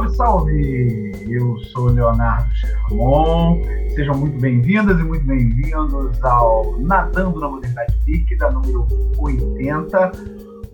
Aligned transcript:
Salve, 0.00 0.16
salve! 0.16 1.12
Eu 1.28 1.58
sou 1.58 1.88
Leonardo 1.90 2.48
Sherman. 2.54 3.90
Sejam 3.94 4.16
muito 4.16 4.40
bem-vindas 4.40 4.98
e 4.98 5.02
muito 5.02 5.26
bem-vindos 5.26 6.22
ao 6.22 6.78
Nadando 6.78 7.38
na 7.40 7.48
Modernidade 7.48 7.98
Líquida, 8.06 8.50
número 8.50 8.86
80. 9.18 10.12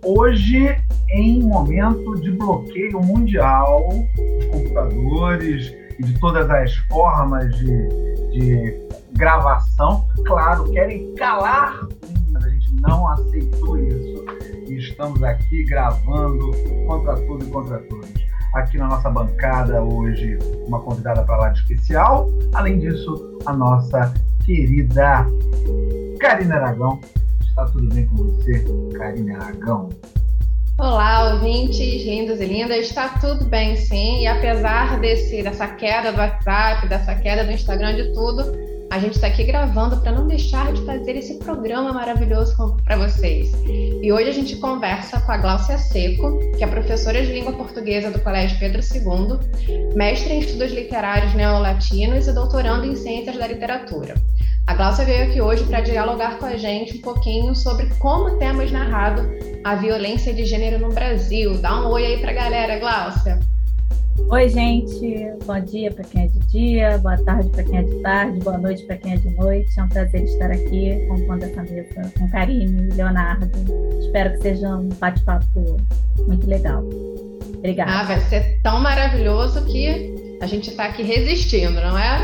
Hoje, 0.05 0.77
em 1.09 1.43
momento 1.43 2.15
de 2.21 2.31
bloqueio 2.31 3.01
mundial 3.01 3.89
dos 4.15 4.45
computadores 4.45 5.73
e 5.99 6.03
de 6.03 6.19
todas 6.19 6.49
as 6.49 6.75
formas 6.87 7.53
de, 7.57 7.87
de 8.31 8.87
gravação, 9.13 10.07
claro, 10.25 10.71
querem 10.71 11.13
calar, 11.15 11.85
mas 12.31 12.45
a 12.45 12.49
gente 12.49 12.73
não 12.75 13.07
aceitou 13.09 13.77
isso. 13.77 14.25
E 14.69 14.77
estamos 14.77 15.21
aqui 15.23 15.63
gravando 15.65 16.51
contra 16.87 17.15
tudo 17.15 17.43
e 17.43 17.49
contra 17.49 17.79
todos 17.79 18.26
aqui 18.53 18.77
na 18.77 18.87
nossa 18.87 19.09
bancada 19.09 19.81
hoje 19.81 20.37
uma 20.67 20.79
convidada 20.81 21.23
para 21.23 21.37
lá 21.37 21.49
de 21.49 21.61
especial. 21.61 22.29
Além 22.53 22.79
disso, 22.79 23.39
a 23.45 23.53
nossa 23.53 24.13
querida 24.45 25.25
Karina 26.19 26.55
Aragão. 26.55 26.99
Está 27.41 27.65
tudo 27.65 27.93
bem 27.93 28.05
com 28.07 28.17
você, 28.17 28.63
Karina 28.97 29.37
Aragão? 29.37 29.89
Olá, 30.79 31.33
ouvintes 31.33 32.05
lindos 32.05 32.39
e 32.39 32.45
lindas. 32.45 32.77
Está 32.85 33.09
tudo 33.19 33.45
bem, 33.45 33.75
sim. 33.75 34.21
E 34.21 34.27
apesar 34.27 34.99
desse, 34.99 35.41
dessa 35.41 35.67
queda 35.67 36.11
do 36.11 36.19
WhatsApp, 36.19 36.87
dessa 36.87 37.15
queda 37.15 37.43
do 37.43 37.51
Instagram, 37.51 37.95
de 37.95 38.13
tudo, 38.13 38.43
a 38.89 38.99
gente 38.99 39.15
está 39.15 39.27
aqui 39.27 39.43
gravando 39.43 39.97
para 39.97 40.11
não 40.11 40.27
deixar 40.27 40.71
de 40.71 40.85
fazer 40.85 41.15
esse 41.15 41.35
programa 41.39 41.91
maravilhoso 41.91 42.77
para 42.85 42.97
vocês. 42.97 43.51
E 43.65 44.11
hoje 44.11 44.29
a 44.29 44.33
gente 44.33 44.55
conversa 44.57 45.19
com 45.19 45.31
a 45.31 45.37
Gláucia 45.37 45.77
Seco, 45.77 46.39
que 46.57 46.63
é 46.63 46.67
professora 46.67 47.21
de 47.21 47.31
língua 47.31 47.53
portuguesa 47.53 48.11
do 48.11 48.19
Colégio 48.19 48.57
Pedro 48.59 48.81
II, 48.81 49.93
mestre 49.95 50.33
em 50.33 50.39
estudos 50.39 50.71
literários 50.71 51.33
neolatinos 51.33 52.27
e 52.27 52.33
doutorando 52.33 52.85
em 52.85 52.95
ciências 52.95 53.37
da 53.37 53.47
literatura. 53.47 54.15
A 54.65 54.73
Gláucia 54.73 55.05
veio 55.05 55.23
aqui 55.23 55.41
hoje 55.41 55.63
para 55.63 55.81
dialogar 55.81 56.37
com 56.37 56.45
a 56.45 56.57
gente 56.57 56.97
um 56.97 57.01
pouquinho 57.01 57.55
sobre 57.55 57.87
como 57.99 58.37
temos 58.37 58.71
narrado 58.71 59.21
a 59.63 59.75
violência 59.75 60.33
de 60.33 60.45
gênero 60.45 60.79
no 60.79 60.93
Brasil. 60.93 61.57
Dá 61.57 61.81
um 61.81 61.87
oi 61.87 62.05
aí 62.05 62.17
para 62.19 62.31
a 62.31 62.35
galera, 62.35 62.79
Gláucia. 62.79 63.39
Oi, 64.29 64.49
gente. 64.49 65.33
Bom 65.45 65.57
dia 65.61 65.89
para 65.89 66.03
quem 66.03 66.23
é 66.23 66.27
de 66.27 66.39
dia, 66.47 66.97
boa 66.97 67.17
tarde 67.23 67.49
para 67.49 67.63
quem 67.63 67.77
é 67.77 67.83
de 67.83 67.95
tarde, 68.01 68.39
boa 68.41 68.57
noite 68.57 68.83
para 68.83 68.97
quem 68.97 69.13
é 69.13 69.15
de 69.15 69.29
noite. 69.29 69.79
É 69.79 69.83
um 69.83 69.87
prazer 69.87 70.23
estar 70.23 70.51
aqui 70.51 71.05
compondo 71.07 71.43
essa 71.43 71.63
mesa 71.63 72.11
com 72.19 72.29
Karine 72.29 72.89
e 72.89 72.93
Leonardo. 72.93 73.49
Espero 74.01 74.31
que 74.31 74.41
seja 74.41 74.67
um 74.75 74.89
bate-papo 74.89 75.77
muito 76.27 76.45
legal. 76.45 76.83
Obrigada. 77.57 77.91
Ah, 77.91 78.03
vai 78.03 78.19
ser 78.19 78.59
tão 78.61 78.81
maravilhoso 78.81 79.63
que 79.63 80.37
a 80.41 80.45
gente 80.45 80.71
está 80.71 80.87
aqui 80.87 81.03
resistindo, 81.03 81.79
não 81.79 81.97
é? 81.97 82.19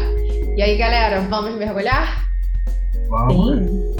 E 0.57 0.61
aí, 0.61 0.77
galera, 0.77 1.21
vamos 1.21 1.55
mergulhar? 1.55 2.27
Vamos. 3.07 3.59
Sim. 3.59 3.93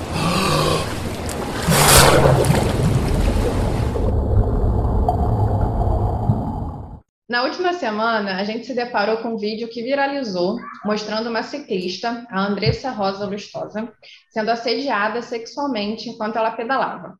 Na 7.34 7.42
última 7.42 7.74
semana, 7.74 8.36
a 8.36 8.44
gente 8.44 8.68
se 8.68 8.76
deparou 8.76 9.18
com 9.18 9.30
um 9.30 9.38
vídeo 9.38 9.68
que 9.68 9.82
viralizou 9.82 10.56
mostrando 10.86 11.32
uma 11.32 11.42
ciclista, 11.42 12.28
a 12.30 12.46
Andressa 12.46 12.92
Rosa 12.92 13.26
Lustosa, 13.26 13.92
sendo 14.30 14.52
assediada 14.52 15.20
sexualmente 15.20 16.08
enquanto 16.08 16.36
ela 16.36 16.52
pedalava. 16.52 17.18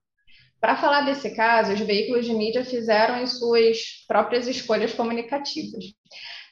Para 0.62 0.76
falar 0.76 1.02
desse 1.02 1.32
caso, 1.36 1.74
os 1.74 1.80
veículos 1.80 2.28
de 2.28 2.34
mídia 2.36 2.64
fizeram 2.64 3.24
as 3.24 3.40
suas 3.40 4.06
próprias 4.08 4.46
escolhas 4.48 4.94
comunicativas. 4.94 5.84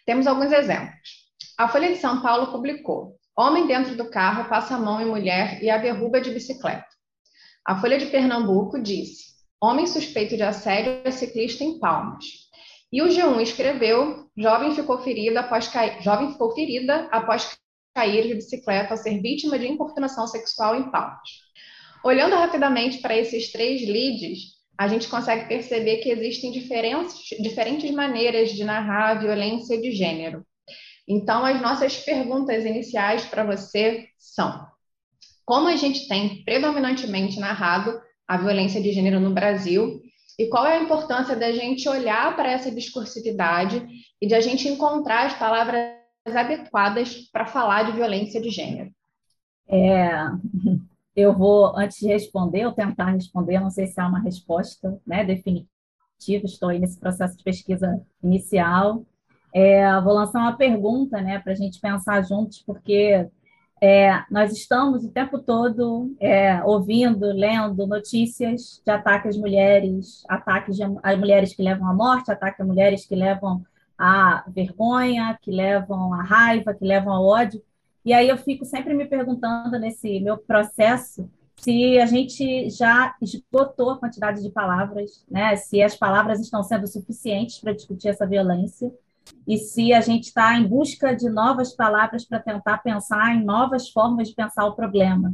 Temos 0.08 0.26
alguns 0.26 0.52
exemplos. 0.52 1.30
A 1.56 1.67
Folha 1.67 1.89
de 1.89 1.98
São 1.98 2.20
Paulo 2.20 2.52
publicou: 2.52 3.16
Homem 3.38 3.67
dentro 3.67 3.95
do 3.95 4.09
carro 4.09 4.50
passa 4.50 4.73
a 4.73 4.80
mão 4.80 5.00
em 5.00 5.06
mulher 5.06 5.62
e 5.62 5.70
a 5.70 5.78
derruba 5.78 6.20
de 6.20 6.32
bicicleta. 6.32 6.88
A 7.64 7.80
Folha 7.80 8.00
de 8.00 8.08
Pernambuco 8.08 8.82
disse: 8.82 9.36
Homem 9.61 9.86
suspeito 9.86 10.36
de 10.36 10.42
assédio 10.42 11.04
a 11.05 11.11
ciclista 11.11 11.64
em 11.64 11.77
Palmas. 11.77 12.40
E 12.91 13.02
o 13.02 13.07
G1 13.07 13.41
escreveu: 13.41 14.27
jovem 14.37 14.75
ficou 14.75 14.99
ferida 14.99 15.39
após 15.39 15.67
cair, 15.67 16.02
jovem 16.02 16.31
ficou 16.31 16.53
ferida 16.53 17.07
após 17.11 17.57
cair 17.95 18.27
de 18.27 18.35
bicicleta 18.35 18.93
ao 18.93 18.97
ser 18.97 19.21
vítima 19.21 19.57
de 19.57 19.67
importunação 19.67 20.27
sexual 20.27 20.75
em 20.75 20.91
Palmas. 20.91 21.29
Olhando 22.03 22.35
rapidamente 22.35 22.99
para 22.99 23.15
esses 23.15 23.52
três 23.52 23.87
leads, 23.87 24.61
a 24.77 24.87
gente 24.87 25.07
consegue 25.07 25.47
perceber 25.47 25.97
que 25.97 26.09
existem 26.09 26.52
diferentes, 26.52 27.91
maneiras 27.91 28.52
de 28.52 28.63
narrar 28.63 29.11
a 29.11 29.19
violência 29.19 29.79
de 29.79 29.91
gênero. 29.91 30.43
Então, 31.08 31.45
as 31.45 31.61
nossas 31.61 31.97
perguntas 31.97 32.65
iniciais 32.65 33.23
para 33.25 33.43
você 33.43 34.08
são: 34.17 34.65
como 35.45 35.67
a 35.67 35.75
gente 35.75 36.08
tem 36.08 36.43
predominantemente 36.43 37.39
narrado 37.39 38.02
a 38.27 38.37
violência 38.37 38.81
de 38.81 38.91
gênero 38.91 39.19
no 39.19 39.33
Brasil 39.33 40.02
e 40.37 40.47
qual 40.47 40.65
é 40.65 40.77
a 40.77 40.83
importância 40.83 41.36
da 41.36 41.52
gente 41.52 41.87
olhar 41.87 42.36
para 42.36 42.52
essa 42.52 42.71
discursividade 42.71 43.86
e 44.21 44.27
de 44.27 44.33
a 44.33 44.42
gente 44.42 44.67
encontrar 44.67 45.27
as 45.27 45.33
palavras 45.33 45.95
adequadas 46.25 47.30
para 47.31 47.45
falar 47.45 47.83
de 47.83 47.93
violência 47.93 48.41
de 48.41 48.49
gênero? 48.49 48.91
É, 49.67 50.09
eu 51.15 51.33
vou, 51.37 51.77
antes 51.77 51.99
de 51.99 52.08
responder, 52.08 52.65
ou 52.65 52.71
tentar 52.71 53.11
responder, 53.11 53.59
não 53.59 53.70
sei 53.70 53.87
se 53.87 53.99
há 53.99 54.08
uma 54.08 54.20
resposta 54.20 54.99
né, 55.05 55.23
definitiva, 55.23 55.70
estou 56.45 56.70
aí 56.70 56.80
nesse 56.80 56.99
processo 56.99 57.37
de 57.37 57.43
pesquisa 57.43 58.02
inicial. 58.23 59.03
É, 59.53 59.99
vou 60.02 60.14
lançar 60.14 60.39
uma 60.39 60.55
pergunta 60.55 61.21
né, 61.21 61.39
para 61.39 61.52
a 61.52 61.55
gente 61.55 61.80
pensar 61.80 62.21
juntos, 62.23 62.61
porque 62.61 63.27
é, 63.83 64.23
nós 64.30 64.53
estamos 64.53 65.03
o 65.03 65.09
tempo 65.09 65.39
todo 65.39 66.15
é, 66.19 66.64
ouvindo, 66.64 67.25
lendo 67.33 67.87
notícias 67.87 68.80
de 68.86 68.92
ataques 68.92 69.31
às 69.31 69.37
mulheres, 69.37 70.23
ataques 70.30 70.77
às 71.02 71.17
mulheres 71.17 71.55
que 71.55 71.64
levam 71.64 71.89
à 71.89 71.93
morte, 71.93 72.31
ataques 72.31 72.59
a 72.59 72.64
mulheres 72.64 73.08
que 73.08 73.15
levam 73.15 73.65
à 73.97 74.43
vergonha, 74.47 75.36
que 75.41 75.49
levam 75.49 76.14
à 76.14 76.21
raiva, 76.21 76.75
que 76.75 76.86
levam 76.86 77.11
ao 77.11 77.25
ódio. 77.25 77.59
E 78.05 78.14
aí 78.14 78.30
eu 78.30 78.37
fico 78.37 78.65
sempre 78.65 78.93
me 78.93 79.05
perguntando 79.05 79.80
nesse 79.80 80.20
meu 80.20 80.37
processo 80.37 81.27
se 81.55 81.99
a 81.99 82.05
gente 82.05 82.70
já 82.70 83.15
esgotou 83.20 83.91
a 83.91 83.97
quantidade 83.97 84.43
de 84.43 84.49
palavras, 84.52 85.25
né? 85.30 85.55
se 85.55 85.81
as 85.81 85.95
palavras 85.95 86.39
estão 86.39 86.61
sendo 86.61 86.86
suficientes 86.87 87.59
para 87.59 87.73
discutir 87.73 88.09
essa 88.09 88.27
violência 88.27 88.91
e 89.48 89.58
se 89.58 89.93
a 89.93 90.02
gente 90.02 90.26
está 90.26 90.58
em 90.58 90.67
busca 90.67 91.15
de 91.15 91.30
novas 91.30 91.76
palavras 91.76 92.26
para 92.26 92.39
tentar 92.39 92.80
pensar 92.80 93.36
em 93.36 93.43
novas 93.43 93.89
formas 93.89 94.30
de 94.30 94.36
pensar 94.36 94.65
o 94.65 94.76
problema. 94.76 95.33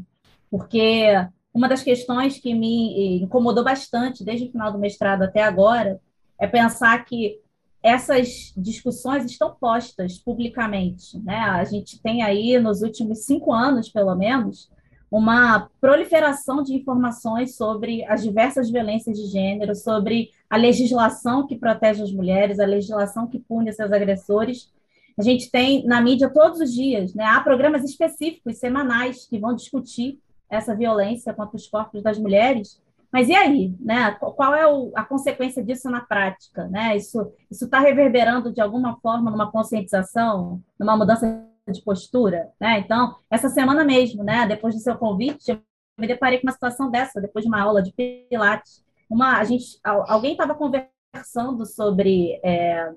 Porque 0.49 1.13
uma 1.53 1.67
das 1.67 1.83
questões 1.83 2.39
que 2.39 2.53
me 2.53 3.21
incomodou 3.21 3.63
bastante 3.63 4.23
desde 4.23 4.47
o 4.47 4.51
final 4.51 4.71
do 4.71 4.79
mestrado 4.79 5.23
até 5.23 5.43
agora 5.43 5.99
é 6.39 6.47
pensar 6.47 7.03
que 7.03 7.39
essas 7.81 8.53
discussões 8.55 9.25
estão 9.25 9.55
postas 9.59 10.17
publicamente. 10.17 11.17
Né? 11.19 11.37
A 11.37 11.63
gente 11.63 12.01
tem 12.01 12.21
aí, 12.21 12.59
nos 12.59 12.81
últimos 12.81 13.25
cinco 13.25 13.53
anos, 13.53 13.89
pelo 13.89 14.15
menos, 14.15 14.69
uma 15.09 15.69
proliferação 15.79 16.61
de 16.61 16.75
informações 16.75 17.55
sobre 17.55 18.03
as 18.05 18.21
diversas 18.21 18.69
violências 18.69 19.17
de 19.17 19.25
gênero, 19.27 19.73
sobre 19.73 20.31
a 20.49 20.57
legislação 20.57 21.47
que 21.47 21.57
protege 21.57 22.03
as 22.03 22.11
mulheres, 22.11 22.59
a 22.59 22.65
legislação 22.65 23.27
que 23.27 23.39
pune 23.39 23.71
seus 23.71 23.91
agressores. 23.91 24.71
A 25.17 25.23
gente 25.23 25.49
tem 25.49 25.85
na 25.85 26.01
mídia 26.01 26.29
todos 26.29 26.59
os 26.59 26.73
dias, 26.73 27.13
né? 27.13 27.23
Há 27.25 27.39
programas 27.41 27.83
específicos, 27.83 28.57
semanais, 28.57 29.25
que 29.25 29.39
vão 29.39 29.55
discutir 29.55 30.19
essa 30.49 30.75
violência 30.75 31.33
contra 31.33 31.55
os 31.55 31.67
corpos 31.67 32.03
das 32.03 32.19
mulheres. 32.19 32.81
Mas 33.11 33.29
e 33.29 33.35
aí, 33.35 33.73
né? 33.79 34.11
Qual 34.11 34.53
é 34.53 34.63
a 34.93 35.03
consequência 35.03 35.63
disso 35.63 35.89
na 35.89 36.01
prática, 36.01 36.67
né? 36.67 36.95
Isso 36.97 37.31
isso 37.49 37.65
está 37.65 37.79
reverberando 37.79 38.53
de 38.53 38.61
alguma 38.61 38.97
forma 38.99 39.31
numa 39.31 39.49
conscientização, 39.49 40.61
numa 40.77 40.97
mudança 40.97 41.47
de 41.71 41.81
postura, 41.81 42.49
né? 42.59 42.79
Então, 42.79 43.15
essa 43.29 43.49
semana 43.49 43.83
mesmo, 43.83 44.23
né, 44.23 44.45
depois 44.47 44.75
do 44.75 44.81
seu 44.81 44.97
convite, 44.97 45.51
eu 45.51 45.61
me 45.97 46.07
deparei 46.07 46.39
com 46.39 46.47
uma 46.47 46.53
situação 46.53 46.89
dessa, 46.89 47.21
depois 47.21 47.43
de 47.43 47.49
uma 47.49 47.61
aula 47.61 47.81
de 47.81 47.93
pilates. 48.29 48.83
Uma, 49.09 49.37
a 49.37 49.43
gente, 49.43 49.79
alguém 49.83 50.33
estava 50.33 50.53
conversando 50.53 51.65
sobre 51.65 52.39
é, 52.43 52.91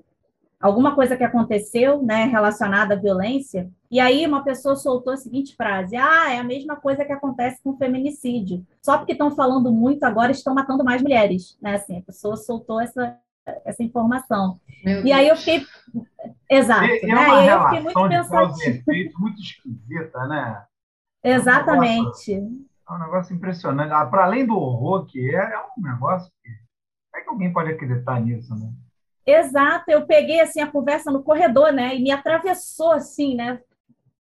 alguma 0.59 0.93
coisa 0.93 1.17
que 1.17 1.23
aconteceu, 1.23 2.01
né, 2.03 2.25
relacionada 2.25 2.93
à 2.93 2.97
violência, 2.97 3.69
e 3.89 3.99
aí 3.99 4.25
uma 4.25 4.43
pessoa 4.43 4.75
soltou 4.75 5.13
a 5.13 5.17
seguinte 5.17 5.55
frase: 5.55 5.95
Ah, 5.95 6.31
é 6.31 6.37
a 6.37 6.43
mesma 6.43 6.75
coisa 6.75 7.03
que 7.03 7.11
acontece 7.11 7.61
com 7.63 7.71
o 7.71 7.77
feminicídio. 7.77 8.65
Só 8.81 8.97
porque 8.97 9.13
estão 9.13 9.31
falando 9.31 9.71
muito 9.71 10.03
agora 10.03 10.31
estão 10.31 10.53
matando 10.53 10.83
mais 10.83 11.01
mulheres, 11.01 11.57
né? 11.61 11.75
Assim, 11.75 11.97
a 11.97 12.01
pessoa 12.01 12.37
soltou 12.37 12.79
essa 12.79 13.17
essa 13.65 13.83
informação. 13.83 14.59
Meu 14.83 15.05
e 15.05 15.11
aí 15.11 15.27
eu 15.27 15.35
fiquei. 15.35 15.65
Exato. 16.49 16.85
É, 16.85 17.09
é 17.09 17.15
uma 17.15 17.41
né? 17.41 17.53
eu 17.53 17.63
fiquei 17.63 17.79
muito 17.81 18.09
pensativa. 18.09 18.83
muito 19.19 19.41
esquisita, 19.41 20.27
né? 20.27 20.65
Exatamente. 21.23 22.33
É 22.33 22.37
um 22.37 22.41
negócio, 22.41 22.67
é 22.89 22.93
um 22.93 22.99
negócio 22.99 23.35
impressionante. 23.35 23.93
Ah, 23.93 24.05
Para 24.05 24.25
além 24.25 24.45
do 24.45 24.55
horror 24.55 25.05
que 25.05 25.33
é, 25.33 25.53
é 25.53 25.59
um 25.77 25.83
negócio 25.83 26.31
que. 26.43 26.49
Como 27.11 27.21
é 27.21 27.23
que 27.23 27.29
alguém 27.29 27.53
pode 27.53 27.71
acreditar 27.71 28.21
nisso, 28.21 28.55
né? 28.55 28.71
Exato, 29.25 29.91
eu 29.91 30.05
peguei 30.05 30.39
assim 30.39 30.61
a 30.61 30.71
conversa 30.71 31.11
no 31.11 31.23
corredor, 31.23 31.71
né? 31.71 31.95
E 31.95 32.01
me 32.01 32.11
atravessou 32.11 32.91
assim, 32.91 33.35
né? 33.35 33.59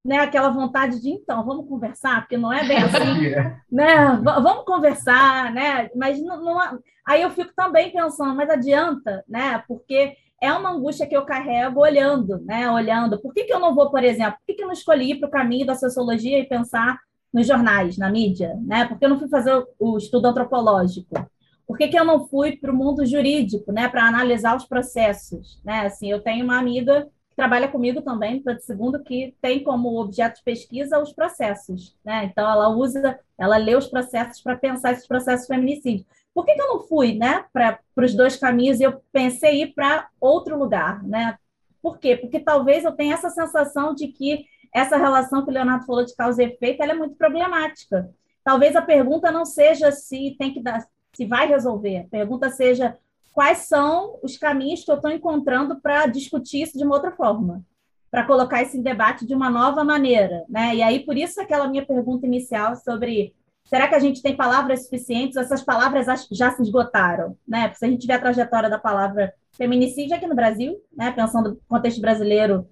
Né? 0.09 0.17
Aquela 0.21 0.50
vontade 0.50 1.00
de 1.00 1.11
então, 1.11 1.45
vamos 1.45 1.69
conversar, 1.69 2.21
porque 2.21 2.35
não 2.35 2.51
é 2.51 2.67
bem 2.67 2.77
assim, 2.81 3.27
é. 3.27 3.56
né? 3.71 4.19
Vamos 4.23 4.65
conversar, 4.65 5.53
né? 5.53 5.88
Mas 5.95 6.19
não, 6.19 6.44
não, 6.44 6.79
aí 7.06 7.21
eu 7.21 7.29
fico 7.29 7.53
também 7.56 7.91
pensando, 7.91 8.35
mas 8.35 8.50
adianta, 8.50 9.23
né? 9.29 9.63
Porque 9.67 10.15
é 10.41 10.51
uma 10.51 10.71
angústia 10.71 11.06
que 11.06 11.15
eu 11.15 11.25
carrego 11.25 11.81
olhando, 11.81 12.39
né? 12.39 12.71
Olhando. 12.71 13.21
Por 13.21 13.31
que, 13.35 13.44
que 13.44 13.53
eu 13.53 13.59
não 13.59 13.75
vou, 13.75 13.91
por 13.91 14.03
exemplo, 14.03 14.39
por 14.39 14.47
que, 14.47 14.56
que 14.56 14.63
eu 14.63 14.65
não 14.65 14.73
escolhi 14.73 15.11
ir 15.11 15.19
para 15.19 15.27
o 15.29 15.31
caminho 15.31 15.67
da 15.67 15.75
sociologia 15.75 16.39
e 16.39 16.50
pensar 16.50 16.97
nos 17.31 17.45
jornais, 17.45 17.95
na 17.95 18.09
mídia, 18.09 18.57
né? 18.65 18.85
Por 18.85 18.97
que 18.97 19.06
eu 19.06 19.09
não 19.09 19.19
fui 19.19 19.29
fazer 19.29 19.63
o 19.77 19.95
estudo 19.95 20.25
antropológico? 20.25 21.23
Por 21.67 21.77
que, 21.77 21.88
que 21.88 22.00
eu 22.00 22.03
não 22.03 22.27
fui 22.27 22.57
para 22.57 22.71
o 22.71 22.75
mundo 22.75 23.06
jurídico, 23.06 23.71
né? 23.71 23.88
Para 23.88 24.07
analisar 24.07 24.57
os 24.57 24.65
processos, 24.65 25.61
né? 25.63 25.81
Assim, 25.81 26.09
eu 26.09 26.19
tenho 26.19 26.45
uma 26.45 26.57
amiga 26.57 27.07
trabalha 27.39 27.69
comigo 27.69 28.01
também, 28.01 28.44
para 28.44 28.59
segundo, 28.59 29.01
que 29.01 29.33
tem 29.41 29.63
como 29.63 29.97
objeto 29.97 30.39
de 30.39 30.44
pesquisa 30.44 31.00
os 31.00 31.13
processos, 31.13 31.97
né? 32.03 32.25
Então 32.25 32.50
ela 32.50 32.68
usa, 32.68 33.18
ela 33.38 33.56
lê 33.56 33.77
os 33.77 33.88
processos 33.88 34.41
para 34.41 34.57
pensar 34.57 34.91
esses 34.91 35.07
processos 35.07 35.47
de 35.47 35.56
feminicídio. 35.56 36.06
Por 36.33 36.45
que, 36.45 36.53
que 36.53 36.62
eu 36.62 36.68
não 36.68 36.81
fui, 36.81 37.15
né? 37.15 37.45
Para 37.53 37.80
os 37.95 38.13
dois 38.13 38.36
caminhos 38.36 38.81
e 38.81 38.83
eu 38.83 39.01
pensei 39.13 39.62
ir 39.62 39.74
para 39.74 40.09
outro 40.19 40.59
lugar, 40.59 41.01
né? 41.01 41.38
Por 41.81 41.97
quê? 41.97 42.18
Porque 42.18 42.41
talvez 42.41 42.83
eu 42.83 42.91
tenha 42.91 43.13
essa 43.13 43.30
sensação 43.30 43.95
de 43.95 44.09
que 44.09 44.44
essa 44.75 44.97
relação 44.97 45.42
que 45.45 45.50
o 45.50 45.53
Leonardo 45.53 45.85
falou 45.85 46.03
de 46.03 46.13
causa 46.13 46.44
e 46.44 46.47
efeito, 46.47 46.83
ela 46.83 46.92
é 46.92 46.95
muito 46.95 47.15
problemática. 47.15 48.09
Talvez 48.44 48.75
a 48.75 48.81
pergunta 48.81 49.31
não 49.31 49.45
seja 49.45 49.94
se 49.94 50.35
tem 50.38 50.53
que 50.53 50.62
dar, 50.62 50.85
se 51.13 51.25
vai 51.25 51.47
resolver. 51.47 52.00
A 52.00 52.03
pergunta 52.09 52.50
seja 52.50 52.97
quais 53.31 53.60
são 53.60 54.20
os 54.24 54.38
caminhos 54.38 54.84
que 54.84 54.92
eu 54.92 54.96
estou 54.96 55.12
encontrando 55.12 55.80
para 55.80 56.08
discutir 56.08 56.64
isso 56.64 56.78
de 56.78 56.84
uma 56.84 56.96
outra 56.96 57.12
forma, 57.12 57.64
para 58.12 58.26
colocar 58.26 58.62
esse 58.62 58.81
debate 58.81 59.26
de 59.26 59.34
uma 59.34 59.50
nova 59.50 59.84
maneira, 59.84 60.44
né? 60.50 60.76
E 60.76 60.81
aí 60.81 61.06
por 61.06 61.18
isso 61.18 61.40
aquela 61.40 61.68
minha 61.68 61.86
pergunta 61.86 62.26
inicial 62.26 62.76
sobre 62.76 63.34
será 63.66 63.88
que 63.88 63.96
a 63.96 64.00
gente 64.00 64.22
tem 64.22 64.36
palavras 64.36 64.84
suficientes? 64.84 65.38
Essas 65.38 65.64
palavras 65.64 66.08
já 66.31 66.52
se 66.52 66.62
esgotaram, 66.62 67.38
né? 67.48 67.68
Porque 67.68 67.80
se 67.80 67.86
a 67.86 67.90
gente 67.90 68.02
tiver 68.02 68.16
a 68.16 68.20
trajetória 68.20 68.70
da 68.70 68.80
palavra 68.80 69.34
feminicídio 69.52 70.16
aqui 70.16 70.26
no 70.26 70.36
Brasil, 70.36 70.81
né? 70.92 71.12
Pensando 71.12 71.52
no 71.52 71.62
contexto 71.68 72.02
brasileiro 72.02 72.68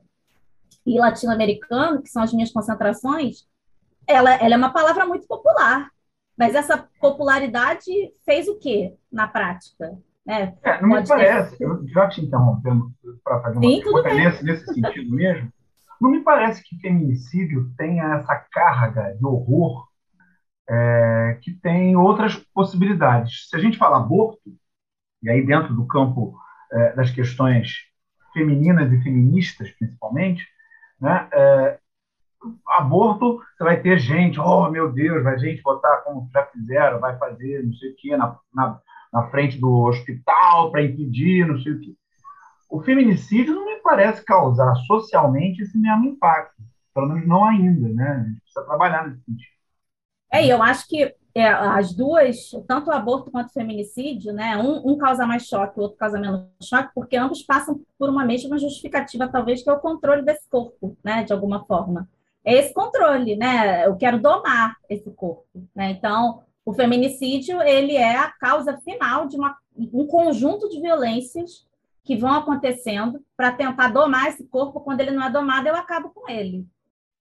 e 0.86 0.98
latino-americano, 0.98 2.02
que 2.02 2.10
são 2.10 2.24
as 2.24 2.34
minhas 2.34 2.52
concentrações, 2.52 3.46
ela, 4.08 4.34
ela 4.36 4.56
é 4.56 4.58
uma 4.58 4.74
palavra 4.74 5.06
muito 5.06 5.28
popular. 5.28 5.90
Mas 6.38 6.54
essa 6.54 6.88
popularidade 7.00 7.92
fez 8.24 8.48
o 8.48 8.58
quê 8.58 8.96
na 9.12 9.28
prática? 9.28 9.98
É, 10.28 10.54
é 10.64 10.82
não 10.82 10.90
me 10.90 11.08
parece, 11.08 11.58
ter... 11.58 11.64
eu 11.64 11.88
já 11.88 12.10
te 12.10 12.22
interrompendo 12.22 12.92
para 13.24 13.42
fazer 13.42 13.58
uma 13.58 13.62
Sim, 13.62 13.82
pergunta 13.82 14.14
nesse, 14.14 14.44
nesse 14.44 14.74
sentido 14.74 15.16
mesmo, 15.16 15.52
não 16.02 16.12
me 16.12 16.22
parece 16.22 16.62
que 16.64 16.80
feminicídio 16.80 17.72
tenha 17.78 18.16
essa 18.16 18.36
carga 18.52 19.16
de 19.16 19.26
horror 19.26 19.88
é, 20.70 21.40
que 21.42 21.54
tem 21.54 21.96
outras 21.96 22.36
possibilidades. 22.54 23.48
Se 23.50 23.56
a 23.56 23.60
gente 23.60 23.78
fala 23.78 23.98
aborto, 23.98 24.42
e 25.24 25.30
aí 25.30 25.46
dentro 25.46 25.74
do 25.74 25.88
campo 25.88 26.38
é, 26.72 26.94
das 26.94 27.10
questões 27.10 27.72
femininas 28.34 28.92
e 28.92 29.02
feministas, 29.02 29.72
principalmente, 29.72 30.46
né? 31.00 31.28
É, 31.32 31.80
aborto, 32.68 33.42
você 33.58 33.64
vai 33.64 33.82
ter 33.82 33.98
gente, 34.00 34.40
oh 34.40 34.70
meu 34.70 34.92
Deus, 34.92 35.24
vai 35.24 35.40
gente 35.40 35.62
botar 35.62 35.98
como 35.98 36.30
já 36.32 36.46
fizeram, 36.46 37.00
vai 37.00 37.18
fazer 37.18 37.64
não 37.66 37.74
sei 37.74 37.92
o 37.92 37.96
que 37.96 38.16
na, 38.16 38.38
na, 38.54 38.80
na 39.12 39.30
frente 39.30 39.60
do 39.60 39.72
hospital 39.84 40.72
para 40.72 40.84
impedir, 40.84 41.48
não 41.48 41.60
sei 41.60 41.74
o 41.74 41.80
que. 41.80 41.98
O 42.70 42.82
feminicídio 42.82 43.56
não 43.56 43.66
me 43.66 43.78
parece 43.82 44.24
causar 44.26 44.76
socialmente 44.88 45.62
esse 45.62 45.78
mesmo 45.78 46.06
impacto, 46.06 46.62
pelo 46.94 47.08
menos 47.08 47.28
não 47.28 47.46
ainda, 47.46 47.88
né? 47.90 48.10
A 48.10 48.30
gente 48.30 48.42
precisa 48.42 48.66
trabalhar 48.66 49.08
nesse 49.08 49.24
sentido. 49.24 49.58
É, 50.32 50.46
eu 50.46 50.62
acho 50.62 50.88
que 50.88 51.16
é, 51.34 51.48
as 51.48 51.94
duas, 51.94 52.50
tanto 52.68 52.90
o 52.90 52.94
aborto 52.94 53.30
quanto 53.30 53.50
o 53.50 53.54
feminicídio, 53.54 54.34
né, 54.34 54.58
um, 54.58 54.92
um, 54.92 54.98
causa 54.98 55.26
mais 55.26 55.44
choque, 55.44 55.80
o 55.80 55.84
outro 55.84 55.98
causa 55.98 56.20
menos 56.20 56.48
choque, 56.62 56.90
porque 56.96 57.16
ambos 57.16 57.44
passam 57.44 57.80
por 57.98 58.10
uma 58.10 58.26
mesma 58.26 58.58
justificativa, 58.58 59.28
talvez, 59.28 59.62
que 59.62 59.70
é 59.70 59.74
o 59.74 59.80
controle 59.80 60.24
desse 60.24 60.50
corpo, 60.50 60.98
né, 61.04 61.24
de 61.24 61.32
alguma 61.32 61.64
forma. 61.66 62.10
É 62.44 62.56
esse 62.56 62.74
controle, 62.74 63.36
né, 63.36 63.86
eu 63.86 63.96
quero 63.96 64.20
domar 64.20 64.76
esse 64.90 65.12
corpo, 65.12 65.46
né, 65.76 65.92
então, 65.92 66.42
o 66.68 66.74
feminicídio, 66.74 67.62
ele 67.62 67.96
é 67.96 68.18
a 68.18 68.30
causa 68.30 68.78
final 68.80 69.26
de 69.26 69.38
uma, 69.38 69.56
um 69.78 70.06
conjunto 70.06 70.68
de 70.68 70.82
violências 70.82 71.66
que 72.04 72.18
vão 72.18 72.34
acontecendo 72.34 73.24
para 73.38 73.54
tentar 73.54 73.88
domar 73.88 74.28
esse 74.28 74.44
corpo, 74.44 74.82
quando 74.82 75.00
ele 75.00 75.12
não 75.12 75.24
é 75.24 75.32
domado, 75.32 75.70
eu 75.70 75.76
acabo 75.78 76.10
com 76.10 76.30
ele. 76.30 76.68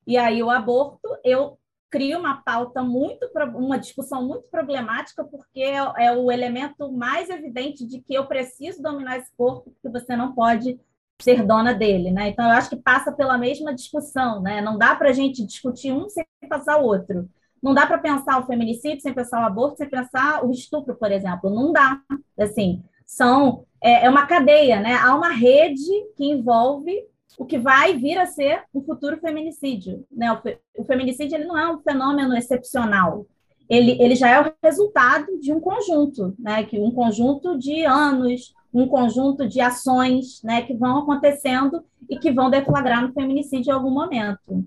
E 0.04 0.16
aí, 0.16 0.42
o 0.42 0.50
aborto, 0.50 1.08
eu 1.22 1.56
cria 1.88 2.18
uma 2.18 2.42
pauta 2.42 2.82
muito, 2.82 3.30
uma 3.54 3.78
discussão 3.78 4.26
muito 4.26 4.48
problemática, 4.48 5.22
porque 5.22 5.60
é, 5.60 5.76
é, 5.96 6.12
o 6.12 6.32
elemento 6.32 6.90
mais 6.90 7.30
evidente 7.30 7.86
de 7.86 8.00
que 8.00 8.14
eu 8.14 8.26
preciso 8.26 8.82
dominar 8.82 9.18
esse 9.18 9.30
corpo, 9.36 9.70
porque 9.70 9.88
você 9.96 10.16
não 10.16 10.32
pode 10.32 10.76
ser 11.22 11.46
dona 11.46 11.72
dele, 11.72 12.10
né? 12.10 12.30
Então, 12.30 12.46
eu 12.46 12.50
acho 12.50 12.70
que 12.70 12.76
passa 12.76 13.12
pela 13.12 13.38
mesma 13.38 13.72
discussão, 13.72 14.42
né? 14.42 14.60
Não 14.60 14.76
dá 14.76 14.96
para 14.96 15.10
a 15.10 15.12
gente 15.12 15.46
discutir 15.46 15.92
um 15.92 16.08
sem 16.08 16.26
passar 16.48 16.78
o 16.78 16.84
outro. 16.84 17.30
Não 17.62 17.74
dá 17.74 17.86
para 17.86 17.98
pensar 17.98 18.40
o 18.40 18.46
feminicídio 18.46 19.00
sem 19.00 19.14
pensar 19.14 19.42
o 19.42 19.46
aborto, 19.46 19.78
sem 19.78 19.88
pensar 19.88 20.44
o 20.44 20.50
estupro, 20.50 20.94
por 20.94 21.10
exemplo. 21.10 21.50
Não 21.50 21.72
dá. 21.72 22.00
Assim, 22.38 22.82
são 23.04 23.64
é, 23.82 24.06
é 24.06 24.10
uma 24.10 24.26
cadeia, 24.26 24.80
né? 24.80 24.94
Há 24.94 25.14
uma 25.14 25.30
rede 25.30 25.90
que 26.16 26.24
envolve 26.24 27.04
o 27.38 27.44
que 27.44 27.58
vai 27.58 27.96
vir 27.96 28.18
a 28.18 28.26
ser 28.26 28.62
um 28.74 28.82
futuro 28.82 29.18
feminicídio. 29.18 30.04
Né? 30.10 30.32
O, 30.76 30.84
feminicídio 30.84 31.36
ele 31.36 31.44
não 31.44 31.58
é 31.58 31.70
um 31.70 31.78
fenômeno 31.80 32.34
excepcional, 32.34 33.26
ele, 33.68 34.00
ele 34.00 34.14
já 34.14 34.28
é 34.28 34.40
o 34.40 34.52
resultado 34.62 35.38
de 35.40 35.52
um 35.52 35.60
conjunto, 35.60 36.34
né? 36.38 36.64
que 36.64 36.78
um 36.78 36.90
conjunto 36.90 37.58
de 37.58 37.84
anos, 37.84 38.54
um 38.72 38.86
conjunto 38.86 39.46
de 39.46 39.60
ações 39.60 40.40
né? 40.42 40.62
que 40.62 40.74
vão 40.74 40.98
acontecendo 40.98 41.84
e 42.08 42.16
que 42.18 42.30
vão 42.30 42.48
deflagrar 42.48 43.02
no 43.02 43.12
feminicídio 43.12 43.70
em 43.70 43.74
algum 43.74 43.90
momento. 43.90 44.64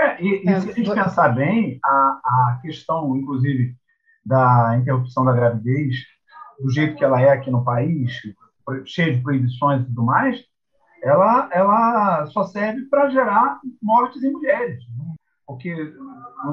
É, 0.00 0.22
e, 0.22 0.42
e 0.42 0.60
se 0.60 0.70
a 0.70 0.72
gente 0.72 0.94
pensar 0.94 1.28
bem, 1.30 1.78
a, 1.84 2.20
a 2.24 2.58
questão, 2.62 3.16
inclusive, 3.16 3.74
da 4.24 4.76
interrupção 4.78 5.24
da 5.24 5.32
gravidez, 5.32 5.96
do 6.60 6.70
jeito 6.70 6.96
que 6.96 7.04
ela 7.04 7.20
é 7.20 7.30
aqui 7.30 7.50
no 7.50 7.64
país, 7.64 8.12
cheia 8.84 9.14
de 9.14 9.22
proibições 9.22 9.82
e 9.82 9.86
tudo 9.86 10.04
mais, 10.04 10.44
ela, 11.02 11.48
ela 11.52 12.26
só 12.26 12.44
serve 12.44 12.82
para 12.86 13.10
gerar 13.10 13.60
mortes 13.82 14.22
em 14.22 14.32
mulheres. 14.32 14.82
Né? 14.96 15.14
Porque, 15.46 15.70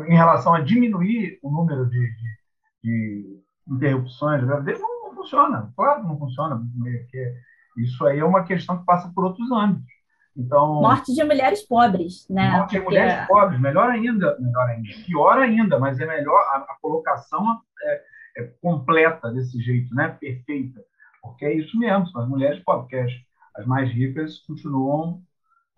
em 0.08 0.16
relação 0.16 0.54
a 0.54 0.62
diminuir 0.62 1.40
o 1.44 1.52
número 1.52 1.90
de, 1.90 2.00
de, 2.00 2.38
de 2.84 3.42
interrupções 3.68 4.40
de 4.40 4.48
gravidez, 4.48 4.80
não, 4.80 5.04
não, 5.04 5.16
funciona. 5.16 5.74
Claro 5.76 6.02
que 6.02 6.08
não 6.08 6.18
funciona. 6.18 6.62
Isso 7.78 8.06
aí 8.06 8.20
é 8.20 8.26
uma 8.26 8.44
questão 8.44 8.78
que 8.78 8.86
passa 8.86 9.12
por 9.14 9.26
outros 9.26 9.52
âmbitos. 9.52 9.95
Então, 10.38 10.82
morte 10.82 11.14
de 11.14 11.24
mulheres 11.24 11.62
pobres, 11.64 12.28
né? 12.30 12.52
Morte 12.52 12.72
de 12.72 12.80
mulheres 12.82 13.26
pobres, 13.28 13.60
melhor 13.60 13.90
ainda, 13.90 14.38
melhor 14.38 14.68
ainda, 14.68 14.90
pior 15.06 15.38
ainda, 15.38 15.80
mas 15.80 16.00
é 16.00 16.06
melhor 16.06 16.40
a, 16.52 16.58
a 16.58 16.78
colocação 16.82 17.62
é, 17.82 18.02
é, 18.38 18.44
completa 18.62 19.32
desse 19.32 19.62
jeito, 19.62 19.96
né? 19.96 20.10
Perfeita, 20.20 20.82
porque 21.22 21.46
é 21.46 21.54
isso 21.54 21.78
mesmo, 21.80 22.08
são 22.08 22.22
as 22.22 22.28
mulheres 22.28 22.62
pobres, 22.64 23.14
as 23.56 23.66
mais 23.66 23.90
ricas 23.90 24.40
continuam. 24.40 25.22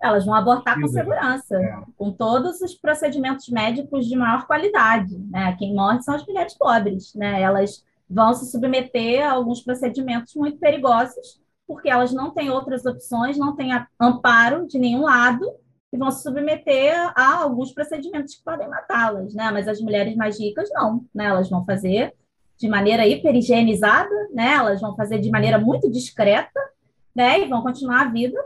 Elas 0.01 0.25
vão 0.25 0.33
abortar 0.33 0.79
com 0.79 0.87
segurança, 0.87 1.55
é. 1.55 1.79
com 1.95 2.11
todos 2.11 2.61
os 2.61 2.75
procedimentos 2.75 3.49
médicos 3.49 4.05
de 4.07 4.15
maior 4.15 4.45
qualidade. 4.45 5.17
Né? 5.31 5.55
Quem 5.57 5.73
morre 5.73 6.01
são 6.01 6.13
as 6.13 6.25
mulheres 6.25 6.55
pobres. 6.55 7.15
Né? 7.15 7.41
Elas 7.41 7.83
vão 8.07 8.33
se 8.33 8.49
submeter 8.51 9.25
a 9.25 9.31
alguns 9.31 9.61
procedimentos 9.61 10.35
muito 10.35 10.59
perigosos, 10.59 11.41
porque 11.67 11.89
elas 11.89 12.13
não 12.13 12.31
têm 12.31 12.49
outras 12.49 12.85
opções, 12.85 13.37
não 13.37 13.55
têm 13.55 13.71
amparo 13.99 14.65
de 14.65 14.79
nenhum 14.79 15.01
lado, 15.01 15.45
e 15.91 15.97
vão 15.97 16.11
se 16.11 16.23
submeter 16.23 16.95
a 17.15 17.37
alguns 17.43 17.71
procedimentos 17.71 18.35
que 18.35 18.43
podem 18.43 18.67
matá-las. 18.67 19.33
Né? 19.33 19.49
Mas 19.51 19.67
as 19.67 19.79
mulheres 19.79 20.15
mais 20.15 20.39
ricas 20.39 20.69
não. 20.71 21.05
Né? 21.13 21.25
Elas 21.25 21.49
vão 21.49 21.65
fazer 21.65 22.13
de 22.57 22.67
maneira 22.67 23.07
hiperhigienizada, 23.07 24.09
né? 24.33 24.53
elas 24.53 24.81
vão 24.81 24.95
fazer 24.95 25.19
de 25.19 25.29
maneira 25.29 25.59
muito 25.59 25.89
discreta, 25.91 26.59
né? 27.17 27.41
E 27.41 27.45
vão 27.47 27.63
continuar 27.63 28.01
a 28.01 28.09
vida 28.09 28.37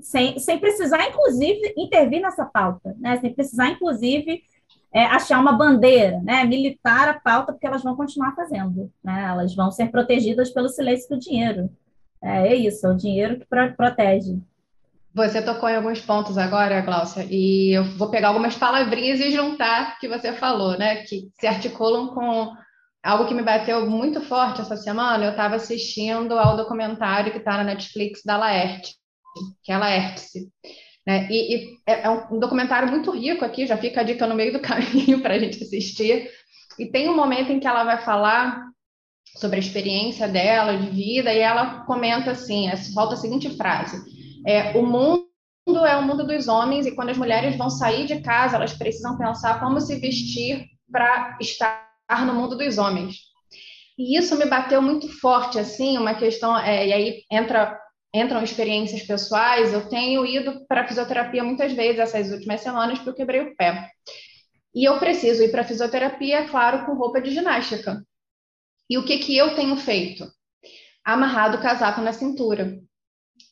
sem, 0.00 0.38
sem 0.38 0.58
precisar, 0.58 1.08
inclusive, 1.08 1.74
intervir 1.76 2.20
nessa 2.20 2.44
pauta, 2.44 2.94
né? 2.98 3.18
Sem 3.18 3.32
precisar, 3.32 3.70
inclusive, 3.70 4.42
é, 4.92 5.04
achar 5.04 5.40
uma 5.40 5.52
bandeira, 5.52 6.20
né? 6.22 6.44
Militar 6.44 7.08
a 7.08 7.14
pauta, 7.14 7.52
porque 7.52 7.66
elas 7.66 7.82
vão 7.82 7.96
continuar 7.96 8.34
fazendo, 8.34 8.90
né? 9.02 9.26
Elas 9.28 9.54
vão 9.54 9.70
ser 9.70 9.90
protegidas 9.90 10.50
pelo 10.50 10.68
silêncio 10.68 11.08
do 11.08 11.18
dinheiro. 11.18 11.70
É, 12.26 12.48
é 12.48 12.54
isso, 12.56 12.84
é 12.86 12.90
o 12.90 12.96
dinheiro 12.96 13.38
que 13.38 13.46
pro 13.46 13.72
protege. 13.76 14.40
Você 15.14 15.40
tocou 15.40 15.68
em 15.68 15.76
alguns 15.76 16.00
pontos 16.00 16.36
agora, 16.36 16.82
Glaucia, 16.82 17.26
e 17.30 17.74
eu 17.74 17.84
vou 17.84 18.10
pegar 18.10 18.28
algumas 18.28 18.54
palavrinhas 18.54 19.20
e 19.20 19.30
juntar 19.30 19.98
que 19.98 20.08
você 20.08 20.32
falou, 20.32 20.76
né? 20.76 20.96
Que 21.04 21.30
se 21.40 21.46
articulam 21.46 22.08
com 22.08 22.52
algo 23.02 23.26
que 23.26 23.32
me 23.32 23.42
bateu 23.42 23.88
muito 23.88 24.20
forte 24.20 24.60
essa 24.60 24.76
semana, 24.76 25.24
eu 25.24 25.30
estava 25.30 25.54
assistindo 25.54 26.36
ao 26.38 26.56
documentário 26.56 27.32
que 27.32 27.38
está 27.38 27.56
na 27.56 27.64
Netflix 27.64 28.22
da 28.24 28.36
Laerte, 28.36 28.94
que 29.62 29.72
é 29.72 29.76
a 29.76 29.78
Laerte. 29.78 30.26
Né? 31.06 31.28
E, 31.30 31.54
e, 31.54 31.78
é, 31.86 32.02
é 32.02 32.10
um 32.10 32.38
documentário 32.38 32.90
muito 32.90 33.12
rico 33.12 33.44
aqui, 33.44 33.66
já 33.66 33.78
fica 33.78 34.00
a 34.00 34.04
dica 34.04 34.26
no 34.26 34.34
meio 34.34 34.52
do 34.52 34.60
caminho 34.60 35.22
para 35.22 35.34
a 35.34 35.38
gente 35.38 35.62
assistir. 35.62 36.28
E 36.78 36.86
tem 36.86 37.08
um 37.08 37.16
momento 37.16 37.52
em 37.52 37.60
que 37.60 37.66
ela 37.66 37.84
vai 37.84 37.98
falar 37.98 38.65
sobre 39.36 39.56
a 39.56 39.60
experiência 39.60 40.26
dela 40.26 40.76
de 40.76 40.90
vida 40.90 41.32
e 41.32 41.38
ela 41.38 41.84
comenta 41.84 42.32
assim, 42.32 42.74
solta 42.76 43.14
a 43.14 43.16
seguinte 43.16 43.54
frase: 43.56 44.02
é, 44.46 44.76
o 44.76 44.84
mundo 44.84 45.26
é 45.86 45.96
o 45.96 46.02
mundo 46.02 46.26
dos 46.26 46.48
homens 46.48 46.86
e 46.86 46.94
quando 46.94 47.10
as 47.10 47.18
mulheres 47.18 47.56
vão 47.56 47.70
sair 47.70 48.06
de 48.06 48.20
casa, 48.20 48.56
elas 48.56 48.72
precisam 48.72 49.16
pensar 49.16 49.60
como 49.60 49.80
se 49.80 49.98
vestir 49.98 50.66
para 50.90 51.36
estar 51.40 51.86
no 52.24 52.34
mundo 52.34 52.56
dos 52.56 52.78
homens. 52.78 53.16
E 53.98 54.18
isso 54.18 54.36
me 54.36 54.46
bateu 54.46 54.80
muito 54.82 55.08
forte, 55.20 55.58
assim, 55.58 55.96
uma 55.96 56.14
questão, 56.14 56.56
é, 56.58 56.86
e 56.86 56.92
aí 56.92 57.22
entra, 57.30 57.78
entram 58.14 58.42
experiências 58.42 59.02
pessoais, 59.02 59.72
eu 59.72 59.88
tenho 59.88 60.24
ido 60.24 60.66
para 60.66 60.86
fisioterapia 60.86 61.42
muitas 61.42 61.72
vezes 61.72 61.98
essas 61.98 62.30
últimas 62.30 62.60
semanas 62.60 62.98
porque 62.98 63.10
eu 63.10 63.14
quebrei 63.14 63.40
o 63.40 63.56
pé. 63.56 63.90
E 64.74 64.84
eu 64.84 64.98
preciso 64.98 65.42
ir 65.42 65.50
para 65.50 65.64
fisioterapia, 65.64 66.46
claro, 66.46 66.84
com 66.84 66.94
roupa 66.94 67.20
de 67.20 67.30
ginástica. 67.30 68.02
E 68.88 68.98
o 68.98 69.04
que, 69.04 69.18
que 69.18 69.36
eu 69.36 69.54
tenho 69.54 69.76
feito? 69.76 70.26
Amarrado 71.04 71.58
o 71.58 71.60
casaco 71.60 72.00
na 72.00 72.12
cintura. 72.12 72.78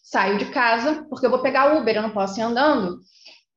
Saio 0.03 0.39
de 0.39 0.47
casa, 0.47 1.07
porque 1.09 1.27
eu 1.27 1.31
vou 1.31 1.41
pegar 1.41 1.77
Uber, 1.77 1.97
eu 1.97 2.03
não 2.03 2.11
posso 2.11 2.39
ir 2.39 2.43
andando. 2.43 2.99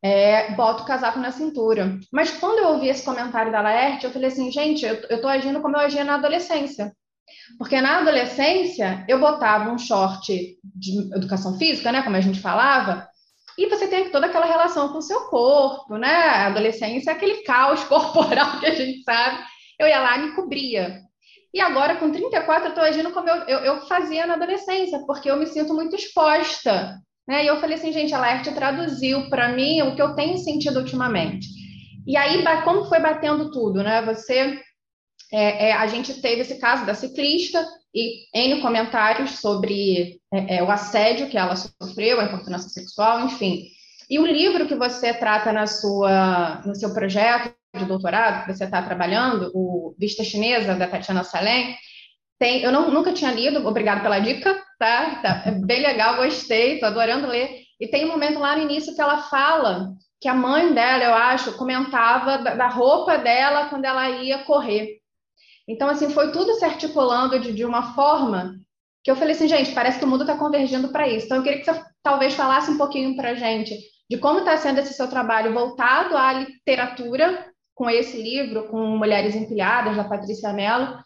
É, 0.01 0.51
boto 0.55 0.83
o 0.83 0.85
casaco 0.85 1.19
na 1.19 1.31
cintura. 1.31 1.99
Mas 2.11 2.31
quando 2.31 2.59
eu 2.59 2.69
ouvi 2.69 2.87
esse 2.87 3.03
comentário 3.03 3.51
da 3.51 3.61
Laerte, 3.61 4.05
eu 4.05 4.11
falei 4.11 4.29
assim, 4.29 4.51
gente, 4.51 4.85
eu, 4.85 4.95
eu 5.09 5.21
tô 5.21 5.27
agindo 5.27 5.61
como 5.61 5.75
eu 5.75 5.81
agia 5.81 6.03
na 6.03 6.15
adolescência. 6.15 6.95
Porque 7.57 7.79
na 7.81 7.99
adolescência, 7.99 9.05
eu 9.07 9.19
botava 9.19 9.71
um 9.71 9.77
short 9.77 10.57
de 10.63 11.15
educação 11.15 11.57
física, 11.57 11.91
né, 11.91 12.01
como 12.01 12.15
a 12.15 12.21
gente 12.21 12.39
falava, 12.39 13.07
e 13.57 13.67
você 13.67 13.87
tem 13.87 14.11
toda 14.11 14.27
aquela 14.27 14.45
relação 14.45 14.89
com 14.89 14.99
o 14.99 15.01
seu 15.01 15.21
corpo, 15.29 15.97
né? 15.97 16.13
A 16.13 16.47
adolescência 16.47 17.09
é 17.09 17.13
aquele 17.13 17.41
caos 17.41 17.83
corporal 17.85 18.59
que 18.59 18.67
a 18.67 18.75
gente 18.75 19.03
sabe. 19.03 19.43
Eu 19.79 19.87
ia 19.87 19.99
lá 19.99 20.17
e 20.17 20.27
me 20.27 20.35
cobria. 20.35 21.01
E 21.53 21.61
agora, 21.61 21.95
com 21.95 22.11
34, 22.11 22.65
eu 22.65 22.69
estou 22.69 22.83
agindo 22.83 23.11
como 23.11 23.29
eu, 23.29 23.35
eu, 23.47 23.59
eu, 23.59 23.81
fazia 23.87 24.27
na 24.27 24.33
adolescência, 24.33 24.99
porque 25.05 25.29
eu 25.29 25.37
me 25.37 25.47
sinto 25.47 25.73
muito 25.73 25.95
exposta. 25.95 26.99
Né? 27.27 27.43
E 27.43 27.47
eu 27.47 27.59
falei 27.59 27.77
assim, 27.77 27.91
gente, 27.91 28.13
a 28.13 28.19
Laerte 28.19 28.53
traduziu 28.53 29.29
para 29.29 29.49
mim 29.49 29.81
o 29.81 29.95
que 29.95 30.01
eu 30.01 30.13
tenho 30.15 30.37
sentido 30.37 30.79
ultimamente. 30.79 31.47
E 32.05 32.15
aí, 32.15 32.43
como 32.63 32.85
foi 32.85 32.99
batendo 32.99 33.51
tudo, 33.51 33.83
né? 33.83 34.01
Você, 34.03 34.61
é, 35.33 35.69
é, 35.69 35.73
a 35.73 35.87
gente 35.87 36.21
teve 36.21 36.41
esse 36.41 36.57
caso 36.57 36.85
da 36.85 36.93
ciclista 36.93 37.65
e 37.93 38.27
N 38.33 38.61
comentários 38.61 39.39
sobre 39.39 40.21
é, 40.33 40.57
é, 40.57 40.63
o 40.63 40.71
assédio 40.71 41.29
que 41.29 41.37
ela 41.37 41.55
sofreu, 41.55 42.21
a 42.21 42.25
importância 42.25 42.69
sexual, 42.69 43.25
enfim. 43.25 43.65
E 44.09 44.19
o 44.19 44.25
livro 44.25 44.67
que 44.67 44.75
você 44.75 45.13
trata 45.13 45.51
na 45.51 45.67
sua, 45.67 46.61
no 46.65 46.73
seu 46.75 46.93
projeto 46.93 47.56
de 47.77 47.85
doutorado 47.85 48.45
que 48.45 48.53
você 48.53 48.65
está 48.65 48.81
trabalhando, 48.81 49.51
o 49.53 49.95
Vista 49.97 50.23
Chinesa, 50.23 50.75
da 50.75 50.87
Tatiana 50.87 51.23
Salem, 51.23 51.75
tem, 52.39 52.61
eu 52.61 52.71
não, 52.71 52.91
nunca 52.91 53.13
tinha 53.13 53.31
lido, 53.31 53.65
obrigado 53.67 54.01
pela 54.01 54.19
dica, 54.19 54.53
tá? 54.77 55.15
tá 55.21 55.43
é 55.45 55.51
bem 55.51 55.81
legal, 55.81 56.17
gostei, 56.17 56.73
estou 56.73 56.89
adorando 56.89 57.27
ler. 57.27 57.63
E 57.79 57.87
tem 57.87 58.05
um 58.05 58.09
momento 58.09 58.39
lá 58.39 58.55
no 58.55 58.63
início 58.63 58.95
que 58.95 59.01
ela 59.01 59.23
fala 59.23 59.93
que 60.19 60.27
a 60.27 60.33
mãe 60.33 60.73
dela, 60.73 61.03
eu 61.03 61.13
acho, 61.13 61.57
comentava 61.57 62.37
da, 62.37 62.55
da 62.55 62.67
roupa 62.67 63.17
dela 63.17 63.65
quando 63.69 63.85
ela 63.85 64.09
ia 64.09 64.43
correr. 64.43 64.97
Então, 65.67 65.89
assim, 65.89 66.09
foi 66.09 66.31
tudo 66.31 66.53
se 66.53 66.65
articulando 66.65 67.39
de, 67.39 67.53
de 67.53 67.65
uma 67.65 67.93
forma 67.93 68.55
que 69.03 69.11
eu 69.11 69.15
falei 69.15 69.35
assim, 69.35 69.47
gente, 69.47 69.73
parece 69.73 69.99
que 69.99 70.05
o 70.05 70.07
mundo 70.07 70.21
está 70.21 70.35
convergindo 70.35 70.89
para 70.89 71.07
isso. 71.07 71.25
Então, 71.25 71.37
eu 71.37 71.43
queria 71.43 71.59
que 71.59 71.65
você 71.65 71.81
talvez 72.03 72.33
falasse 72.33 72.71
um 72.71 72.77
pouquinho 72.77 73.15
para 73.15 73.29
a 73.29 73.35
gente 73.35 73.77
de 74.09 74.17
como 74.17 74.39
está 74.39 74.57
sendo 74.57 74.79
esse 74.79 74.93
seu 74.93 75.09
trabalho 75.09 75.53
voltado 75.53 76.15
à 76.15 76.33
literatura 76.33 77.45
com 77.77 77.87
esse 77.87 78.19
livro, 78.19 78.67
com 78.69 78.97
Mulheres 78.97 79.35
Empilhadas, 79.35 79.95
da 79.95 80.03
Patrícia 80.03 80.51
Mello, 80.51 80.97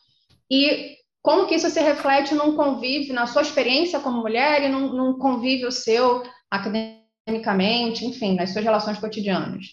e 0.50 0.96
como 1.22 1.46
que 1.46 1.56
isso 1.56 1.70
se 1.70 1.82
reflete 1.82 2.34
num 2.34 2.56
convívio, 2.56 3.14
na 3.14 3.28
sua 3.28 3.42
experiência 3.42 4.00
como 4.00 4.22
mulher 4.22 4.64
e 4.64 4.70
num, 4.70 4.94
num 4.94 5.20
convívio 5.20 5.70
seu 5.70 6.24
academicamente, 6.50 8.06
enfim, 8.06 8.36
nas 8.36 8.52
suas 8.52 8.64
relações 8.64 8.98
cotidianas? 8.98 9.66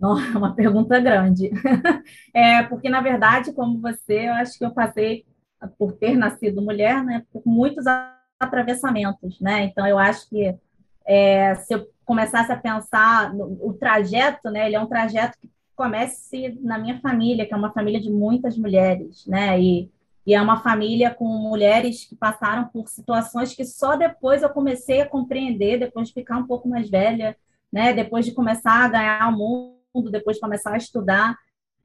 É 0.00 0.36
uma 0.36 0.54
pergunta 0.54 0.98
grande. 1.00 1.50
É, 2.34 2.62
porque, 2.64 2.88
na 2.88 3.00
verdade, 3.00 3.52
como 3.52 3.80
você, 3.80 4.28
eu 4.28 4.34
acho 4.34 4.58
que 4.58 4.64
eu 4.64 4.70
passei, 4.70 5.24
por 5.78 5.92
ter 5.92 6.16
nascido 6.16 6.62
mulher, 6.62 7.02
né, 7.04 7.24
por 7.32 7.42
muitos 7.44 7.84
atravessamentos, 8.38 9.40
né? 9.40 9.64
Então, 9.64 9.86
eu 9.86 9.98
acho 9.98 10.28
que 10.28 10.54
é, 11.06 11.54
se 11.56 11.74
eu 11.74 11.88
começasse 12.04 12.52
a 12.52 12.56
pensar 12.56 13.34
no, 13.34 13.58
o 13.60 13.74
trajeto, 13.74 14.50
né, 14.50 14.66
ele 14.66 14.76
é 14.76 14.80
um 14.80 14.86
trajeto 14.86 15.36
que 15.40 15.48
comece 15.78 16.58
na 16.60 16.76
minha 16.76 17.00
família, 17.00 17.46
que 17.46 17.54
é 17.54 17.56
uma 17.56 17.72
família 17.72 18.00
de 18.00 18.10
muitas 18.10 18.58
mulheres, 18.58 19.24
né? 19.28 19.60
E, 19.60 19.88
e 20.26 20.34
é 20.34 20.42
uma 20.42 20.60
família 20.60 21.14
com 21.14 21.24
mulheres 21.24 22.04
que 22.04 22.16
passaram 22.16 22.66
por 22.66 22.88
situações 22.88 23.54
que 23.54 23.64
só 23.64 23.94
depois 23.94 24.42
eu 24.42 24.50
comecei 24.50 25.00
a 25.00 25.08
compreender, 25.08 25.78
depois 25.78 26.08
de 26.08 26.14
ficar 26.14 26.36
um 26.36 26.48
pouco 26.48 26.68
mais 26.68 26.90
velha, 26.90 27.36
né? 27.72 27.92
Depois 27.92 28.26
de 28.26 28.32
começar 28.32 28.84
a 28.84 28.88
ganhar 28.88 29.32
o 29.32 29.38
mundo, 29.38 30.10
depois 30.10 30.36
de 30.36 30.40
começar 30.40 30.74
a 30.74 30.76
estudar, 30.76 31.36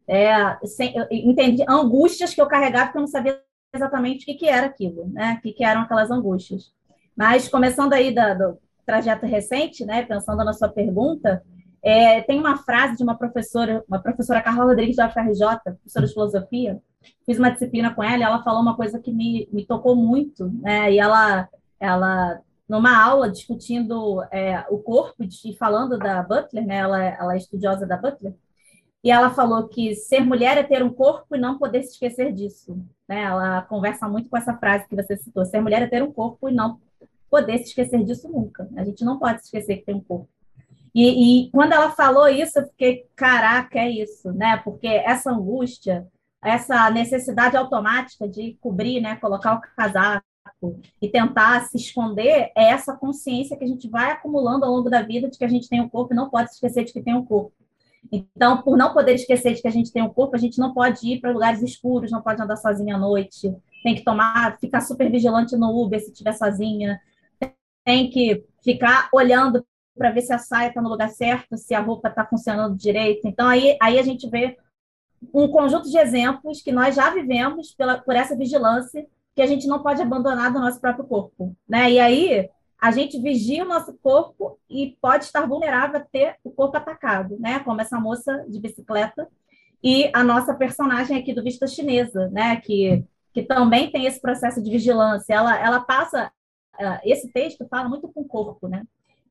é, 0.08 0.58
sem, 0.66 0.96
entendi 1.12 1.64
angústias 1.70 2.34
que 2.34 2.42
eu 2.42 2.48
carregava 2.48 2.86
porque 2.86 2.98
eu 2.98 3.02
não 3.02 3.08
sabia 3.08 3.40
exatamente 3.72 4.24
o 4.24 4.26
que, 4.26 4.34
que 4.34 4.48
era 4.48 4.66
aquilo, 4.66 5.08
né? 5.10 5.36
O 5.38 5.42
que, 5.42 5.54
que 5.54 5.64
eram 5.64 5.82
aquelas 5.82 6.10
angústias. 6.10 6.74
Mas 7.16 7.48
começando 7.48 7.94
aí 7.94 8.12
da, 8.12 8.34
do 8.34 8.58
trajeto 8.88 9.28
recente, 9.28 9.86
né? 9.86 10.02
Pensando 10.02 10.44
na 10.44 10.52
sua 10.52 10.68
pergunta, 10.68 11.44
é, 11.84 12.22
tem 12.22 12.40
uma 12.40 12.58
frase 12.58 12.98
de 12.98 13.04
uma 13.04 13.18
professora, 13.18 13.84
uma 13.88 14.00
professora 14.00 14.42
Carla 14.42 14.66
Rodrigues 14.66 14.96
da 14.96 15.08
UFRJ, 15.08 15.62
professora 15.64 16.08
de 16.08 16.14
filosofia, 16.14 16.82
fiz 17.26 17.38
uma 17.38 17.52
disciplina 17.52 17.94
com 17.94 18.02
ela 18.02 18.18
e 18.18 18.24
ela 18.24 18.42
falou 18.44 18.62
uma 18.62 18.76
coisa 18.76 19.00
que 19.00 19.12
me, 19.12 19.50
me 19.52 19.66
tocou 19.66 19.96
muito, 19.96 20.50
né? 20.62 20.92
E 20.94 21.00
ela, 21.00 21.50
ela 21.80 22.40
numa 22.70 22.98
aula 23.04 23.30
discutindo 23.30 24.24
é, 24.32 24.66
o 24.70 24.78
corpo 24.78 25.24
e 25.24 25.56
falando 25.58 25.98
da 25.98 26.24
Butler, 26.24 26.66
né? 26.66 26.78
Ela, 26.78 27.04
ela 27.04 27.34
é 27.34 27.38
estudiosa 27.38 27.86
da 27.86 27.98
Butler, 27.98 28.34
e 29.04 29.12
ela 29.12 29.32
falou 29.32 29.68
que 29.68 29.94
ser 29.96 30.22
mulher 30.22 30.58
é 30.58 30.64
ter 30.64 30.82
um 30.82 30.94
corpo 30.94 31.36
e 31.36 31.40
não 31.40 31.58
poder 31.58 31.84
se 31.84 31.92
esquecer 31.92 32.32
disso. 32.32 32.78
Né? 33.08 33.24
Ela 33.24 33.62
conversa 33.64 34.08
muito 34.08 34.30
com 34.30 34.38
essa 34.38 34.56
frase 34.58 34.88
que 34.88 34.96
você 34.96 35.18
citou: 35.18 35.46
ser 35.46 35.60
mulher 35.60 35.82
é 35.82 35.88
ter 35.88 36.02
um 36.02 36.12
corpo 36.12 36.48
e 36.48 36.54
não 36.54 36.80
poder 37.30 37.58
se 37.58 37.66
esquecer 37.66 38.02
disso 38.06 38.30
nunca. 38.30 38.70
A 38.78 38.86
gente 38.86 39.04
não 39.04 39.20
pode 39.20 39.40
se 39.42 39.46
esquecer 39.48 39.78
que 39.78 39.86
tem 39.86 39.96
um 39.96 40.02
corpo. 40.02 40.30
E, 40.94 41.48
e, 41.48 41.52
quando 41.52 41.74
ela 41.74 41.92
falou 41.92 42.28
isso, 42.28 42.60
eu 42.60 42.68
fiquei, 42.68 43.08
caraca, 43.16 43.80
é 43.80 43.90
isso, 43.90 44.32
né? 44.32 44.58
Porque 44.58 44.88
essa 44.88 45.32
angústia, 45.32 46.08
essa 46.42 46.90
necessidade 46.92 47.58
automática 47.58 48.28
de 48.28 48.58
cobrir, 48.62 49.02
né? 49.02 49.16
Colocar 49.16 49.56
o 49.56 49.62
casaco 49.76 50.24
e 51.02 51.10
tentar 51.10 51.62
se 51.66 51.78
esconder, 51.78 52.52
é 52.56 52.70
essa 52.70 52.96
consciência 52.96 53.58
que 53.58 53.64
a 53.64 53.68
gente 53.68 53.90
vai 53.90 54.12
acumulando 54.12 54.66
ao 54.66 54.72
longo 54.72 54.90
da 54.90 55.02
vida 55.02 55.30
de 55.30 55.38
que 55.38 55.46
a 55.46 55.50
gente 55.50 55.68
tem 55.68 55.82
um 55.82 55.90
corpo 55.90 56.14
e 56.14 56.16
não 56.16 56.30
pode 56.30 56.52
esquecer 56.52 56.84
de 56.84 56.94
que 56.94 57.02
tem 57.02 57.16
um 57.16 57.26
corpo. 57.26 57.54
Então, 58.12 58.62
por 58.62 58.78
não 58.78 58.94
poder 58.94 59.16
esquecer 59.16 59.54
de 59.56 59.62
que 59.62 59.68
a 59.68 59.72
gente 59.72 59.92
tem 59.92 60.04
um 60.04 60.10
corpo, 60.10 60.36
a 60.36 60.40
gente 60.40 60.60
não 60.60 60.74
pode 60.74 61.08
ir 61.08 61.20
para 61.20 61.32
lugares 61.32 61.62
escuros, 61.62 62.12
não 62.12 62.22
pode 62.22 62.42
andar 62.42 62.58
sozinha 62.58 62.96
à 62.96 63.00
noite, 63.00 63.54
tem 63.84 63.96
que 63.96 64.04
tomar, 64.04 64.58
ficar 64.60 64.82
super 64.82 65.10
vigilante 65.10 65.56
no 65.56 65.84
Uber 65.84 66.00
se 66.00 66.12
estiver 66.12 66.34
sozinha, 66.34 67.00
tem 67.86 68.10
que 68.10 68.46
ficar 68.64 69.10
olhando 69.14 69.66
para 69.98 70.12
ver 70.12 70.22
se 70.22 70.34
a 70.34 70.38
saia 70.38 70.70
está 70.70 70.82
no 70.82 70.90
lugar 70.90 71.10
certo, 71.10 71.58
se 71.58 71.74
a 71.74 71.80
roupa 71.80 72.10
está 72.10 72.26
funcionando 72.26 72.76
direito. 72.76 73.28
Então, 73.28 73.48
aí, 73.48 73.78
aí 73.82 74.00
a 74.00 74.04
gente 74.04 74.28
vê 74.30 74.58
um 75.34 75.48
conjunto 75.48 75.90
de 75.90 75.98
exemplos 75.98 76.62
que 76.62 76.72
nós 76.72 76.96
já 76.96 77.10
vivemos 77.12 77.74
pela, 77.74 78.00
por 78.00 78.16
essa 78.16 78.36
vigilância 78.36 79.06
que 79.36 79.42
a 79.42 79.46
gente 79.46 79.68
não 79.68 79.82
pode 79.82 80.02
abandonar 80.02 80.52
do 80.52 80.60
nosso 80.60 80.80
próprio 80.80 81.06
corpo. 81.06 81.56
Né? 81.68 81.92
E 81.94 82.00
aí 82.00 82.50
a 82.80 82.92
gente 82.92 83.20
vigia 83.20 83.64
o 83.64 83.68
nosso 83.68 83.94
corpo 83.94 84.60
e 84.70 84.98
pode 85.02 85.26
estar 85.26 85.48
vulnerável 85.48 86.00
a 86.00 86.04
ter 86.04 86.36
o 86.44 86.52
corpo 86.52 86.78
atacado, 86.78 87.38
né? 87.40 87.60
como 87.60 87.82
essa 87.82 88.00
moça 88.00 88.46
de 88.48 88.60
bicicleta 88.60 89.28
e 89.82 90.10
a 90.14 90.24
nossa 90.24 90.54
personagem 90.54 91.18
aqui 91.18 91.34
do 91.34 91.44
Vista 91.44 91.68
Chinesa, 91.68 92.30
né? 92.30 92.58
que, 92.58 93.04
que 93.34 93.44
também 93.44 93.92
tem 93.92 94.06
esse 94.06 94.20
processo 94.20 94.62
de 94.62 94.70
vigilância. 94.70 95.34
Ela, 95.34 95.58
ela 95.60 95.80
passa, 95.80 96.32
uh, 96.80 97.00
esse 97.04 97.32
texto 97.32 97.66
fala 97.70 97.90
muito 97.90 98.08
com 98.10 98.22
o 98.22 98.28
corpo, 98.28 98.68
né? 98.68 98.84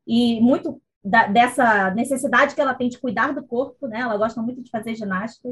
E 0.07 0.41
muito 0.41 0.81
da, 1.05 1.27
dessa 1.27 1.91
necessidade 1.91 2.55
que 2.55 2.61
ela 2.61 2.75
tem 2.75 2.89
de 2.89 2.99
cuidar 2.99 3.33
do 3.33 3.43
corpo, 3.43 3.87
né? 3.87 4.01
Ela 4.01 4.17
gosta 4.17 4.41
muito 4.41 4.63
de 4.63 4.71
fazer 4.71 4.95
ginástica 4.95 5.49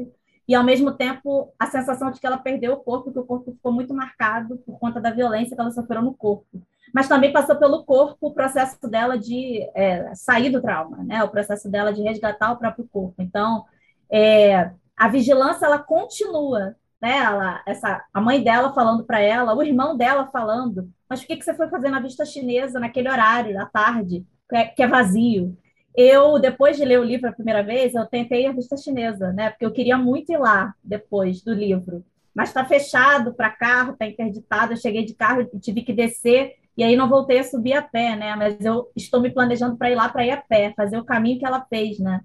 e 0.47 0.55
ao 0.55 0.63
mesmo 0.63 0.91
tempo 0.91 1.53
a 1.59 1.67
sensação 1.67 2.11
de 2.11 2.19
que 2.19 2.27
ela 2.27 2.37
perdeu 2.37 2.73
o 2.73 2.77
corpo, 2.77 3.11
que 3.11 3.19
o 3.19 3.25
corpo 3.25 3.51
ficou 3.51 3.71
muito 3.71 3.93
marcado 3.93 4.57
por 4.57 4.79
conta 4.79 4.99
da 4.99 5.11
violência 5.11 5.55
que 5.55 5.61
ela 5.61 5.71
sofreu 5.71 6.01
no 6.01 6.13
corpo. 6.13 6.61
Mas 6.93 7.07
também 7.07 7.31
passou 7.31 7.55
pelo 7.55 7.83
corpo 7.85 8.27
o 8.27 8.33
processo 8.33 8.77
dela 8.89 9.17
de 9.17 9.61
é, 9.73 10.13
sair 10.15 10.49
do 10.49 10.61
trauma, 10.61 10.97
né? 11.03 11.23
O 11.23 11.29
processo 11.29 11.69
dela 11.69 11.93
de 11.93 12.01
resgatar 12.01 12.51
o 12.51 12.57
próprio 12.57 12.87
corpo. 12.91 13.21
Então, 13.21 13.65
é, 14.09 14.71
a 14.97 15.07
vigilância 15.07 15.65
ela 15.65 15.79
continua, 15.79 16.75
né? 17.01 17.17
Ela, 17.17 17.61
essa, 17.65 18.03
a 18.13 18.21
mãe 18.21 18.43
dela 18.43 18.73
falando 18.73 19.03
para 19.05 19.19
ela, 19.19 19.55
o 19.55 19.63
irmão 19.63 19.95
dela 19.95 20.27
falando, 20.31 20.91
mas 21.09 21.21
por 21.21 21.27
que, 21.27 21.37
que 21.37 21.45
você 21.45 21.53
foi 21.53 21.69
fazer 21.69 21.89
na 21.89 21.99
vista 21.99 22.25
chinesa 22.25 22.79
naquele 22.79 23.09
horário, 23.09 23.53
da 23.53 23.65
tarde, 23.65 24.25
que 24.51 24.57
é, 24.57 24.65
que 24.65 24.83
é 24.83 24.87
vazio? 24.87 25.57
Eu, 25.95 26.39
depois 26.39 26.77
de 26.77 26.85
ler 26.85 26.99
o 26.99 27.03
livro 27.03 27.29
a 27.29 27.33
primeira 27.33 27.63
vez, 27.63 27.95
eu 27.95 28.05
tentei 28.05 28.45
a 28.45 28.51
vista 28.51 28.77
chinesa, 28.77 29.31
né? 29.31 29.49
Porque 29.49 29.65
eu 29.65 29.71
queria 29.71 29.97
muito 29.97 30.31
ir 30.31 30.37
lá 30.37 30.73
depois 30.83 31.41
do 31.41 31.53
livro. 31.53 32.03
Mas 32.33 32.49
está 32.49 32.63
fechado 32.63 33.33
para 33.33 33.49
carro, 33.49 33.93
está 33.93 34.05
interditado. 34.05 34.73
Eu 34.73 34.77
cheguei 34.77 35.05
de 35.05 35.13
carro 35.13 35.41
e 35.41 35.59
tive 35.59 35.81
que 35.81 35.93
descer, 35.93 36.55
e 36.77 36.83
aí 36.83 36.95
não 36.95 37.09
voltei 37.09 37.39
a 37.39 37.43
subir 37.43 37.73
a 37.73 37.81
pé, 37.81 38.15
né? 38.15 38.35
Mas 38.35 38.63
eu 38.63 38.89
estou 38.95 39.21
me 39.21 39.29
planejando 39.29 39.77
para 39.77 39.89
ir 39.89 39.95
lá 39.95 40.07
para 40.09 40.25
ir 40.25 40.31
a 40.31 40.37
pé, 40.37 40.73
fazer 40.75 40.97
o 40.97 41.05
caminho 41.05 41.39
que 41.39 41.45
ela 41.45 41.65
fez, 41.69 41.99
né? 41.99 42.21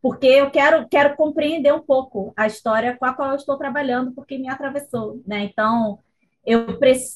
Porque 0.00 0.26
eu 0.26 0.50
quero, 0.50 0.88
quero 0.88 1.16
compreender 1.16 1.74
um 1.74 1.80
pouco 1.80 2.32
a 2.36 2.46
história 2.46 2.96
com 2.96 3.04
a 3.04 3.12
qual 3.12 3.30
eu 3.30 3.36
estou 3.36 3.56
trabalhando, 3.56 4.12
porque 4.12 4.38
me 4.38 4.48
atravessou, 4.48 5.20
né? 5.26 5.44
Então, 5.44 5.98
eu, 6.48 6.66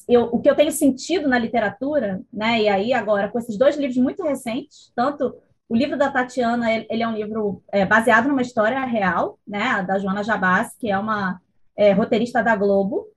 eu, 0.07 0.23
o 0.25 0.39
que 0.39 0.47
eu 0.47 0.55
tenho 0.55 0.71
sentido 0.71 1.27
na 1.27 1.39
literatura, 1.39 2.21
né? 2.31 2.61
E 2.61 2.69
aí 2.69 2.93
agora 2.93 3.29
com 3.29 3.39
esses 3.39 3.57
dois 3.57 3.75
livros 3.75 3.97
muito 3.97 4.23
recentes, 4.23 4.91
tanto 4.95 5.35
o 5.67 5.75
livro 5.75 5.97
da 5.97 6.11
Tatiana, 6.11 6.71
ele 6.71 7.01
é 7.01 7.07
um 7.07 7.15
livro 7.15 7.63
é, 7.71 7.83
baseado 7.83 8.27
numa 8.27 8.43
história 8.43 8.79
real, 8.85 9.39
né, 9.47 9.81
da 9.81 9.97
Joana 9.97 10.23
Jabas, 10.23 10.75
que 10.77 10.91
é 10.91 10.97
uma 10.99 11.41
é, 11.75 11.93
roteirista 11.93 12.43
da 12.43 12.55
Globo. 12.55 13.07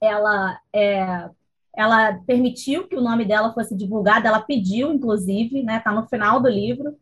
Ela, 0.00 0.60
é, 0.72 1.28
ela 1.74 2.20
permitiu 2.24 2.86
que 2.86 2.94
o 2.94 3.00
nome 3.00 3.24
dela 3.24 3.52
fosse 3.52 3.74
divulgado, 3.74 4.28
ela 4.28 4.40
pediu, 4.40 4.92
inclusive, 4.92 5.64
né, 5.64 5.80
tá 5.80 5.90
no 5.90 6.06
final 6.06 6.40
do 6.40 6.48
livro. 6.48 6.96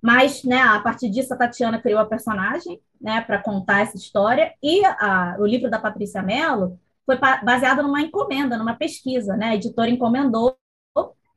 Mas, 0.00 0.44
né, 0.44 0.60
a 0.60 0.78
partir 0.78 1.08
disso, 1.08 1.34
a 1.34 1.36
Tatiana 1.36 1.80
criou 1.80 1.98
a 1.98 2.06
personagem, 2.06 2.80
né, 3.00 3.22
para 3.22 3.42
contar 3.42 3.80
essa 3.80 3.96
história. 3.96 4.52
E 4.62 4.84
a, 4.84 5.36
o 5.40 5.46
livro 5.46 5.68
da 5.68 5.80
Patrícia 5.80 6.22
Mello 6.22 6.78
foi 7.04 7.18
baseado 7.42 7.82
numa 7.82 8.00
encomenda, 8.00 8.56
numa 8.56 8.74
pesquisa, 8.74 9.36
né? 9.36 9.48
A 9.48 9.54
editora 9.56 9.90
encomendou 9.90 10.56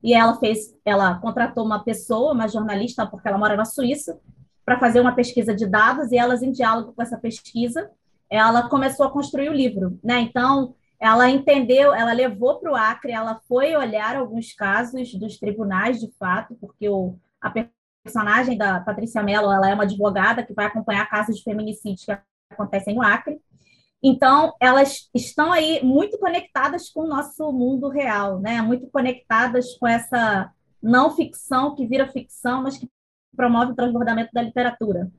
e 0.04 0.14
ela 0.14 0.36
fez, 0.36 0.76
ela 0.86 1.16
contratou 1.16 1.66
uma 1.66 1.84
pessoa, 1.84 2.34
uma 2.34 2.48
jornalista, 2.48 3.08
porque 3.08 3.28
ela 3.28 3.40
mora 3.40 3.56
na 3.56 3.66
Suíça, 3.66 4.20
para 4.64 4.80
fazer 4.80 5.00
uma 5.00 5.16
pesquisa 5.16 5.56
de 5.56 5.66
dados 5.66 6.12
e 6.12 6.18
elas 6.18 6.44
em 6.44 6.52
diálogo 6.52 6.94
com 6.94 7.02
essa 7.02 7.18
pesquisa, 7.18 7.90
ela 8.30 8.70
começou 8.70 9.06
a 9.06 9.12
construir 9.12 9.50
o 9.50 9.54
livro, 9.54 10.00
né? 10.04 10.20
Então, 10.20 10.76
ela 11.00 11.30
entendeu, 11.30 11.94
ela 11.94 12.14
levou 12.14 12.60
para 12.60 12.72
o 12.72 12.76
Acre, 12.76 13.12
ela 13.12 13.40
foi 13.48 13.76
olhar 13.76 14.16
alguns 14.16 14.54
casos 14.54 15.14
dos 15.14 15.38
tribunais 15.38 16.00
de 16.00 16.12
fato, 16.20 16.56
porque 16.62 16.90
o, 16.90 17.18
a 17.42 17.52
personagem 18.04 18.58
da 18.58 18.80
Patrícia 18.80 19.22
Mello, 19.22 19.52
ela 19.52 19.70
é 19.70 19.74
uma 19.74 19.84
advogada 19.84 20.44
que 20.44 20.54
vai 20.54 20.66
acompanhar 20.66 21.10
casos 21.10 21.38
de 21.38 21.44
feminicídio 21.44 22.06
que 22.06 22.18
acontecem 22.52 22.96
no 22.96 23.02
Acre. 23.02 23.40
Então, 24.08 24.54
elas 24.62 25.10
estão 25.16 25.52
aí 25.52 25.84
muito 25.84 26.20
conectadas 26.20 26.92
com 26.92 27.06
o 27.06 27.08
nosso 27.08 27.52
mundo 27.52 27.90
real, 27.90 28.40
né? 28.40 28.62
Muito 28.62 28.86
conectadas 28.86 29.76
com 29.80 29.88
essa 29.88 30.52
não 30.80 31.16
ficção 31.16 31.74
que 31.74 31.88
vira 31.88 32.08
ficção, 32.08 32.62
mas 32.62 32.78
que 32.78 32.88
promove 33.36 33.72
o 33.72 33.76
transbordamento 33.76 34.30
da 34.32 34.44
literatura. 34.44 35.12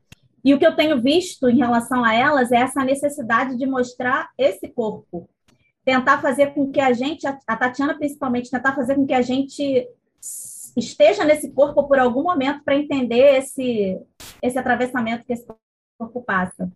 E 0.44 0.54
o 0.54 0.58
que 0.60 0.64
eu 0.64 0.76
tenho 0.76 1.02
visto 1.02 1.48
em 1.48 1.56
relação 1.56 2.04
a 2.04 2.14
elas 2.14 2.52
é 2.52 2.58
essa 2.58 2.84
necessidade 2.84 3.58
de 3.58 3.66
mostrar 3.66 4.30
esse 4.38 4.68
corpo, 4.68 5.28
tentar 5.84 6.22
fazer 6.22 6.54
com 6.54 6.70
que 6.70 6.78
a 6.78 6.92
gente, 6.92 7.26
a 7.26 7.56
Tatiana 7.56 7.98
principalmente, 7.98 8.52
tentar 8.52 8.72
fazer 8.72 8.94
com 8.94 9.04
que 9.04 9.14
a 9.14 9.22
gente 9.22 9.84
esteja 10.76 11.24
nesse 11.24 11.50
corpo 11.50 11.88
por 11.88 11.98
algum 11.98 12.22
momento 12.22 12.62
para 12.62 12.76
entender 12.76 13.38
esse 13.38 14.00
esse 14.40 14.56
atravessamento 14.56 15.26
que 15.26 15.32
esse 15.32 15.44
corpo 15.98 16.22
passa. 16.22 16.70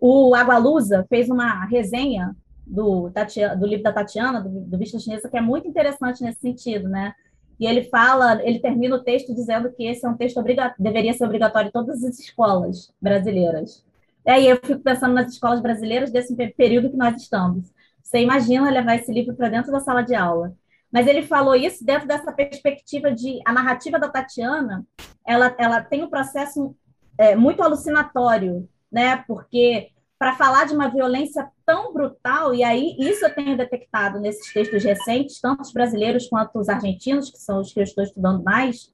O 0.00 0.34
Agualusa 0.34 1.06
fez 1.08 1.28
uma 1.28 1.64
resenha 1.64 2.36
do, 2.66 3.10
do 3.58 3.66
livro 3.66 3.82
da 3.82 3.92
Tatiana, 3.92 4.40
do, 4.40 4.48
do 4.48 4.78
Vista 4.78 4.98
Chinesa, 4.98 5.28
que 5.28 5.36
é 5.36 5.40
muito 5.40 5.66
interessante 5.66 6.22
nesse 6.22 6.40
sentido, 6.40 6.88
né? 6.88 7.14
E 7.58 7.66
ele 7.66 7.84
fala, 7.84 8.42
ele 8.46 8.58
termina 8.58 8.96
o 8.96 9.02
texto 9.02 9.34
dizendo 9.34 9.72
que 9.72 9.84
esse 9.86 10.04
é 10.04 10.08
um 10.08 10.16
texto 10.16 10.42
deveria 10.78 11.14
ser 11.14 11.24
obrigatório 11.24 11.68
em 11.68 11.72
todas 11.72 12.04
as 12.04 12.18
escolas 12.18 12.92
brasileiras. 13.00 13.82
E 14.26 14.30
aí 14.30 14.46
eu 14.46 14.56
fico 14.56 14.80
pensando 14.80 15.14
nas 15.14 15.32
escolas 15.32 15.60
brasileiras 15.60 16.10
desse 16.10 16.34
período 16.52 16.90
que 16.90 16.96
nós 16.96 17.16
estamos. 17.16 17.72
Você 18.02 18.18
imagina 18.18 18.70
levar 18.70 18.96
esse 18.96 19.10
livro 19.10 19.34
para 19.34 19.48
dentro 19.48 19.72
da 19.72 19.80
sala 19.80 20.02
de 20.02 20.14
aula. 20.14 20.52
Mas 20.92 21.06
ele 21.06 21.22
falou 21.22 21.54
isso 21.54 21.84
dentro 21.84 22.06
dessa 22.06 22.30
perspectiva 22.30 23.10
de 23.10 23.40
a 23.44 23.52
narrativa 23.52 23.98
da 23.98 24.08
Tatiana, 24.08 24.86
ela, 25.26 25.54
ela 25.58 25.80
tem 25.80 26.04
um 26.04 26.10
processo 26.10 26.76
é, 27.16 27.34
muito 27.34 27.62
alucinatório 27.62 28.68
né? 28.90 29.24
Porque 29.26 29.90
para 30.18 30.34
falar 30.34 30.64
de 30.64 30.74
uma 30.74 30.88
violência 30.88 31.46
tão 31.64 31.92
brutal, 31.92 32.54
e 32.54 32.64
aí 32.64 32.96
isso 32.98 33.24
eu 33.24 33.34
tenho 33.34 33.56
detectado 33.56 34.18
nesses 34.18 34.52
textos 34.52 34.82
recentes, 34.82 35.40
tanto 35.40 35.62
os 35.62 35.72
brasileiros 35.72 36.28
quanto 36.28 36.58
os 36.58 36.68
argentinos, 36.68 37.30
que 37.30 37.38
são 37.38 37.60
os 37.60 37.72
que 37.72 37.80
eu 37.80 37.84
estou 37.84 38.02
estudando 38.02 38.42
mais, 38.42 38.90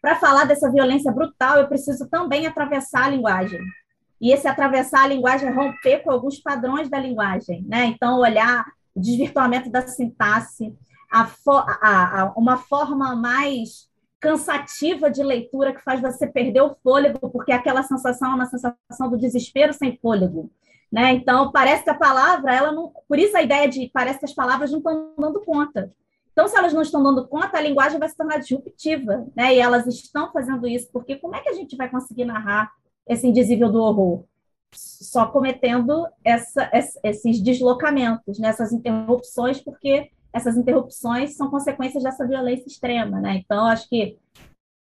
para 0.00 0.16
falar 0.16 0.44
dessa 0.44 0.70
violência 0.70 1.10
brutal, 1.10 1.58
eu 1.58 1.66
preciso 1.66 2.08
também 2.08 2.46
atravessar 2.46 3.04
a 3.04 3.08
linguagem. 3.08 3.58
E 4.20 4.32
esse 4.32 4.46
atravessar 4.46 5.04
a 5.04 5.08
linguagem 5.08 5.48
é 5.48 5.52
romper 5.52 6.02
com 6.02 6.10
alguns 6.10 6.38
padrões 6.38 6.90
da 6.90 6.98
linguagem, 6.98 7.64
né? 7.66 7.86
Então, 7.86 8.20
olhar 8.20 8.64
o 8.94 9.00
desvirtuamento 9.00 9.70
da 9.70 9.86
sintaxe, 9.86 10.76
a, 11.10 11.26
a, 11.80 12.20
a 12.20 12.32
uma 12.36 12.58
forma 12.58 13.16
mais 13.16 13.88
cansativa 14.24 15.10
de 15.10 15.22
leitura 15.22 15.74
que 15.74 15.82
faz 15.82 16.00
você 16.00 16.26
perder 16.26 16.62
o 16.62 16.74
fôlego, 16.82 17.28
porque 17.28 17.52
aquela 17.52 17.82
sensação 17.82 18.32
é 18.32 18.34
uma 18.34 18.46
sensação 18.46 19.10
do 19.10 19.18
desespero 19.18 19.74
sem 19.74 19.98
fôlego. 19.98 20.50
Né? 20.90 21.12
Então, 21.12 21.52
parece 21.52 21.84
que 21.84 21.90
a 21.90 21.94
palavra, 21.94 22.54
ela 22.54 22.72
não. 22.72 22.90
Por 23.06 23.18
isso 23.18 23.36
a 23.36 23.42
ideia 23.42 23.68
de 23.68 23.90
parece 23.92 24.18
que 24.18 24.24
as 24.24 24.32
palavras 24.32 24.70
não 24.70 24.78
estão 24.78 25.12
dando 25.18 25.40
conta. 25.44 25.92
Então, 26.32 26.48
se 26.48 26.56
elas 26.56 26.72
não 26.72 26.82
estão 26.82 27.02
dando 27.02 27.28
conta, 27.28 27.58
a 27.58 27.60
linguagem 27.60 27.98
vai 27.98 28.08
se 28.08 28.16
tornar 28.16 28.38
disruptiva, 28.38 29.26
né? 29.36 29.54
E 29.54 29.60
elas 29.60 29.86
estão 29.86 30.32
fazendo 30.32 30.66
isso, 30.66 30.88
porque 30.92 31.16
como 31.16 31.36
é 31.36 31.40
que 31.40 31.48
a 31.48 31.52
gente 31.52 31.76
vai 31.76 31.88
conseguir 31.90 32.24
narrar 32.24 32.72
esse 33.06 33.26
indizível 33.26 33.70
do 33.70 33.82
horror? 33.82 34.24
Só 34.72 35.26
cometendo 35.26 36.06
essa, 36.24 36.70
esses 37.04 37.40
deslocamentos, 37.40 38.38
né? 38.38 38.48
essas 38.48 38.72
interrupções, 38.72 39.60
porque 39.60 40.10
essas 40.34 40.56
interrupções 40.56 41.36
são 41.36 41.48
consequências 41.48 42.02
dessa 42.02 42.26
violência 42.26 42.66
extrema, 42.66 43.20
né? 43.20 43.36
Então, 43.36 43.66
acho 43.66 43.88
que 43.88 44.18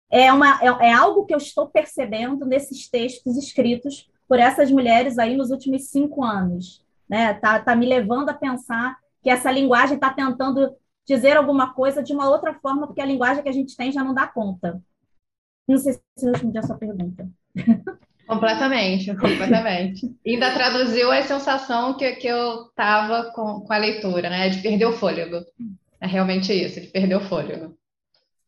é, 0.08 0.32
uma, 0.32 0.60
é, 0.62 0.88
é, 0.88 0.92
algo 0.92 1.26
que 1.26 1.34
eu 1.34 1.38
estou 1.38 1.68
percebendo 1.68 2.46
nesses 2.46 2.88
textos 2.88 3.36
escritos 3.36 4.08
por 4.28 4.38
essas 4.38 4.70
mulheres 4.70 5.18
aí 5.18 5.36
nos 5.36 5.50
últimos 5.50 5.88
cinco 5.88 6.22
anos, 6.22 6.84
né? 7.08 7.34
Tá, 7.34 7.58
tá 7.58 7.74
me 7.74 7.86
levando 7.86 8.28
a 8.28 8.34
pensar 8.34 8.96
que 9.20 9.28
essa 9.28 9.50
linguagem 9.50 9.96
está 9.96 10.14
tentando 10.14 10.76
dizer 11.04 11.36
alguma 11.36 11.74
coisa 11.74 12.02
de 12.02 12.12
uma 12.12 12.30
outra 12.30 12.54
forma, 12.54 12.86
porque 12.86 13.00
a 13.00 13.06
linguagem 13.06 13.42
que 13.42 13.48
a 13.48 13.52
gente 13.52 13.76
tem 13.76 13.90
já 13.90 14.04
não 14.04 14.14
dá 14.14 14.28
conta. 14.28 14.80
Não 15.66 15.76
sei 15.76 15.94
se 15.94 16.26
eu 16.26 16.32
respondi 16.32 16.58
a 16.58 16.62
sua 16.62 16.76
pergunta. 16.76 17.28
Completamente, 18.32 19.14
completamente. 19.16 20.14
E 20.24 20.34
ainda 20.34 20.52
traduziu 20.52 21.10
a 21.10 21.22
sensação 21.22 21.94
que, 21.94 22.10
que 22.12 22.26
eu 22.26 22.70
tava 22.74 23.30
com, 23.32 23.60
com 23.60 23.72
a 23.72 23.78
leitura, 23.78 24.30
né? 24.30 24.48
De 24.48 24.62
perder 24.62 24.86
o 24.86 24.92
fôlego. 24.92 25.44
É 26.00 26.06
realmente 26.06 26.52
isso, 26.52 26.80
de 26.80 26.86
perder 26.88 27.16
o 27.16 27.20
fôlego. 27.20 27.76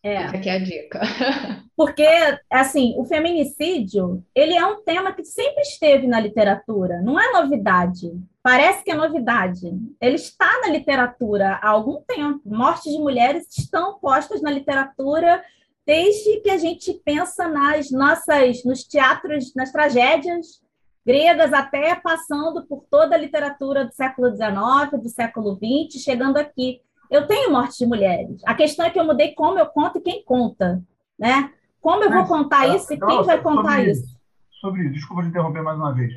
É. 0.02 0.14
Essa 0.14 0.36
aqui 0.36 0.48
é 0.48 0.52
a 0.52 0.58
dica. 0.58 1.00
Porque, 1.76 2.06
assim, 2.50 2.94
o 2.96 3.04
feminicídio, 3.04 4.22
ele 4.34 4.54
é 4.54 4.64
um 4.64 4.82
tema 4.82 5.12
que 5.12 5.24
sempre 5.24 5.62
esteve 5.62 6.06
na 6.06 6.20
literatura, 6.20 7.00
não 7.02 7.18
é 7.18 7.32
novidade. 7.32 8.12
Parece 8.42 8.84
que 8.84 8.90
é 8.90 8.94
novidade. 8.94 9.72
Ele 10.00 10.14
está 10.14 10.60
na 10.60 10.68
literatura 10.68 11.58
há 11.62 11.70
algum 11.70 12.02
tempo. 12.02 12.40
Mortes 12.44 12.92
de 12.92 12.98
mulheres 12.98 13.46
estão 13.56 13.98
postas 13.98 14.42
na 14.42 14.50
literatura 14.50 15.42
desde 15.86 16.40
que 16.40 16.50
a 16.50 16.58
gente 16.58 16.92
pensa 17.04 17.48
nas 17.48 17.90
nossas, 17.90 18.64
nos 18.64 18.84
teatros, 18.84 19.54
nas 19.54 19.70
tragédias 19.70 20.62
gregas, 21.06 21.52
até 21.52 21.94
passando 21.94 22.66
por 22.66 22.86
toda 22.90 23.14
a 23.14 23.18
literatura 23.18 23.84
do 23.84 23.92
século 23.92 24.30
XIX, 24.30 25.02
do 25.02 25.08
século 25.08 25.56
XX, 25.56 26.02
chegando 26.02 26.38
aqui. 26.38 26.80
Eu 27.10 27.26
tenho 27.26 27.52
morte 27.52 27.78
de 27.78 27.86
mulheres. 27.86 28.40
A 28.46 28.54
questão 28.54 28.86
é 28.86 28.90
que 28.90 28.98
eu 28.98 29.04
mudei 29.04 29.34
como 29.34 29.58
eu 29.58 29.66
conto 29.66 29.98
e 29.98 30.00
quem 30.00 30.24
conta, 30.24 30.82
né? 31.18 31.52
Como 31.80 32.02
eu 32.02 32.08
Mas, 32.08 32.26
vou 32.26 32.38
contar 32.38 32.74
isso 32.74 32.92
e 32.94 32.98
quem 32.98 33.22
vai 33.22 33.42
contar 33.42 33.76
sobre, 33.76 33.90
isso? 33.90 34.20
Sobre 34.60 34.82
isso, 34.84 34.92
desculpa 34.94 35.22
te 35.22 35.28
interromper 35.28 35.62
mais 35.62 35.76
uma 35.76 35.92
vez. 35.92 36.14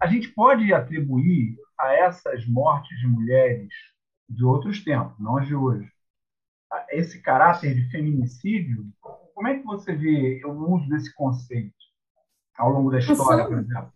a 0.00 0.06
gente 0.06 0.28
pode 0.28 0.72
atribuir 0.72 1.54
a 1.78 1.92
essas 1.92 2.46
mortes 2.46 2.98
de 2.98 3.06
mulheres 3.06 3.68
de 4.26 4.42
outros 4.42 4.82
tempos, 4.82 5.14
não 5.20 5.36
as 5.36 5.46
de 5.46 5.54
hoje, 5.54 5.86
esse 6.90 7.20
caráter 7.20 7.74
de 7.74 7.90
feminicídio, 7.90 8.86
como 9.34 9.48
é 9.48 9.58
que 9.58 9.64
você 9.64 9.94
vê 9.94 10.40
o 10.44 10.74
uso 10.74 10.88
desse 10.88 11.14
conceito 11.14 11.74
ao 12.56 12.70
longo 12.70 12.90
da 12.90 12.98
história, 12.98 13.44
pensando, 13.44 13.48
por 13.48 13.58
exemplo? 13.58 13.92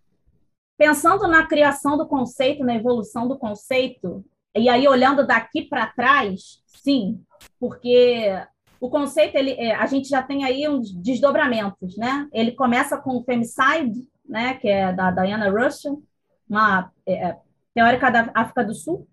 Pensando 0.79 1.29
na 1.29 1.47
criação 1.47 1.97
do 1.97 2.07
conceito, 2.07 2.65
na 2.65 2.75
evolução 2.75 3.29
do 3.29 3.39
conceito, 3.39 4.25
e 4.55 4.69
aí 4.69 4.87
olhando 4.89 5.27
daqui 5.27 5.63
para 5.63 5.87
trás, 5.87 6.63
sim, 6.67 7.23
porque 7.61 8.33
o 8.81 8.91
conceito, 8.91 9.37
ele, 9.37 9.53
é, 9.53 9.75
a 9.75 9.87
gente 9.87 10.09
já 10.09 10.23
tem 10.23 10.45
aí 10.45 10.69
uns 10.69 10.93
desdobramentos, 10.93 11.97
né? 11.97 12.29
Ele 12.33 12.53
começa 12.53 12.97
com 12.97 13.17
o 13.17 13.25
femicide, 13.25 14.09
né, 14.25 14.55
que 14.55 14.69
é 14.69 14.93
da 14.93 15.11
Diana 15.11 15.51
Russell, 15.51 16.03
uma 16.49 16.91
é, 17.07 17.37
teórica 17.75 18.11
da 18.11 18.31
África 18.35 18.65
do 18.65 18.75
Sul, 18.75 19.07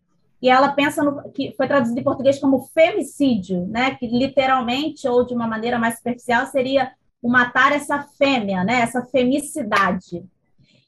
e 0.44 0.50
ela 0.50 0.74
pensa 0.74 1.02
no 1.02 1.32
que 1.32 1.54
foi 1.56 1.70
traduzido 1.70 1.98
em 1.98 2.04
português 2.04 2.38
como 2.38 2.68
femicídio, 2.74 3.66
né, 3.66 3.96
que 3.96 4.06
literalmente 4.06 5.08
ou 5.08 5.26
de 5.26 5.34
uma 5.34 5.48
maneira 5.48 5.80
mais 5.80 5.96
superficial 5.96 6.46
seria 6.48 6.92
o 7.22 7.30
matar 7.30 7.72
essa 7.72 8.04
fêmea, 8.18 8.62
né, 8.66 8.82
essa 8.82 9.06
femicidade. 9.06 10.22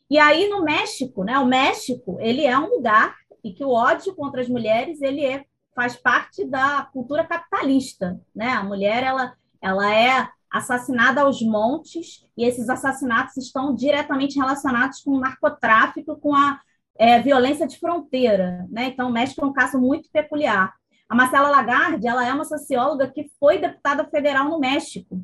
E 0.10 0.20
aí 0.20 0.50
no 0.50 0.62
México, 0.62 1.24
né, 1.24 1.40
o 1.40 1.46
México, 1.46 2.18
ele 2.20 2.46
é 2.46 2.60
um 2.60 2.70
lugar 2.70 3.16
e 3.42 3.54
que 3.54 3.64
o 3.64 3.70
ódio 3.70 4.14
contra 4.14 4.42
as 4.42 4.50
mulheres, 4.50 5.02
ele 5.02 5.26
é, 5.26 5.46
faz 5.74 5.96
parte 5.96 6.44
da 6.44 6.90
cultura 6.92 7.24
capitalista, 7.24 8.20
né? 8.36 8.50
A 8.50 8.64
mulher 8.64 9.04
ela 9.04 9.36
ela 9.62 9.96
é 9.96 10.28
assassinada 10.52 11.22
aos 11.22 11.42
montes 11.42 12.26
e 12.38 12.44
esses 12.44 12.70
assassinatos 12.70 13.38
estão 13.38 13.74
diretamente 13.74 14.38
relacionados 14.38 15.02
com 15.02 15.12
o 15.12 15.20
narcotráfico, 15.20 16.18
com 16.18 16.36
a 16.36 16.60
é, 16.98 17.20
violência 17.20 17.68
de 17.68 17.78
fronteira, 17.78 18.66
né? 18.70 18.86
Então, 18.86 19.10
o 19.10 19.12
México 19.12 19.44
é 19.44 19.46
um 19.46 19.54
caso 19.54 19.80
muito 19.80 20.10
peculiar. 20.12 20.74
A 21.08 21.16
Marcela 21.16 21.50
Lagarde, 21.50 22.08
ela 22.08 22.28
é 22.28 22.34
uma 22.34 22.46
socióloga 22.46 23.12
que 23.12 23.30
foi 23.40 23.60
deputada 23.60 24.06
federal 24.06 24.50
no 24.50 24.60
México. 24.60 25.22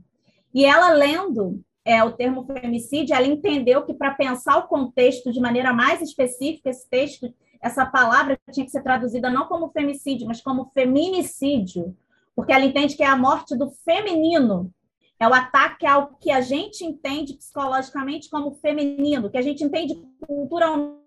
E 0.53 0.65
ela 0.65 0.89
lendo 0.89 1.63
é, 1.83 2.03
o 2.03 2.11
termo 2.11 2.45
femicídio, 2.45 3.15
ela 3.15 3.25
entendeu 3.25 3.83
que 3.83 3.93
para 3.93 4.13
pensar 4.13 4.57
o 4.57 4.67
contexto 4.67 5.31
de 5.31 5.39
maneira 5.39 5.73
mais 5.73 6.01
específica, 6.01 6.69
esse 6.69 6.87
texto, 6.89 7.33
essa 7.61 7.85
palavra 7.85 8.37
tinha 8.51 8.65
que 8.65 8.71
ser 8.71 8.83
traduzida 8.83 9.29
não 9.29 9.47
como 9.47 9.71
femicídio, 9.71 10.27
mas 10.27 10.41
como 10.41 10.69
feminicídio, 10.73 11.95
porque 12.35 12.51
ela 12.53 12.65
entende 12.65 12.95
que 12.95 13.03
é 13.03 13.07
a 13.07 13.17
morte 13.17 13.55
do 13.55 13.71
feminino, 13.83 14.71
é 15.19 15.27
o 15.27 15.33
ataque 15.33 15.85
ao 15.85 16.15
que 16.15 16.31
a 16.31 16.41
gente 16.41 16.83
entende 16.83 17.35
psicologicamente 17.35 18.29
como 18.29 18.55
feminino, 18.55 19.29
que 19.29 19.37
a 19.37 19.41
gente 19.41 19.63
entende 19.63 19.95
culturalmente 20.27 21.00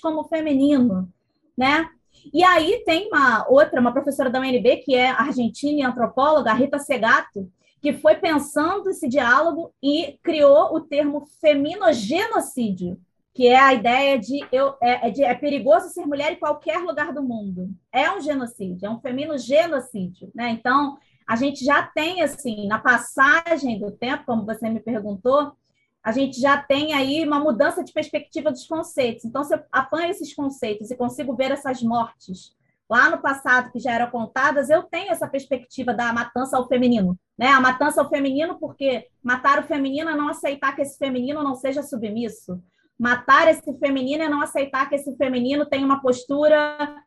como 0.00 0.24
feminino, 0.24 1.08
né? 1.56 1.88
E 2.32 2.42
aí 2.42 2.82
tem 2.84 3.08
uma 3.08 3.46
outra, 3.48 3.80
uma 3.80 3.92
professora 3.92 4.30
da 4.30 4.40
UNB, 4.40 4.78
que 4.78 4.94
é 4.94 5.10
argentina 5.10 5.80
e 5.80 5.82
antropóloga, 5.82 6.52
Rita 6.52 6.78
Segato, 6.78 7.50
que 7.80 7.92
foi 7.92 8.16
pensando 8.16 8.90
esse 8.90 9.08
diálogo 9.08 9.72
e 9.82 10.18
criou 10.22 10.74
o 10.74 10.80
termo 10.80 11.26
feminogenocídio, 11.40 12.98
que 13.34 13.48
é 13.48 13.58
a 13.58 13.74
ideia 13.74 14.18
de, 14.18 14.44
eu, 14.50 14.74
é, 14.82 15.08
é, 15.08 15.10
de 15.10 15.22
é 15.22 15.34
perigoso 15.34 15.90
ser 15.90 16.06
mulher 16.06 16.32
em 16.32 16.38
qualquer 16.38 16.78
lugar 16.78 17.12
do 17.12 17.22
mundo. 17.22 17.70
É 17.92 18.10
um 18.10 18.20
genocídio, 18.20 18.86
é 18.86 18.90
um 18.90 18.98
feminogenocídio, 18.98 20.30
né? 20.34 20.50
Então, 20.50 20.96
a 21.28 21.36
gente 21.36 21.64
já 21.64 21.82
tem, 21.82 22.22
assim, 22.22 22.66
na 22.66 22.78
passagem 22.78 23.78
do 23.78 23.90
tempo, 23.90 24.24
como 24.24 24.46
você 24.46 24.70
me 24.70 24.80
perguntou, 24.80 25.52
a 26.06 26.12
gente 26.12 26.40
já 26.40 26.56
tem 26.56 26.94
aí 26.94 27.26
uma 27.26 27.40
mudança 27.40 27.82
de 27.82 27.92
perspectiva 27.92 28.52
dos 28.52 28.64
conceitos. 28.64 29.24
Então, 29.24 29.42
se 29.42 29.52
eu 29.52 29.60
apanho 29.72 30.08
esses 30.08 30.32
conceitos 30.32 30.88
e 30.88 30.96
consigo 30.96 31.34
ver 31.34 31.50
essas 31.50 31.82
mortes 31.82 32.54
lá 32.88 33.10
no 33.10 33.18
passado 33.18 33.72
que 33.72 33.80
já 33.80 33.90
eram 33.90 34.08
contadas, 34.08 34.70
eu 34.70 34.84
tenho 34.84 35.10
essa 35.10 35.26
perspectiva 35.26 35.92
da 35.92 36.12
matança 36.12 36.56
ao 36.56 36.68
feminino. 36.68 37.18
Né? 37.36 37.48
A 37.48 37.60
matança 37.60 38.00
ao 38.00 38.08
feminino, 38.08 38.56
porque 38.60 39.08
matar 39.20 39.58
o 39.58 39.66
feminino 39.66 40.08
é 40.08 40.14
não 40.14 40.28
aceitar 40.28 40.76
que 40.76 40.82
esse 40.82 40.96
feminino 40.96 41.42
não 41.42 41.56
seja 41.56 41.82
submisso. 41.82 42.62
Matar 42.96 43.48
esse 43.48 43.76
feminino 43.76 44.22
é 44.22 44.28
não 44.28 44.40
aceitar 44.40 44.88
que 44.88 44.94
esse 44.94 45.12
feminino 45.16 45.66
tenha 45.66 45.84
uma 45.84 46.00
postura 46.00 47.02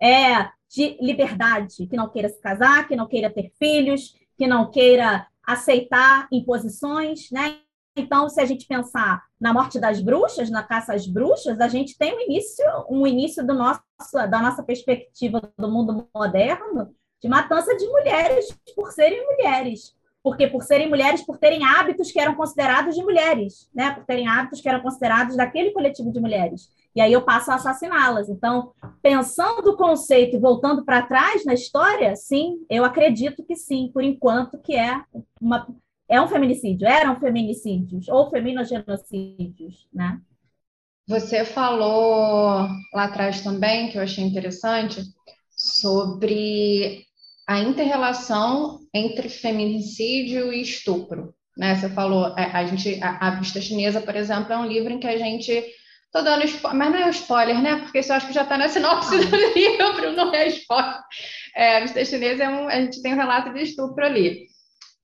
é, 0.00 0.48
de 0.66 0.96
liberdade, 0.98 1.86
que 1.86 1.94
não 1.94 2.08
queira 2.08 2.30
se 2.30 2.40
casar, 2.40 2.88
que 2.88 2.96
não 2.96 3.06
queira 3.06 3.28
ter 3.28 3.52
filhos, 3.58 4.16
que 4.34 4.46
não 4.46 4.70
queira 4.70 5.26
aceitar 5.46 6.26
imposições, 6.32 7.30
né? 7.30 7.58
Então, 7.96 8.28
se 8.28 8.40
a 8.40 8.44
gente 8.44 8.66
pensar 8.66 9.22
na 9.40 9.52
morte 9.52 9.80
das 9.80 10.00
bruxas, 10.00 10.50
na 10.50 10.62
caça 10.62 10.94
às 10.94 11.06
bruxas, 11.06 11.60
a 11.60 11.68
gente 11.68 11.98
tem 11.98 12.14
um 12.16 12.20
início, 12.20 12.64
um 12.88 13.06
início 13.06 13.44
do 13.46 13.54
nosso, 13.54 13.80
da 14.12 14.40
nossa 14.40 14.62
perspectiva 14.62 15.40
do 15.58 15.70
mundo 15.70 16.08
moderno 16.14 16.94
de 17.22 17.28
matança 17.28 17.76
de 17.76 17.86
mulheres 17.86 18.46
por 18.74 18.90
serem 18.92 19.24
mulheres. 19.26 19.94
Porque 20.22 20.46
por 20.46 20.62
serem 20.62 20.88
mulheres, 20.88 21.22
por 21.22 21.38
terem 21.38 21.64
hábitos 21.64 22.12
que 22.12 22.20
eram 22.20 22.34
considerados 22.34 22.94
de 22.94 23.02
mulheres, 23.02 23.70
né? 23.74 23.90
Por 23.92 24.04
terem 24.04 24.28
hábitos 24.28 24.60
que 24.60 24.68
eram 24.68 24.82
considerados 24.82 25.34
daquele 25.34 25.70
coletivo 25.70 26.12
de 26.12 26.20
mulheres. 26.20 26.68
E 26.94 27.00
aí 27.00 27.10
eu 27.10 27.22
passo 27.22 27.50
a 27.50 27.54
assassiná-las. 27.54 28.28
Então, 28.28 28.72
pensando 29.00 29.70
o 29.70 29.76
conceito 29.76 30.36
e 30.36 30.40
voltando 30.40 30.84
para 30.84 31.06
trás 31.06 31.44
na 31.46 31.54
história, 31.54 32.14
sim, 32.16 32.58
eu 32.68 32.84
acredito 32.84 33.42
que 33.42 33.56
sim, 33.56 33.90
por 33.94 34.02
enquanto 34.02 34.58
que 34.58 34.76
é 34.76 35.02
uma 35.40 35.66
é 36.10 36.20
um 36.20 36.28
feminicídio, 36.28 36.88
eram 36.88 37.20
feminicídios 37.20 38.08
ou 38.08 38.28
feminogenocídios, 38.28 39.86
né? 39.92 40.20
Você 41.06 41.44
falou 41.44 42.68
lá 42.92 43.04
atrás 43.04 43.40
também, 43.40 43.90
que 43.90 43.98
eu 43.98 44.02
achei 44.02 44.24
interessante, 44.24 45.02
sobre 45.50 47.04
a 47.46 47.60
interrelação 47.60 48.80
entre 48.92 49.28
feminicídio 49.28 50.52
e 50.52 50.62
estupro. 50.62 51.34
Né? 51.56 51.74
Você 51.76 51.88
falou, 51.88 52.26
a, 52.36 52.40
é, 52.40 52.50
a 52.52 52.64
gente, 52.64 53.02
a, 53.02 53.28
a 53.28 53.30
Vista 53.38 53.60
Chinesa, 53.60 54.00
por 54.00 54.14
exemplo, 54.14 54.52
é 54.52 54.58
um 54.58 54.66
livro 54.66 54.92
em 54.92 55.00
que 55.00 55.06
a 55.06 55.16
gente 55.16 55.64
Tô 56.12 56.22
dando 56.22 56.44
spoiler, 56.44 56.76
mas 56.76 56.90
não 56.90 56.98
é 56.98 57.10
spoiler, 57.10 57.62
né? 57.62 57.76
Porque 57.76 58.00
isso 58.00 58.10
eu 58.10 58.16
acho 58.16 58.26
que 58.26 58.32
já 58.32 58.42
está 58.42 58.58
na 58.58 58.68
sinopse 58.68 59.16
do 59.16 59.36
livro, 59.54 60.12
não 60.12 60.34
é 60.34 60.48
spoiler. 60.48 61.00
É, 61.54 61.76
a 61.76 61.80
Vista 61.80 62.04
Chinesa 62.04 62.44
é 62.44 62.48
um, 62.48 62.66
a 62.66 62.80
gente 62.80 63.00
tem 63.00 63.14
um 63.14 63.16
relato 63.16 63.52
de 63.52 63.62
estupro 63.62 64.04
ali. 64.04 64.46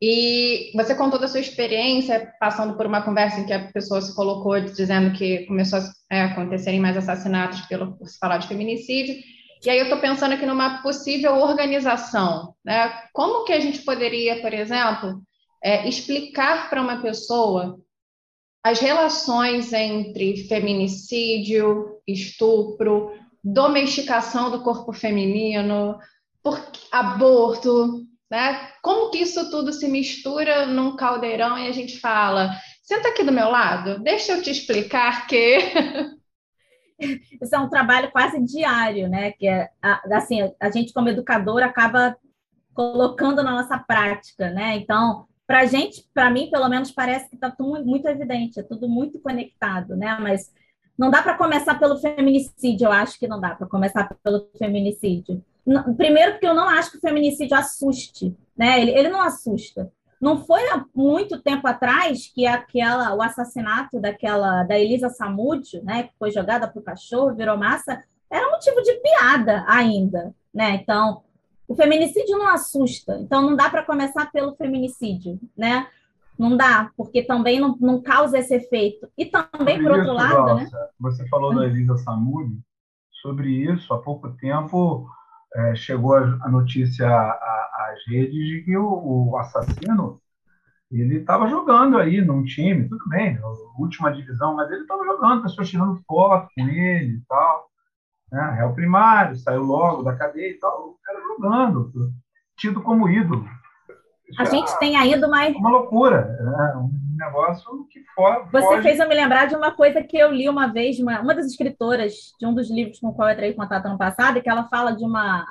E 0.01 0.73
você 0.75 0.95
contou 0.95 1.19
da 1.19 1.27
sua 1.27 1.41
experiência, 1.41 2.33
passando 2.39 2.77
por 2.77 2.87
uma 2.87 3.03
conversa 3.03 3.41
em 3.41 3.47
que 3.47 3.53
a 3.53 3.73
pessoa 3.73 4.01
se 4.01 4.15
colocou 4.15 4.61
dizendo 4.61 5.17
que 5.17 5.47
começou 5.47 5.79
a 5.79 6.15
é, 6.15 6.23
acontecerem 6.23 6.81
mais 6.81 6.97
assassinatos 6.97 7.63
pelo, 7.63 7.97
por 7.97 8.07
se 8.07 8.19
falar 8.19 8.39
de 8.39 8.49
feminicídio. 8.49 9.17
E 9.65 9.71
aí 9.71 9.79
eu 9.79 9.85
estou 9.85 9.99
pensando 9.99 10.35
aqui 10.35 10.45
numa 10.45 10.83
possível 10.83 11.37
organização. 11.37 12.55
Né? 12.65 12.93
Como 13.13 13.45
que 13.45 13.53
a 13.53 13.61
gente 13.61 13.81
poderia, 13.83 14.43
por 14.43 14.53
exemplo, 14.53 15.23
é, 15.65 15.89
explicar 15.89 16.69
para 16.69 16.83
uma 16.83 17.01
pessoa 17.01 17.81
as 18.63 18.81
relações 18.81 19.73
entre 19.73 20.47
feminicídio, 20.49 22.01
estupro, 22.07 23.13
domesticação 23.43 24.51
do 24.51 24.63
corpo 24.63 24.93
feminino, 24.93 25.97
por, 26.43 26.61
aborto, 26.91 28.05
né? 28.31 28.71
Como 28.83 29.11
que 29.11 29.19
isso 29.19 29.51
tudo 29.51 29.73
se 29.73 29.89
mistura 29.89 30.67
num 30.67 30.97
caldeirão 30.97 31.59
e 31.59 31.69
a 31.69 31.73
gente 31.73 31.99
fala, 31.99 32.51
senta 32.83 33.09
aqui 33.09 33.23
do 33.23 33.33
meu 33.33 33.49
lado, 33.49 34.01
deixa 34.01 34.33
eu 34.33 34.43
te 34.43 34.51
explicar 34.51 35.27
que 35.27 35.59
isso 37.41 37.55
é 37.55 37.59
um 37.59 37.69
trabalho 37.69 38.11
quase 38.11 38.43
diário, 38.43 39.09
né? 39.09 39.33
Que 39.33 39.47
é, 39.49 39.71
assim, 40.12 40.53
a 40.61 40.71
gente 40.71 40.93
como 40.93 41.09
educador 41.09 41.62
acaba 41.62 42.17
colocando 42.75 43.43
na 43.43 43.53
nossa 43.53 43.79
prática, 43.79 44.51
né? 44.51 44.77
Então, 44.77 45.27
para 45.47 45.65
gente, 45.65 46.05
para 46.12 46.31
mim, 46.31 46.51
pelo 46.51 46.69
menos, 46.69 46.91
parece 46.91 47.29
que 47.29 47.37
está 47.37 47.51
tudo 47.51 47.85
muito 47.85 48.07
evidente, 48.07 48.59
é 48.59 48.62
tudo 48.62 48.89
muito 48.89 49.19
conectado, 49.21 49.97
né? 49.97 50.19
Mas 50.21 50.53
não 50.99 51.11
dá 51.11 51.23
para 51.23 51.37
começar 51.37 51.79
pelo 51.79 51.99
feminicídio, 51.99 52.87
eu 52.87 52.93
acho 52.93 53.19
que 53.19 53.29
não 53.29 53.41
dá 53.41 53.55
para 53.55 53.67
começar 53.67 54.09
pelo 54.23 54.49
feminicídio. 54.59 55.43
Primeiro, 55.97 56.33
porque 56.33 56.47
eu 56.47 56.55
não 56.55 56.69
acho 56.69 56.93
que 56.93 56.99
o 56.99 57.01
feminicídio 57.01 57.57
assuste, 57.57 58.37
né? 58.57 58.81
Ele, 58.81 58.93
ele 58.93 59.09
não 59.09 59.21
assusta. 59.21 59.91
Não 60.21 60.45
foi 60.45 60.63
há 60.71 60.85
muito 60.95 61.43
tempo 61.43 61.67
atrás 61.67 62.31
que 62.33 62.47
aquela, 62.47 63.15
o 63.15 63.21
assassinato 63.21 64.01
daquela 64.01 64.63
da 64.63 64.79
Elisa 64.79 65.11
Samúdio, 65.11 65.85
né, 65.85 66.05
que 66.05 66.15
foi 66.19 66.31
jogada 66.31 66.67
para 66.67 66.81
o 66.81 66.83
cachorro, 66.83 67.35
virou 67.35 67.59
massa, 67.59 68.03
era 68.31 68.51
motivo 68.51 68.81
de 68.83 68.95
piada 68.95 69.65
ainda, 69.69 70.35
né? 70.55 70.77
Então, 70.77 71.23
o 71.69 71.75
feminicídio 71.75 72.39
não 72.39 72.49
assusta. 72.49 73.19
Então, 73.21 73.43
não 73.43 73.55
dá 73.55 73.69
para 73.69 73.85
começar 73.85 74.31
pelo 74.33 74.55
feminicídio, 74.57 75.39
né? 75.57 75.87
Não 76.39 76.57
dá, 76.57 76.91
porque 76.97 77.23
também 77.23 77.61
não, 77.61 77.77
não 77.81 78.01
causa 78.01 78.39
esse 78.39 78.55
efeito. 78.55 79.09
E 79.19 79.27
também, 79.27 79.83
por 79.83 79.93
outro 79.93 80.13
lado, 80.13 80.55
né? 80.55 80.69
Você 81.01 81.27
falou 81.29 81.55
da 81.55 81.67
Elisa 81.67 81.97
Samúdio, 81.99 82.59
sobre 83.21 83.51
isso, 83.51 83.93
há 83.93 83.99
pouco 83.99 84.31
tempo 84.37 85.09
é, 85.57 85.75
chegou 85.75 86.14
a, 86.14 86.49
notícia 86.51 87.09
às 87.09 88.07
redes 88.07 88.47
de 88.47 88.62
que 88.62 88.77
o, 88.77 89.31
o 89.31 89.37
assassino 89.38 90.21
ele 90.90 91.16
estava 91.16 91.49
jogando 91.49 91.99
aí 91.99 92.21
num 92.21 92.45
time, 92.45 92.88
tudo 92.88 93.09
bem, 93.09 93.38
última 93.79 94.12
divisão, 94.12 94.55
mas 94.55 94.71
ele 94.71 94.83
estava 94.83 95.05
jogando, 95.05 95.42
pessoas 95.42 95.69
tirando 95.69 96.01
foto 96.07 96.49
com 96.55 96.69
ele 96.69 97.14
e 97.14 97.21
tal. 97.29 97.66
Né? 98.31 98.55
Réu 98.57 98.73
primário, 98.73 99.37
saiu 99.37 99.62
logo 99.62 100.03
da 100.03 100.14
cadeia 100.14 100.51
e 100.51 100.59
tal, 100.59 100.90
o 100.90 100.99
cara 101.03 101.21
jogando, 101.23 102.12
tido 102.57 102.81
como 102.83 103.09
ídolo. 103.09 103.49
A 104.39 104.45
gente 104.45 104.77
tem 104.79 104.97
ainda 104.97 105.29
mais. 105.29 105.55
Uma 105.57 105.71
loucura, 105.71 106.37
né? 106.41 106.75
um 106.77 107.17
negócio 107.17 107.87
que 107.91 108.03
for, 108.15 108.49
Você 108.51 108.83
fez 108.83 108.99
eu 108.99 109.09
me 109.09 109.15
lembrar 109.15 109.47
de 109.47 109.55
uma 109.55 109.73
coisa 109.73 110.03
que 110.03 110.17
eu 110.17 110.33
li 110.33 110.49
uma 110.49 110.67
vez, 110.67 110.99
uma, 110.99 111.21
uma 111.21 111.35
das 111.35 111.47
escritoras 111.47 112.35
de 112.39 112.47
um 112.47 112.55
dos 112.55 112.71
livros 112.71 112.99
com 112.99 113.09
o 113.09 113.15
qual 113.15 113.29
eu 113.29 113.35
entrei 113.35 113.51
em 113.51 113.57
contato 113.57 113.87
ano 113.87 113.99
passado, 113.99 114.43
que 114.43 114.49
ela 114.49 114.69
fala 114.69 114.93
de 114.93 115.05
uma, 115.05 115.47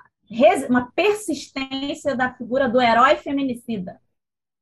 uma 0.69 0.91
persistência 0.93 2.15
da 2.15 2.33
figura 2.33 2.67
do 2.67 2.81
herói 2.81 3.15
feminicida. 3.15 3.99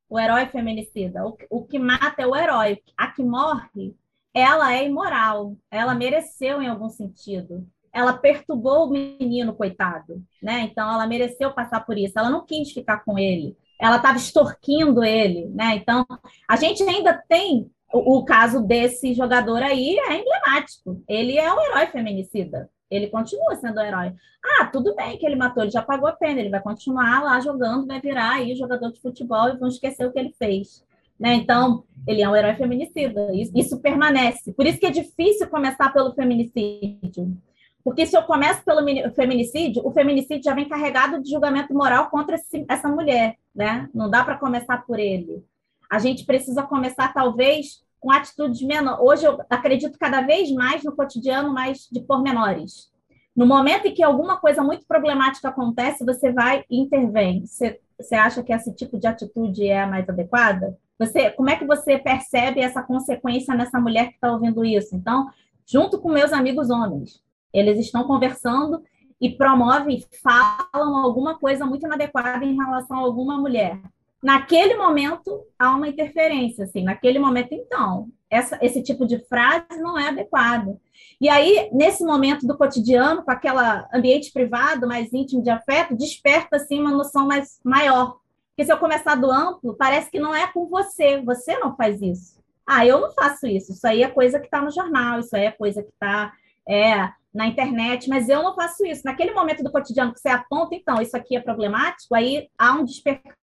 O 0.09 0.19
herói 0.19 0.45
feminicida. 0.45 1.25
O, 1.25 1.35
o 1.49 1.65
que 1.65 1.79
mata 1.79 2.21
é 2.21 2.27
o 2.27 2.35
herói. 2.35 2.81
A 2.97 3.07
que 3.07 3.23
morre 3.23 3.95
ela 4.33 4.73
é 4.73 4.85
imoral, 4.85 5.55
ela 5.69 5.93
mereceu 5.93 6.61
em 6.61 6.67
algum 6.67 6.89
sentido. 6.89 7.67
Ela 7.91 8.13
perturbou 8.13 8.87
o 8.87 8.89
menino, 8.89 9.53
coitado, 9.53 10.23
né? 10.41 10.61
Então 10.61 10.91
ela 10.91 11.05
mereceu 11.05 11.53
passar 11.53 11.85
por 11.85 11.95
isso. 11.97 12.17
Ela 12.17 12.31
não 12.31 12.43
quis 12.43 12.71
ficar 12.71 13.03
com 13.03 13.19
ele. 13.19 13.55
Ela 13.79 13.97
estava 13.97 14.17
extorquindo 14.17 15.03
ele, 15.03 15.47
né? 15.49 15.75
Então 15.75 16.05
a 16.47 16.55
gente 16.55 16.83
ainda 16.83 17.13
tem 17.27 17.69
o, 17.93 18.17
o 18.17 18.25
caso 18.25 18.61
desse 18.61 19.13
jogador 19.13 19.61
aí 19.61 19.97
é 19.97 20.17
emblemático. 20.19 21.01
Ele 21.07 21.37
é 21.37 21.53
um 21.53 21.61
herói 21.61 21.87
feminicida. 21.87 22.69
Ele 22.89 23.07
continua 23.07 23.55
sendo 23.55 23.79
um 23.79 23.83
herói. 23.83 24.13
Ah, 24.43 24.65
tudo 24.65 24.95
bem 24.95 25.17
que 25.17 25.25
ele 25.25 25.35
matou, 25.35 25.63
ele 25.63 25.71
já 25.71 25.81
pagou 25.81 26.07
a 26.07 26.11
pena, 26.11 26.39
ele 26.39 26.49
vai 26.49 26.61
continuar 26.61 27.23
lá 27.23 27.39
jogando, 27.39 27.87
vai 27.87 27.99
virar 27.99 28.33
aí 28.33 28.55
jogador 28.55 28.91
de 28.91 29.01
futebol 29.01 29.49
e 29.49 29.57
vão 29.57 29.67
esquecer 29.67 30.05
o 30.05 30.11
que 30.11 30.19
ele 30.19 30.33
fez. 30.37 30.83
Né? 31.19 31.35
Então, 31.35 31.85
ele 32.07 32.21
é 32.21 32.29
um 32.29 32.35
herói 32.35 32.55
feminicida, 32.55 33.33
isso, 33.33 33.51
isso 33.55 33.79
permanece. 33.79 34.51
Por 34.53 34.65
isso 34.65 34.79
que 34.79 34.85
é 34.85 34.91
difícil 34.91 35.47
começar 35.49 35.91
pelo 35.93 36.13
feminicídio. 36.13 37.35
Porque 37.83 38.05
se 38.05 38.15
eu 38.15 38.23
começo 38.23 38.63
pelo 38.63 38.81
feminicídio, 39.13 39.85
o 39.85 39.91
feminicídio 39.91 40.43
já 40.43 40.53
vem 40.53 40.69
carregado 40.69 41.21
de 41.21 41.29
julgamento 41.29 41.73
moral 41.73 42.09
contra 42.09 42.35
esse, 42.35 42.65
essa 42.69 42.87
mulher, 42.87 43.37
né? 43.53 43.89
Não 43.93 44.09
dá 44.09 44.23
para 44.23 44.37
começar 44.37 44.85
por 44.85 44.99
ele. 44.99 45.43
A 45.89 45.99
gente 45.99 46.25
precisa 46.25 46.63
começar, 46.63 47.13
talvez, 47.13 47.83
com 47.99 48.11
atitudes 48.11 48.61
menores. 48.61 48.99
Hoje 49.01 49.25
eu 49.25 49.39
acredito 49.49 49.99
cada 49.99 50.21
vez 50.21 50.51
mais 50.51 50.83
no 50.83 50.95
cotidiano, 50.95 51.53
mais 51.53 51.87
de 51.91 51.99
pormenores. 52.01 52.91
No 53.35 53.45
momento 53.45 53.87
em 53.87 53.93
que 53.93 54.03
alguma 54.03 54.37
coisa 54.37 54.61
muito 54.61 54.85
problemática 54.85 55.49
acontece, 55.49 56.05
você 56.05 56.31
vai 56.31 56.63
e 56.69 56.79
intervém. 56.79 57.45
Você, 57.45 57.79
você 57.97 58.15
acha 58.15 58.43
que 58.43 58.53
esse 58.53 58.73
tipo 58.73 58.99
de 58.99 59.07
atitude 59.07 59.67
é 59.67 59.81
a 59.81 59.87
mais 59.87 60.07
adequada? 60.07 60.77
Você, 60.99 61.31
como 61.31 61.49
é 61.49 61.55
que 61.55 61.65
você 61.65 61.97
percebe 61.97 62.61
essa 62.61 62.83
consequência 62.83 63.55
nessa 63.55 63.79
mulher 63.79 64.09
que 64.09 64.15
está 64.15 64.31
ouvindo 64.31 64.63
isso? 64.63 64.95
Então, 64.95 65.29
junto 65.65 65.99
com 65.99 66.09
meus 66.09 66.31
amigos 66.31 66.69
homens, 66.69 67.22
eles 67.53 67.79
estão 67.79 68.05
conversando 68.05 68.81
e 69.21 69.29
promovem, 69.29 70.03
falam 70.21 70.97
alguma 70.97 71.37
coisa 71.37 71.65
muito 71.65 71.85
inadequada 71.85 72.43
em 72.43 72.55
relação 72.55 72.97
a 72.97 73.01
alguma 73.01 73.37
mulher. 73.37 73.79
Naquele 74.21 74.75
momento 74.75 75.45
há 75.59 75.75
uma 75.75 75.87
interferência, 75.87 76.63
assim, 76.63 76.83
naquele 76.83 77.19
momento, 77.19 77.53
então, 77.53 78.07
essa, 78.29 78.57
esse 78.61 78.81
tipo 78.81 79.05
de 79.05 79.19
frase 79.27 79.79
não 79.79 79.99
é 79.99 80.07
adequado. 80.07 80.79
E 81.19 81.29
aí, 81.29 81.69
nesse 81.73 82.03
momento 82.03 82.47
do 82.47 82.57
cotidiano, 82.57 83.21
com 83.21 83.31
aquele 83.31 83.59
ambiente 83.93 84.31
privado, 84.31 84.87
mais 84.87 85.13
íntimo 85.13 85.43
de 85.43 85.49
afeto, 85.49 85.95
desperta 85.95 86.55
assim 86.55 86.79
uma 86.79 86.91
noção 86.91 87.27
mais 87.27 87.59
maior 87.63 88.17
porque 88.55 88.65
se 88.65 88.71
eu 88.71 88.77
começar 88.77 89.15
do 89.15 89.31
amplo, 89.31 89.75
parece 89.75 90.11
que 90.11 90.19
não 90.19 90.35
é 90.35 90.45
com 90.45 90.67
você, 90.67 91.19
você 91.21 91.57
não 91.57 91.75
faz 91.75 91.99
isso. 92.03 92.39
Ah, 92.67 92.85
eu 92.85 93.01
não 93.01 93.11
faço 93.11 93.47
isso, 93.47 93.71
isso 93.71 93.85
aí 93.85 94.03
é 94.03 94.07
coisa 94.07 94.39
que 94.39 94.45
está 94.45 94.61
no 94.61 94.71
jornal, 94.71 95.19
isso 95.19 95.35
aí 95.35 95.45
é 95.45 95.51
coisa 95.51 95.81
que 95.81 95.89
está 95.89 96.31
é, 96.69 97.09
na 97.33 97.47
internet, 97.47 98.07
mas 98.09 98.29
eu 98.29 98.43
não 98.43 98.55
faço 98.55 98.85
isso. 98.85 99.01
Naquele 99.03 99.31
momento 99.31 99.63
do 99.63 99.71
cotidiano 99.71 100.13
que 100.13 100.19
você 100.19 100.29
aponta, 100.29 100.75
então, 100.75 101.01
isso 101.01 101.17
aqui 101.17 101.35
é 101.35 101.41
problemático, 101.41 102.13
aí 102.13 102.49
há 102.57 102.73
um 102.73 102.85
despertar 102.85 103.37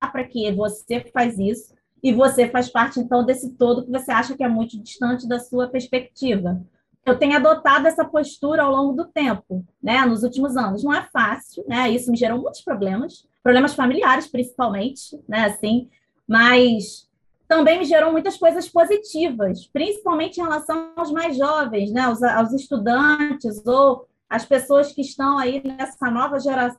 para 0.00 0.24
que 0.24 0.50
você 0.52 1.00
faz 1.12 1.38
isso 1.38 1.74
e 2.02 2.12
você 2.12 2.48
faz 2.48 2.68
parte, 2.68 3.00
então, 3.00 3.24
desse 3.24 3.54
todo 3.54 3.84
que 3.84 3.90
você 3.90 4.10
acha 4.10 4.36
que 4.36 4.44
é 4.44 4.48
muito 4.48 4.80
distante 4.82 5.28
da 5.28 5.38
sua 5.38 5.68
perspectiva 5.68 6.60
eu 7.06 7.16
tenho 7.16 7.36
adotado 7.36 7.86
essa 7.86 8.04
postura 8.04 8.64
ao 8.64 8.72
longo 8.72 8.92
do 8.92 9.04
tempo, 9.06 9.64
né, 9.80 10.04
nos 10.04 10.24
últimos 10.24 10.56
anos. 10.56 10.82
Não 10.82 10.92
é 10.92 11.02
fácil, 11.12 11.64
né? 11.68 11.88
Isso 11.88 12.10
me 12.10 12.16
gerou 12.16 12.40
muitos 12.40 12.62
problemas, 12.62 13.24
problemas 13.44 13.74
familiares 13.74 14.26
principalmente, 14.26 15.16
né, 15.28 15.44
assim, 15.44 15.88
mas 16.26 17.05
também 17.48 17.78
me 17.78 17.84
gerou 17.84 18.12
muitas 18.12 18.36
coisas 18.36 18.68
positivas, 18.68 19.66
principalmente 19.66 20.38
em 20.38 20.42
relação 20.42 20.92
aos 20.96 21.10
mais 21.10 21.36
jovens, 21.36 21.92
né, 21.92 22.02
aos, 22.02 22.22
aos 22.22 22.52
estudantes 22.52 23.64
ou 23.66 24.06
as 24.28 24.44
pessoas 24.44 24.92
que 24.92 25.00
estão 25.00 25.38
aí 25.38 25.62
nessa 25.64 26.10
nova 26.10 26.38
geração 26.40 26.76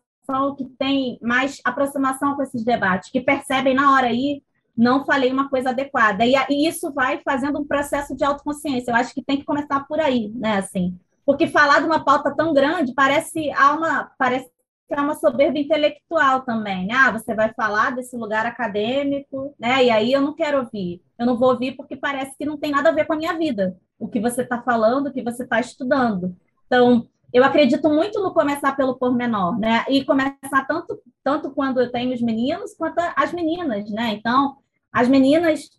que 0.58 0.65
tem 0.77 1.17
mais 1.21 1.62
aproximação 1.63 2.36
com 2.36 2.43
esses 2.43 2.63
debates, 2.63 3.10
que 3.10 3.21
percebem 3.21 3.73
na 3.73 3.93
hora 3.93 4.08
aí 4.08 4.43
não 4.77 5.03
falei 5.03 5.32
uma 5.32 5.49
coisa 5.49 5.71
adequada. 5.71 6.23
E, 6.23 6.36
e, 6.49 6.67
isso 6.67 6.93
vai 6.93 7.19
fazendo 7.25 7.60
um 7.60 7.65
processo 7.65 8.15
de 8.15 8.23
autoconsciência. 8.23 8.91
Eu 8.91 8.95
acho 8.95 9.12
que 9.13 9.23
tem 9.23 9.38
que 9.38 9.43
começar 9.43 9.80
por 9.88 9.99
aí, 9.99 10.32
né? 10.36 10.58
Assim, 10.58 10.95
porque 11.25 11.47
falar 11.47 11.80
de 11.80 11.88
uma 11.88 12.06
pauta 12.06 12.34
tão 12.36 12.53
grande 12.53 12.93
parece 12.93 13.49
uma 13.49 14.12
parece 14.17 14.49
que 14.88 14.93
é 14.93 15.02
uma 15.02 15.15
soberba 15.15 15.60
intelectual 15.60 16.41
também. 16.41 16.91
Ah, 16.91 17.12
você 17.12 17.36
vai 17.36 17.54
falar 17.54 17.91
desse 17.95 18.15
lugar 18.15 18.45
acadêmico, 18.45 19.54
né? 19.60 19.84
E 19.84 19.89
aí 19.89 20.13
eu 20.13 20.21
não 20.21 20.34
quero 20.34 20.60
ouvir. 20.60 21.02
Eu 21.19 21.26
não 21.26 21.38
vou 21.38 21.50
ouvir 21.50 21.76
porque 21.76 21.95
parece 21.95 22.38
que 22.38 22.45
não 22.45 22.58
tem 22.58 22.71
nada 22.71 22.89
a 22.89 22.93
ver 22.93 23.06
com 23.06 23.13
a 23.13 23.17
minha 23.17 23.38
vida. 23.38 23.78
O 24.00 24.08
que 24.08 24.19
você 24.19 24.43
está 24.43 24.62
falando, 24.62 25.08
o 25.08 25.13
que 25.13 25.21
você 25.21 25.43
está 25.43 25.60
estudando. 25.60 26.36
Então, 26.65 27.08
eu 27.34 27.43
acredito 27.43 27.89
muito 27.89 28.21
no 28.21 28.34
começar 28.34 28.76
pelo 28.78 28.97
pormenor, 28.97 29.60
né? 29.60 29.84
E 29.89 30.06
começar 30.06 30.65
tanto, 30.67 31.02
tanto 31.23 31.52
quando 31.52 31.82
eu 31.82 31.91
tenho 31.91 32.13
os 32.13 32.21
meninos 32.21 32.73
quanto 32.73 33.00
as 33.15 33.34
meninas, 33.34 33.89
né? 33.91 34.13
Então, 34.13 34.58
as 34.91 35.10
meninas 35.10 35.69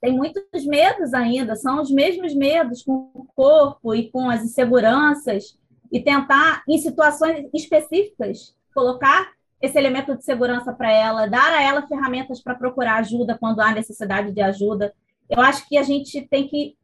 têm 0.00 0.16
muitos 0.16 0.66
medos 0.66 1.14
ainda, 1.14 1.54
são 1.54 1.80
os 1.80 1.90
mesmos 1.90 2.34
medos 2.34 2.82
com 2.82 3.10
o 3.14 3.26
corpo 3.34 3.94
e 3.94 4.10
com 4.10 4.28
as 4.28 4.42
inseguranças, 4.42 5.56
e 5.94 6.00
tentar, 6.00 6.64
em 6.68 6.76
situações 6.76 7.48
específicas, 7.54 8.52
colocar 8.74 9.30
esse 9.62 9.78
elemento 9.78 10.16
de 10.16 10.24
segurança 10.24 10.72
para 10.72 10.90
ela, 10.90 11.28
dar 11.28 11.54
a 11.54 11.62
ela 11.62 11.86
ferramentas 11.86 12.42
para 12.42 12.56
procurar 12.56 12.96
ajuda 12.96 13.38
quando 13.38 13.60
há 13.60 13.70
necessidade 13.70 14.32
de 14.32 14.40
ajuda. 14.40 14.92
Eu 15.30 15.40
acho 15.40 15.68
que 15.68 15.78
a 15.78 15.84
gente 15.84 16.20
tem 16.22 16.48
que 16.48 16.76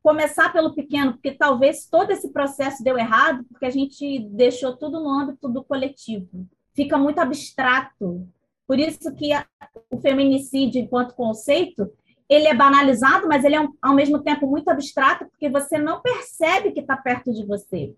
começar 0.00 0.52
pelo 0.52 0.74
pequeno, 0.74 1.14
porque 1.14 1.32
talvez 1.32 1.88
todo 1.90 2.12
esse 2.12 2.32
processo 2.32 2.84
deu 2.84 2.96
errado, 2.96 3.44
porque 3.50 3.66
a 3.66 3.70
gente 3.70 4.20
deixou 4.30 4.76
tudo 4.76 5.00
no 5.00 5.10
âmbito 5.10 5.48
do 5.48 5.64
coletivo. 5.64 6.46
Fica 6.72 6.96
muito 6.96 7.18
abstrato. 7.18 8.28
Por 8.64 8.78
isso 8.78 9.12
que 9.16 9.32
a, 9.32 9.44
o 9.90 9.98
feminicídio, 9.98 10.80
enquanto 10.80 11.16
conceito, 11.16 11.90
ele 12.28 12.46
é 12.46 12.54
banalizado, 12.54 13.26
mas 13.26 13.44
ele 13.44 13.56
é, 13.56 13.68
ao 13.82 13.94
mesmo 13.96 14.20
tempo, 14.20 14.46
muito 14.46 14.68
abstrato, 14.68 15.26
porque 15.26 15.50
você 15.50 15.78
não 15.78 16.00
percebe 16.00 16.70
que 16.70 16.80
está 16.80 16.96
perto 16.96 17.32
de 17.32 17.44
você. 17.44 17.92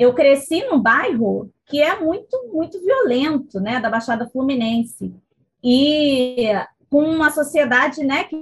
Eu 0.00 0.14
cresci 0.14 0.64
num 0.64 0.80
bairro 0.80 1.52
que 1.66 1.78
é 1.82 2.00
muito, 2.00 2.48
muito 2.50 2.80
violento, 2.80 3.60
né, 3.60 3.78
da 3.78 3.90
Baixada 3.90 4.26
Fluminense, 4.30 5.14
e 5.62 6.46
com 6.88 7.04
uma 7.04 7.30
sociedade, 7.30 8.02
né, 8.02 8.24
que 8.24 8.34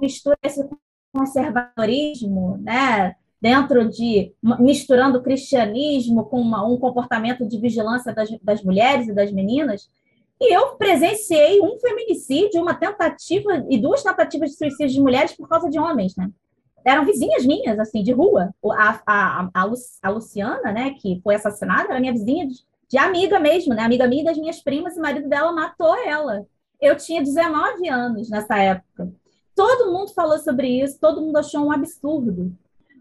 mistura 0.00 0.38
esse 0.42 0.66
conservadorismo, 1.14 2.56
né, 2.62 3.14
dentro 3.38 3.90
de 3.90 4.32
misturando 4.58 5.22
cristianismo 5.22 6.24
com 6.24 6.40
uma, 6.40 6.66
um 6.66 6.78
comportamento 6.78 7.46
de 7.46 7.58
vigilância 7.58 8.14
das, 8.14 8.30
das 8.42 8.62
mulheres 8.64 9.06
e 9.06 9.12
das 9.12 9.30
meninas, 9.30 9.90
e 10.40 10.56
eu 10.56 10.76
presenciei 10.76 11.60
um 11.60 11.78
feminicídio, 11.78 12.62
uma 12.62 12.74
tentativa 12.74 13.66
e 13.68 13.78
duas 13.78 14.02
tentativas 14.02 14.52
de 14.52 14.56
suicídio 14.56 14.94
de 14.94 15.02
mulheres 15.02 15.36
por 15.36 15.46
causa 15.46 15.68
de 15.68 15.78
homens, 15.78 16.16
né? 16.16 16.30
Eram 16.84 17.04
vizinhas 17.04 17.44
minhas, 17.44 17.78
assim, 17.78 18.02
de 18.02 18.12
rua. 18.12 18.54
A, 18.72 19.00
a, 19.06 19.50
a, 19.54 19.72
a 20.02 20.10
Luciana, 20.10 20.72
né, 20.72 20.94
que 21.00 21.20
foi 21.22 21.34
assassinada, 21.34 21.90
era 21.90 22.00
minha 22.00 22.12
vizinha 22.12 22.46
de, 22.46 22.56
de 22.88 22.98
amiga 22.98 23.38
mesmo, 23.38 23.74
né? 23.74 23.82
Amiga 23.82 24.06
minha 24.06 24.24
das 24.24 24.38
minhas 24.38 24.60
primas, 24.62 24.96
e 24.96 24.98
o 24.98 25.02
marido 25.02 25.28
dela 25.28 25.52
matou 25.52 25.94
ela. 26.06 26.46
Eu 26.80 26.96
tinha 26.96 27.22
19 27.22 27.88
anos 27.88 28.28
nessa 28.28 28.58
época. 28.58 29.12
Todo 29.54 29.92
mundo 29.92 30.12
falou 30.14 30.38
sobre 30.38 30.68
isso, 30.82 30.98
todo 30.98 31.20
mundo 31.20 31.36
achou 31.36 31.64
um 31.66 31.72
absurdo. 31.72 32.52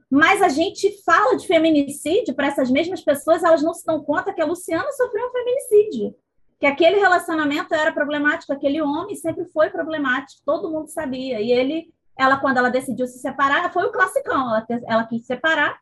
Mas 0.10 0.42
a 0.42 0.50
gente 0.50 1.02
fala 1.04 1.38
de 1.38 1.48
feminicídio 1.48 2.36
para 2.36 2.48
essas 2.48 2.70
mesmas 2.70 3.02
pessoas, 3.02 3.44
elas 3.44 3.64
não 3.64 3.74
se 3.74 3.86
dão 3.86 4.04
conta 4.04 4.34
que 4.34 4.42
a 4.42 4.46
Luciana 4.46 4.92
sofreu 4.92 5.28
um 5.28 5.32
feminicídio 5.32 6.16
que 6.62 6.68
aquele 6.68 7.00
relacionamento 7.00 7.74
era 7.74 7.92
problemático, 7.92 8.54
aquele 8.54 8.84
homem 8.84 9.16
sempre 9.16 9.46
foi 9.46 9.72
problemático, 9.72 10.44
todo 10.46 10.70
mundo 10.70 10.90
sabia. 10.90 11.42
E 11.42 11.52
ele, 11.52 11.92
ela, 12.18 12.38
quando 12.38 12.58
ela 12.58 12.70
decidiu 12.70 13.08
se 13.08 13.20
separar, 13.20 13.72
foi 13.72 13.86
o 13.86 13.92
classicão, 13.92 14.56
ela, 14.56 14.66
ela 14.88 15.04
quis 15.06 15.26
separar, 15.26 15.80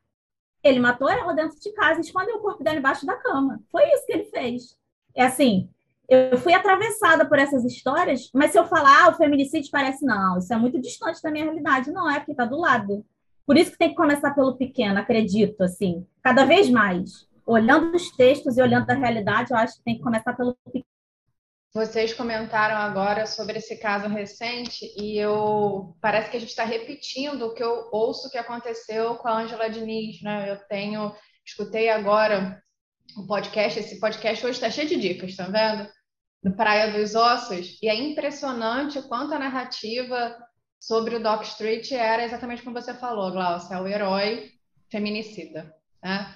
ele 0.63 0.79
matou 0.79 1.09
ela 1.09 1.33
dentro 1.33 1.59
de 1.59 1.71
casa 1.73 2.01
escondeu 2.01 2.35
o 2.35 2.41
corpo 2.41 2.63
dela 2.63 2.77
embaixo 2.77 3.05
da 3.05 3.15
cama. 3.15 3.61
Foi 3.71 3.83
isso 3.93 4.05
que 4.05 4.13
ele 4.13 4.25
fez. 4.25 4.77
É 5.15 5.25
assim, 5.25 5.69
eu 6.07 6.37
fui 6.37 6.53
atravessada 6.53 7.25
por 7.25 7.39
essas 7.39 7.63
histórias, 7.63 8.29
mas 8.33 8.51
se 8.51 8.59
eu 8.59 8.65
falar, 8.65 9.05
ah, 9.05 9.09
o 9.09 9.13
feminicídio 9.15 9.71
parece, 9.71 10.05
não, 10.05 10.37
isso 10.37 10.53
é 10.53 10.57
muito 10.57 10.79
distante 10.81 11.21
da 11.21 11.31
minha 11.31 11.45
realidade. 11.45 11.91
Não 11.91 12.09
é, 12.09 12.19
porque 12.19 12.31
está 12.31 12.45
do 12.45 12.59
lado. 12.59 13.05
Por 13.45 13.57
isso 13.57 13.71
que 13.71 13.77
tem 13.77 13.89
que 13.89 13.95
começar 13.95 14.33
pelo 14.33 14.57
pequeno, 14.57 14.99
acredito, 14.99 15.61
assim, 15.63 16.05
cada 16.21 16.45
vez 16.45 16.69
mais 16.69 17.27
olhando 17.45 17.95
os 17.95 18.11
textos 18.11 18.57
e 18.57 18.61
olhando 18.61 18.89
a 18.91 18.93
realidade, 18.93 19.51
eu 19.51 19.57
acho 19.57 19.77
que 19.77 19.83
tem 19.83 19.97
que 19.97 20.03
começar 20.03 20.33
pelo 20.33 20.55
vocês 21.73 22.13
comentaram 22.13 22.77
agora 22.77 23.27
sobre 23.27 23.59
esse 23.59 23.77
caso 23.77 24.07
recente 24.07 24.91
e 24.97 25.17
eu 25.17 25.95
parece 26.01 26.31
que 26.31 26.37
a 26.37 26.39
gente 26.39 26.49
está 26.49 26.63
repetindo 26.63 27.43
o 27.43 27.53
que 27.53 27.63
eu 27.63 27.89
ouço 27.91 28.29
que 28.29 28.37
aconteceu 28.37 29.15
com 29.15 29.27
a 29.27 29.41
Angela 29.41 29.69
Diniz, 29.69 30.21
né? 30.21 30.49
Eu 30.49 30.57
tenho, 30.67 31.15
escutei 31.45 31.89
agora 31.89 32.61
o 33.15 33.21
um 33.21 33.27
podcast, 33.27 33.79
esse 33.79 33.99
podcast 33.99 34.43
hoje 34.43 34.55
está 34.55 34.71
cheio 34.71 34.87
de 34.87 34.97
dicas, 34.97 35.35
tá 35.35 35.45
vendo? 35.45 35.87
Do 36.41 36.55
Praia 36.55 36.91
dos 36.91 37.13
Ossos, 37.13 37.77
e 37.81 37.87
é 37.87 37.93
impressionante 37.93 38.97
o 38.97 39.07
quanto 39.07 39.33
a 39.33 39.39
narrativa 39.39 40.35
sobre 40.79 41.15
o 41.15 41.21
Doc 41.21 41.43
Street 41.43 41.91
era 41.91 42.23
exatamente 42.23 42.63
como 42.63 42.79
você 42.79 42.93
falou, 42.93 43.31
Glaucia, 43.31 43.75
é 43.75 43.81
o 43.81 43.87
herói 43.87 44.49
feminicida. 44.89 45.75
Né? 46.01 46.35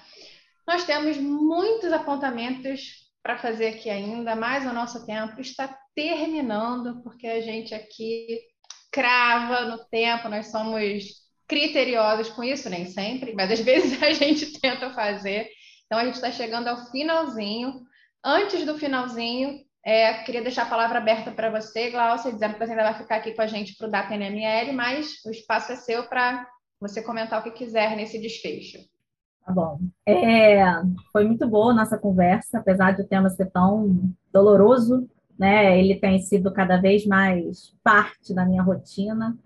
Nós 0.66 0.84
temos 0.84 1.16
muitos 1.16 1.92
apontamentos 1.92 3.03
para 3.24 3.38
fazer 3.38 3.68
aqui 3.68 3.88
ainda, 3.88 4.36
mas 4.36 4.66
o 4.66 4.72
nosso 4.74 5.06
tempo 5.06 5.40
está 5.40 5.74
terminando, 5.94 7.02
porque 7.02 7.26
a 7.26 7.40
gente 7.40 7.74
aqui 7.74 8.38
crava 8.92 9.64
no 9.64 9.78
tempo, 9.86 10.28
nós 10.28 10.50
somos 10.50 11.24
criteriosos 11.48 12.28
com 12.28 12.44
isso, 12.44 12.68
nem 12.68 12.84
sempre, 12.84 13.32
mas 13.32 13.50
às 13.50 13.60
vezes 13.64 14.00
a 14.02 14.12
gente 14.12 14.60
tenta 14.60 14.92
fazer. 14.92 15.48
Então 15.86 15.98
a 15.98 16.04
gente 16.04 16.16
está 16.16 16.30
chegando 16.30 16.68
ao 16.68 16.90
finalzinho. 16.90 17.80
Antes 18.22 18.66
do 18.66 18.78
finalzinho, 18.78 19.64
é, 19.82 20.22
queria 20.24 20.42
deixar 20.42 20.64
a 20.64 20.70
palavra 20.70 20.98
aberta 20.98 21.30
para 21.30 21.50
você, 21.50 21.90
Glaucia, 21.90 22.30
dizendo 22.30 22.54
que 22.54 22.58
você 22.58 22.72
ainda 22.72 22.90
vai 22.90 22.94
ficar 22.94 23.16
aqui 23.16 23.32
com 23.32 23.40
a 23.40 23.46
gente 23.46 23.74
para 23.74 23.88
o 23.88 23.90
Data 23.90 24.14
mas 24.74 25.14
o 25.24 25.30
espaço 25.30 25.72
é 25.72 25.76
seu 25.76 26.06
para 26.08 26.46
você 26.78 27.02
comentar 27.02 27.40
o 27.40 27.42
que 27.42 27.52
quiser 27.52 27.96
nesse 27.96 28.20
desfecho. 28.20 28.78
Tá 29.44 29.52
bom. 29.52 29.78
É, 30.06 30.64
foi 31.12 31.24
muito 31.24 31.46
boa 31.46 31.72
a 31.72 31.74
nossa 31.74 31.98
conversa, 31.98 32.58
apesar 32.58 32.92
de 32.92 33.02
o 33.02 33.06
tema 33.06 33.28
ser 33.28 33.50
tão 33.50 34.10
doloroso, 34.32 35.08
né? 35.38 35.78
Ele 35.78 35.96
tem 35.96 36.18
sido 36.20 36.50
cada 36.50 36.78
vez 36.78 37.06
mais 37.06 37.74
parte 37.82 38.32
da 38.32 38.46
minha 38.46 38.62
rotina, 38.62 39.36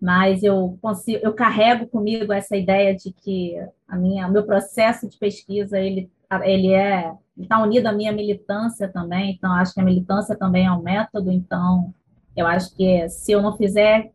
mas 0.00 0.42
eu 0.42 0.76
consigo, 0.82 1.20
eu 1.22 1.32
carrego 1.32 1.86
comigo 1.86 2.32
essa 2.32 2.56
ideia 2.56 2.94
de 2.94 3.12
que 3.12 3.54
a 3.86 3.96
minha, 3.96 4.28
meu 4.28 4.44
processo 4.44 5.08
de 5.08 5.16
pesquisa 5.16 5.78
ele, 5.78 6.10
ele 6.44 6.72
é 6.72 7.14
está 7.36 7.62
unido 7.62 7.86
à 7.86 7.92
minha 7.92 8.12
militância 8.12 8.88
também, 8.88 9.32
então 9.32 9.52
acho 9.52 9.74
que 9.74 9.80
a 9.80 9.84
militância 9.84 10.34
também 10.34 10.66
é 10.66 10.72
um 10.72 10.82
método, 10.82 11.30
então 11.30 11.92
eu 12.34 12.46
acho 12.46 12.74
que 12.74 13.08
se 13.08 13.32
eu 13.32 13.42
não 13.42 13.56
fizer 13.56 14.10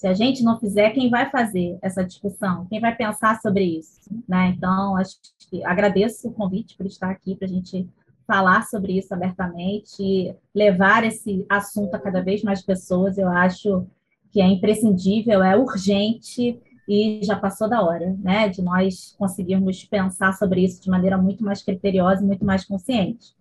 se 0.00 0.08
a 0.08 0.14
gente 0.14 0.42
não 0.42 0.58
fizer, 0.58 0.92
quem 0.92 1.10
vai 1.10 1.28
fazer 1.28 1.78
essa 1.82 2.02
discussão? 2.02 2.64
Quem 2.70 2.80
vai 2.80 2.96
pensar 2.96 3.38
sobre 3.42 3.64
isso? 3.64 4.00
Né? 4.26 4.54
Então, 4.56 4.96
acho 4.96 5.16
que 5.50 5.62
agradeço 5.62 6.26
o 6.26 6.32
convite 6.32 6.74
por 6.74 6.86
estar 6.86 7.10
aqui 7.10 7.36
para 7.36 7.46
a 7.46 7.50
gente 7.50 7.86
falar 8.26 8.62
sobre 8.62 8.96
isso 8.96 9.12
abertamente 9.12 10.34
levar 10.54 11.04
esse 11.04 11.44
assunto 11.50 11.94
a 11.94 11.98
cada 11.98 12.22
vez 12.22 12.42
mais 12.42 12.62
pessoas. 12.62 13.18
Eu 13.18 13.28
acho 13.28 13.86
que 14.32 14.40
é 14.40 14.46
imprescindível, 14.46 15.42
é 15.42 15.54
urgente 15.54 16.58
e 16.88 17.20
já 17.22 17.36
passou 17.36 17.68
da 17.68 17.82
hora, 17.82 18.16
né, 18.20 18.48
de 18.48 18.62
nós 18.62 19.14
conseguirmos 19.18 19.84
pensar 19.84 20.32
sobre 20.32 20.64
isso 20.64 20.82
de 20.82 20.88
maneira 20.88 21.18
muito 21.18 21.44
mais 21.44 21.62
criteriosa 21.62 22.22
e 22.22 22.26
muito 22.26 22.46
mais 22.46 22.64
consciente. 22.64 23.34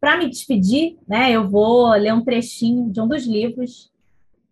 Para 0.00 0.16
me 0.16 0.30
despedir, 0.30 0.98
né, 1.08 1.32
eu 1.32 1.50
vou 1.50 1.88
ler 1.94 2.14
um 2.14 2.22
trechinho 2.22 2.92
de 2.92 3.00
um 3.00 3.08
dos 3.08 3.26
livros 3.26 3.90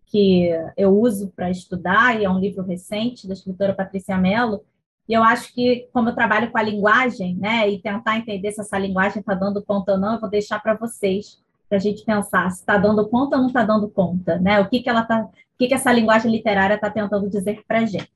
que 0.05 0.49
eu 0.77 0.97
uso 0.97 1.31
para 1.35 1.49
estudar, 1.49 2.19
e 2.19 2.25
é 2.25 2.29
um 2.29 2.39
livro 2.39 2.63
recente 2.63 3.27
da 3.27 3.33
escritora 3.33 3.73
Patrícia 3.73 4.17
Mello, 4.17 4.63
e 5.07 5.13
eu 5.13 5.23
acho 5.23 5.53
que, 5.53 5.87
como 5.93 6.09
eu 6.09 6.15
trabalho 6.15 6.51
com 6.51 6.57
a 6.57 6.63
linguagem, 6.63 7.35
né, 7.35 7.69
e 7.69 7.79
tentar 7.79 8.17
entender 8.17 8.51
se 8.51 8.61
essa 8.61 8.77
linguagem 8.77 9.19
está 9.19 9.35
dando 9.35 9.63
conta 9.63 9.93
ou 9.93 9.97
não, 9.99 10.15
eu 10.15 10.19
vou 10.19 10.29
deixar 10.29 10.59
para 10.59 10.73
vocês, 10.73 11.39
para 11.69 11.77
a 11.77 11.81
gente 11.81 12.03
pensar 12.03 12.49
se 12.51 12.59
está 12.59 12.77
dando 12.77 13.07
conta 13.07 13.35
ou 13.35 13.41
não 13.41 13.47
está 13.47 13.63
dando 13.63 13.87
conta, 13.89 14.37
né? 14.39 14.59
O 14.59 14.69
que, 14.69 14.81
que 14.81 14.89
ela 14.89 15.03
tá, 15.03 15.21
o 15.21 15.29
que, 15.57 15.67
que 15.67 15.73
essa 15.73 15.91
linguagem 15.91 16.31
literária 16.31 16.75
está 16.75 16.89
tentando 16.89 17.29
dizer 17.29 17.63
para 17.67 17.79
a 17.79 17.85
gente. 17.85 18.11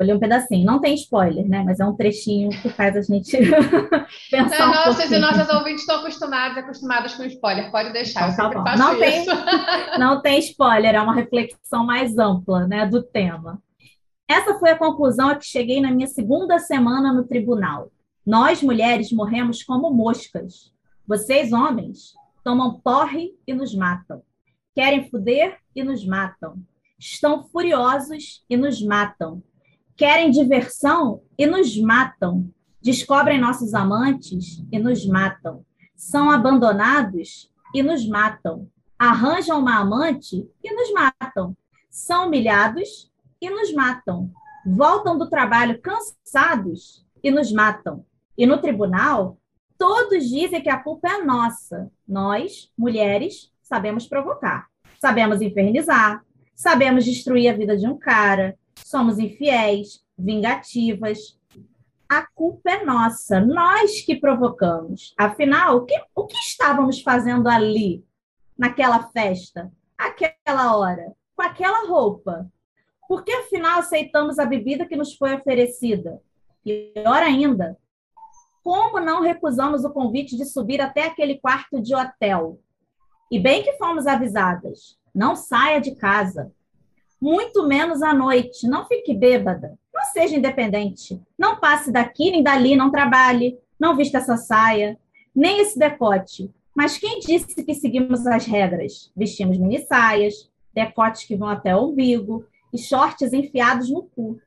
Vou 0.00 0.06
ler 0.06 0.16
um 0.16 0.18
pedacinho. 0.18 0.64
Não 0.64 0.80
tem 0.80 0.94
spoiler, 0.94 1.46
né? 1.46 1.62
Mas 1.62 1.78
é 1.78 1.84
um 1.84 1.94
trechinho 1.94 2.48
que 2.62 2.70
faz 2.70 2.96
a 2.96 3.02
gente 3.02 3.36
pensar. 4.30 4.58
Não, 4.58 4.70
um 4.70 4.86
nossas 4.86 5.12
e 5.12 5.18
nossas 5.18 5.50
ouvintes 5.50 5.82
estão 5.82 6.00
acostumadas, 6.00 6.56
acostumadas 6.56 7.14
com 7.14 7.24
spoiler. 7.24 7.70
Pode 7.70 7.92
deixar. 7.92 8.32
Então, 8.32 8.64
tá 8.64 8.78
não, 8.78 8.98
tem, 8.98 9.26
não 10.00 10.22
tem 10.22 10.38
spoiler, 10.38 10.94
é 10.94 11.00
uma 11.02 11.14
reflexão 11.14 11.84
mais 11.84 12.16
ampla 12.16 12.66
né, 12.66 12.86
do 12.86 13.02
tema. 13.02 13.62
Essa 14.26 14.58
foi 14.58 14.70
a 14.70 14.78
conclusão 14.78 15.28
a 15.28 15.36
que 15.36 15.44
cheguei 15.44 15.82
na 15.82 15.90
minha 15.90 16.08
segunda 16.08 16.58
semana 16.58 17.12
no 17.12 17.24
tribunal. 17.24 17.90
Nós, 18.24 18.62
mulheres, 18.62 19.12
morremos 19.12 19.62
como 19.62 19.90
moscas. 19.90 20.72
Vocês, 21.06 21.52
homens, 21.52 22.14
tomam 22.42 22.80
porre 22.80 23.34
e 23.46 23.52
nos 23.52 23.74
matam. 23.74 24.22
Querem 24.74 25.10
fuder 25.10 25.58
e 25.76 25.84
nos 25.84 26.06
matam. 26.06 26.56
Estão 26.98 27.42
furiosos 27.42 28.42
e 28.48 28.56
nos 28.56 28.82
matam 28.82 29.42
querem 30.00 30.30
diversão 30.30 31.20
e 31.36 31.44
nos 31.46 31.76
matam, 31.76 32.50
descobrem 32.80 33.38
nossos 33.38 33.74
amantes 33.74 34.64
e 34.72 34.78
nos 34.78 35.04
matam, 35.04 35.62
são 35.94 36.30
abandonados 36.30 37.52
e 37.74 37.82
nos 37.82 38.08
matam, 38.08 38.66
arranjam 38.98 39.60
uma 39.60 39.76
amante 39.76 40.48
e 40.64 40.74
nos 40.74 40.90
matam, 40.90 41.54
são 41.90 42.28
humilhados 42.28 43.12
e 43.42 43.50
nos 43.50 43.74
matam, 43.74 44.32
voltam 44.64 45.18
do 45.18 45.28
trabalho 45.28 45.78
cansados 45.82 47.04
e 47.22 47.30
nos 47.30 47.52
matam. 47.52 48.02
E 48.38 48.46
no 48.46 48.56
tribunal, 48.56 49.36
todos 49.76 50.26
dizem 50.30 50.62
que 50.62 50.70
a 50.70 50.82
culpa 50.82 51.10
é 51.10 51.22
nossa. 51.22 51.92
Nós, 52.08 52.72
mulheres, 52.76 53.52
sabemos 53.60 54.06
provocar, 54.06 54.66
sabemos 54.98 55.42
infernizar, 55.42 56.24
sabemos 56.54 57.04
destruir 57.04 57.50
a 57.50 57.56
vida 57.56 57.76
de 57.76 57.86
um 57.86 57.98
cara, 57.98 58.58
somos 58.84 59.18
infiéis, 59.18 60.04
vingativas. 60.18 61.38
A 62.08 62.26
culpa 62.34 62.70
é 62.70 62.84
nossa, 62.84 63.40
nós 63.40 64.00
que 64.02 64.16
provocamos. 64.16 65.14
Afinal, 65.16 65.76
o 65.76 65.86
que, 65.86 65.94
o 66.14 66.26
que 66.26 66.36
estávamos 66.38 67.00
fazendo 67.00 67.48
ali, 67.48 68.04
naquela 68.58 69.08
festa, 69.10 69.72
aquela 69.96 70.76
hora, 70.76 71.12
com 71.36 71.42
aquela 71.42 71.86
roupa? 71.86 72.50
Por 73.08 73.24
que 73.24 73.32
afinal 73.32 73.78
aceitamos 73.80 74.38
a 74.38 74.44
bebida 74.44 74.86
que 74.86 74.96
nos 74.96 75.14
foi 75.14 75.34
oferecida? 75.34 76.20
Pior 76.62 77.22
ainda, 77.22 77.76
como 78.62 79.00
não 79.00 79.22
recusamos 79.22 79.84
o 79.84 79.90
convite 79.90 80.36
de 80.36 80.44
subir 80.44 80.80
até 80.80 81.06
aquele 81.06 81.38
quarto 81.38 81.80
de 81.80 81.94
hotel? 81.94 82.60
E 83.30 83.38
bem 83.38 83.62
que 83.62 83.72
fomos 83.74 84.06
avisadas: 84.06 84.98
não 85.14 85.34
saia 85.34 85.80
de 85.80 85.94
casa 85.94 86.52
muito 87.20 87.66
menos 87.66 88.02
à 88.02 88.14
noite. 88.14 88.66
Não 88.66 88.86
fique 88.86 89.14
bêbada. 89.14 89.78
Não 89.92 90.02
seja 90.12 90.36
independente. 90.36 91.20
Não 91.38 91.60
passe 91.60 91.92
daqui 91.92 92.30
nem 92.30 92.42
dali, 92.42 92.74
não 92.76 92.90
trabalhe. 92.90 93.58
Não 93.78 93.96
vista 93.96 94.18
essa 94.18 94.36
saia, 94.36 94.98
nem 95.34 95.60
esse 95.60 95.78
decote. 95.78 96.50
Mas 96.74 96.98
quem 96.98 97.18
disse 97.20 97.64
que 97.64 97.74
seguimos 97.74 98.26
as 98.26 98.44
regras? 98.46 99.10
Vestimos 99.16 99.58
mini 99.58 99.80
saias, 99.86 100.50
decotes 100.72 101.24
que 101.24 101.36
vão 101.36 101.48
até 101.48 101.74
o 101.74 101.88
umbigo 101.88 102.46
e 102.72 102.78
shorts 102.78 103.32
enfiados 103.32 103.90
no 103.90 104.02
cu. 104.02 104.38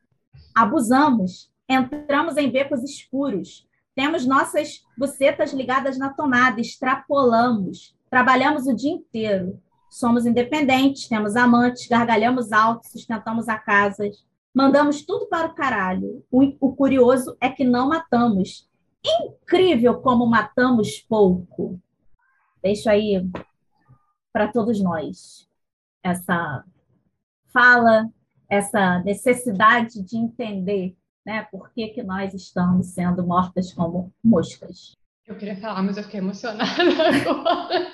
Abusamos, 0.55 1.51
entramos 1.67 2.37
em 2.37 2.49
becos 2.49 2.83
escuros, 2.83 3.67
temos 3.95 4.25
nossas 4.25 4.83
bucetas 4.97 5.51
ligadas 5.51 5.97
na 5.97 6.13
tomada, 6.13 6.61
extrapolamos, 6.61 7.95
trabalhamos 8.09 8.67
o 8.67 8.75
dia 8.75 8.91
inteiro, 8.91 9.59
somos 9.93 10.25
independentes, 10.25 11.07
temos 11.07 11.35
amantes, 11.35 11.87
gargalhamos 11.87 12.51
alto, 12.51 12.87
sustentamos 12.87 13.47
a 13.47 13.57
casa, 13.57 14.09
mandamos 14.53 15.05
tudo 15.05 15.27
para 15.27 15.47
o 15.47 15.53
caralho. 15.53 16.25
O, 16.31 16.41
o 16.59 16.75
curioso 16.75 17.37
é 17.39 17.49
que 17.49 17.63
não 17.63 17.89
matamos. 17.89 18.67
Incrível 19.05 20.01
como 20.01 20.25
matamos 20.25 20.99
pouco. 20.99 21.79
Deixo 22.61 22.89
aí 22.89 23.23
para 24.31 24.51
todos 24.51 24.81
nós 24.81 25.47
essa 26.01 26.63
fala, 27.53 28.09
essa 28.49 28.99
necessidade 28.99 30.01
de 30.01 30.17
entender 30.17 30.97
né, 31.25 31.47
por 31.51 31.71
que, 31.71 31.89
que 31.89 32.03
nós 32.03 32.33
estamos 32.33 32.87
sendo 32.87 33.25
mortas 33.25 33.71
como 33.71 34.11
moscas. 34.23 34.97
Eu 35.25 35.37
queria 35.37 35.55
falar, 35.55 35.81
mas 35.83 35.97
eu 35.97 36.03
fiquei 36.03 36.19
emocionada 36.19 36.65
agora. 37.29 37.92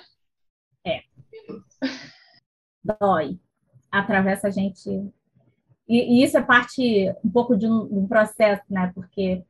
Dói, 3.00 3.40
atravessa 3.92 4.48
a 4.48 4.52
gente. 4.52 4.90
E, 5.88 6.20
e, 6.20 6.24
isso 6.24 6.38
é 6.38 6.42
parte 6.42 7.14
um 7.24 7.30
pouco 7.30 7.56
de 7.58 7.68
um, 7.68 7.88
de 7.88 7.96
um 7.96 8.08
processo, 8.08 8.64
né? 8.70 8.92
Porque 8.94 9.44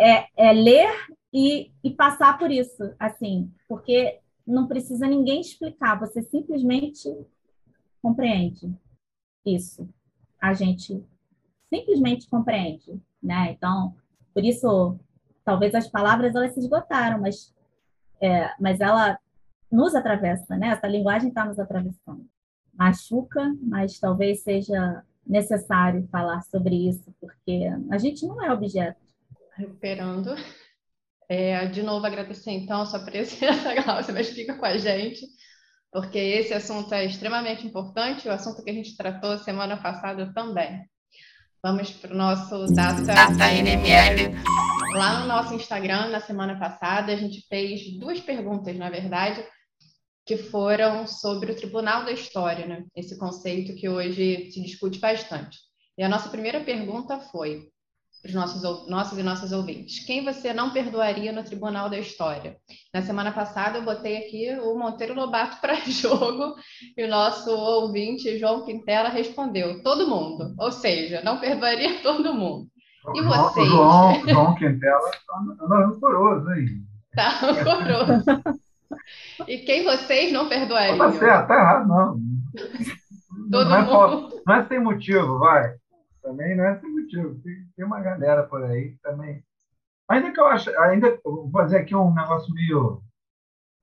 é, 0.00 0.26
é 0.36 0.52
ler 0.52 0.90
e, 1.32 1.72
e, 1.82 1.90
passar 1.90 2.38
por 2.38 2.50
isso, 2.50 2.94
assim, 2.98 3.52
porque 3.68 4.20
não 4.46 4.66
precisa 4.66 5.06
ninguém 5.06 5.40
explicar, 5.40 5.98
você 5.98 6.22
simplesmente 6.22 7.08
compreende 8.02 8.72
isso. 9.44 9.88
A 10.40 10.52
gente 10.52 11.02
simplesmente 11.72 12.28
compreende, 12.28 13.00
né? 13.22 13.52
Então, 13.52 13.96
por 14.32 14.44
isso, 14.44 14.98
talvez 15.44 15.74
as 15.74 15.88
palavras 15.88 16.34
elas 16.34 16.52
se 16.52 16.60
esgotaram, 16.60 17.20
mas, 17.20 17.54
é, 18.20 18.50
mas 18.60 18.80
ela 18.80 19.18
nos 19.70 19.94
atravessa, 19.94 20.56
né? 20.56 20.68
Essa 20.68 20.86
linguagem 20.86 21.28
está 21.28 21.44
nos 21.44 21.58
atravessando. 21.58 22.28
Machuca, 22.76 23.54
mas 23.62 23.98
talvez 23.98 24.42
seja 24.42 25.02
necessário 25.26 26.06
falar 26.10 26.42
sobre 26.42 26.88
isso, 26.88 27.14
porque 27.20 27.70
a 27.90 27.98
gente 27.98 28.26
não 28.26 28.42
é 28.42 28.52
objeto. 28.52 29.00
Recuperando. 29.56 30.34
É, 31.28 31.66
de 31.66 31.82
novo, 31.82 32.04
agradecer 32.04 32.50
então 32.50 32.82
a 32.82 32.86
sua 32.86 33.00
presença, 33.00 33.74
Glaucia, 33.82 34.12
mas 34.12 34.28
fica 34.28 34.54
com 34.54 34.66
a 34.66 34.76
gente. 34.76 35.26
porque 35.90 36.18
esse 36.18 36.52
assunto 36.52 36.92
é 36.92 37.04
extremamente 37.06 37.66
importante, 37.66 38.28
o 38.28 38.32
assunto 38.32 38.62
que 38.62 38.70
a 38.70 38.74
gente 38.74 38.96
tratou 38.96 39.38
semana 39.38 39.76
passada 39.76 40.32
também. 40.34 40.84
Vamos 41.62 41.90
para 41.92 42.12
o 42.12 42.16
nosso 42.16 42.66
Data, 42.74 43.00
Data 43.02 43.50
NML. 43.50 44.34
Lá 44.92 45.20
no 45.20 45.26
nosso 45.26 45.54
Instagram, 45.54 46.08
na 46.08 46.20
semana 46.20 46.58
passada, 46.58 47.10
a 47.10 47.16
gente 47.16 47.46
fez 47.48 47.98
duas 47.98 48.20
perguntas, 48.20 48.76
na 48.76 48.90
verdade, 48.90 49.42
que 50.26 50.36
foram 50.36 51.06
sobre 51.06 51.52
o 51.52 51.56
Tribunal 51.56 52.04
da 52.04 52.12
História, 52.12 52.66
né? 52.66 52.84
esse 52.96 53.18
conceito 53.18 53.74
que 53.74 53.88
hoje 53.88 54.50
se 54.50 54.62
discute 54.62 54.98
bastante. 54.98 55.58
E 55.96 56.02
a 56.02 56.08
nossa 56.08 56.28
primeira 56.28 56.60
pergunta 56.60 57.18
foi: 57.18 57.68
para 58.24 58.28
os 58.30 58.34
nossos, 58.34 58.88
nossos 58.88 59.18
e 59.18 59.22
nossas 59.22 59.52
ouvintes. 59.52 60.04
Quem 60.06 60.24
você 60.24 60.52
não 60.54 60.72
perdoaria 60.72 61.30
no 61.30 61.44
Tribunal 61.44 61.90
da 61.90 61.98
História? 61.98 62.56
Na 62.92 63.02
semana 63.02 63.30
passada 63.32 63.78
eu 63.78 63.84
botei 63.84 64.16
aqui 64.16 64.50
o 64.60 64.78
Monteiro 64.78 65.14
Lobato 65.14 65.60
para 65.60 65.74
jogo 65.84 66.54
e 66.96 67.04
o 67.04 67.08
nosso 67.08 67.50
ouvinte, 67.50 68.38
João 68.38 68.64
Quintela, 68.64 69.10
respondeu: 69.10 69.82
todo 69.82 70.08
mundo. 70.08 70.54
Ou 70.58 70.72
seja, 70.72 71.22
não 71.22 71.38
perdoaria 71.38 72.00
todo 72.02 72.34
mundo. 72.34 72.66
E 73.14 73.20
vocês? 73.20 73.68
João, 73.68 74.26
João 74.26 74.54
Quintela 74.54 75.10
está 75.10 75.66
rancoroso, 75.68 76.50
hein? 76.52 76.66
Está 77.10 77.28
rancoroso. 77.28 78.63
E 79.46 79.58
quem 79.58 79.84
vocês 79.84 80.32
não 80.32 80.48
perdoariam? 80.48 80.98
Tá 80.98 81.12
certo, 81.12 81.48
tá 81.48 81.54
errado, 81.54 81.88
não. 81.88 82.20
Todo 83.50 83.68
não, 83.68 83.82
mundo. 83.82 84.36
É, 84.36 84.42
não 84.46 84.54
é 84.56 84.66
sem 84.66 84.80
motivo, 84.80 85.38
vai 85.38 85.74
também 86.24 86.56
não 86.56 86.64
é 86.64 86.80
sem 86.80 86.90
motivo. 86.90 87.38
Tem, 87.42 87.68
tem 87.76 87.84
uma 87.84 88.00
galera 88.00 88.42
por 88.44 88.64
aí 88.64 88.92
que 88.92 88.98
também. 89.02 89.44
Ainda 90.08 90.32
que 90.32 90.40
eu 90.40 90.46
acho, 90.46 90.70
ainda 90.80 91.18
vou 91.22 91.50
fazer 91.50 91.78
aqui 91.78 91.94
um 91.94 92.12
negócio 92.12 92.52
meio 92.52 93.02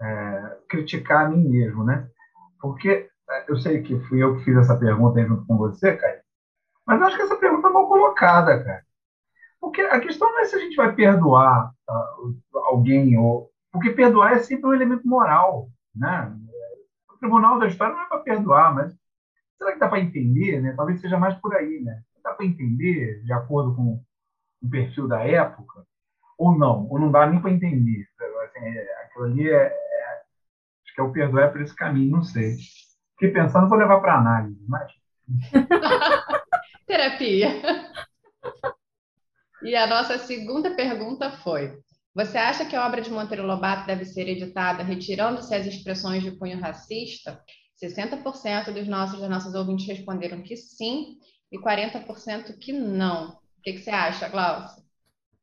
é, 0.01 0.57
criticar 0.67 1.25
a 1.25 1.29
mim 1.29 1.47
mesmo, 1.47 1.83
né? 1.83 2.09
Porque 2.59 3.09
é, 3.29 3.45
eu 3.47 3.57
sei 3.57 3.81
que 3.81 3.99
fui 4.07 4.21
eu 4.21 4.37
que 4.37 4.43
fiz 4.43 4.57
essa 4.57 4.77
pergunta 4.77 5.19
aí 5.19 5.25
junto 5.25 5.45
com 5.45 5.57
você, 5.57 5.95
cara, 5.95 6.21
mas 6.85 6.99
eu 6.99 7.07
acho 7.07 7.15
que 7.15 7.23
essa 7.23 7.37
pergunta 7.37 7.67
é 7.67 7.71
mal 7.71 7.87
colocada, 7.87 8.63
cara. 8.63 8.83
Porque 9.59 9.81
a 9.81 9.99
questão 9.99 10.31
não 10.31 10.39
é 10.39 10.45
se 10.45 10.55
a 10.55 10.59
gente 10.59 10.75
vai 10.75 10.93
perdoar 10.93 11.71
uh, 11.87 12.59
alguém, 12.65 13.17
ou 13.17 13.50
porque 13.71 13.91
perdoar 13.91 14.33
é 14.33 14.39
sempre 14.39 14.67
um 14.67 14.73
elemento 14.73 15.07
moral, 15.07 15.69
né? 15.95 16.35
O 17.09 17.17
tribunal 17.17 17.59
da 17.59 17.67
história 17.67 17.93
não 17.93 18.03
é 18.03 18.07
para 18.07 18.19
perdoar, 18.19 18.73
mas 18.73 18.93
será 19.57 19.73
que 19.73 19.79
dá 19.79 19.87
para 19.87 19.99
entender, 19.99 20.61
né? 20.61 20.73
Talvez 20.75 20.99
seja 20.99 21.17
mais 21.17 21.35
por 21.35 21.55
aí, 21.55 21.81
né? 21.81 22.01
Dá 22.23 22.33
para 22.33 22.45
entender 22.45 23.21
de 23.23 23.33
acordo 23.33 23.75
com 23.75 24.03
o 24.61 24.69
perfil 24.69 25.07
da 25.07 25.25
época? 25.25 25.85
Ou 26.37 26.57
não? 26.57 26.87
Ou 26.89 26.99
não 26.99 27.11
dá 27.11 27.25
nem 27.27 27.41
para 27.41 27.51
entender? 27.51 28.07
Assim, 28.43 28.65
é, 28.65 29.03
aquilo 29.03 29.25
ali 29.25 29.49
é, 29.49 29.67
é, 29.67 30.21
Acho 30.83 30.95
que 30.95 31.01
é 31.01 31.03
o 31.03 31.11
perdoar 31.11 31.51
por 31.51 31.61
esse 31.61 31.75
caminho, 31.75 32.11
não 32.11 32.23
sei. 32.23 32.57
Fiquei 33.13 33.31
pensando, 33.31 33.69
vou 33.69 33.77
levar 33.77 34.01
para 34.01 34.17
análise, 34.17 34.65
mas. 34.67 34.91
Terapia. 36.85 37.61
E 39.63 39.75
a 39.75 39.87
nossa 39.87 40.17
segunda 40.17 40.75
pergunta 40.75 41.31
foi: 41.43 41.79
Você 42.13 42.37
acha 42.37 42.65
que 42.65 42.75
a 42.75 42.85
obra 42.85 43.01
de 43.01 43.09
Monteiro 43.09 43.45
Lobato 43.45 43.87
deve 43.87 44.03
ser 44.05 44.27
editada 44.27 44.83
retirando-se 44.83 45.55
as 45.55 45.65
expressões 45.65 46.21
de 46.23 46.31
cunho 46.31 46.59
racista? 46.59 47.41
60% 47.81 48.73
dos 48.73 48.87
nossos 48.87 49.19
das 49.19 49.29
nossas 49.29 49.55
ouvintes 49.55 49.87
responderam 49.87 50.41
que 50.41 50.55
sim, 50.55 51.17
e 51.51 51.57
40% 51.57 52.57
que 52.59 52.73
não. 52.73 53.29
O 53.29 53.61
que, 53.63 53.73
que 53.73 53.79
você 53.79 53.89
acha, 53.89 54.29
Glaucia? 54.29 54.83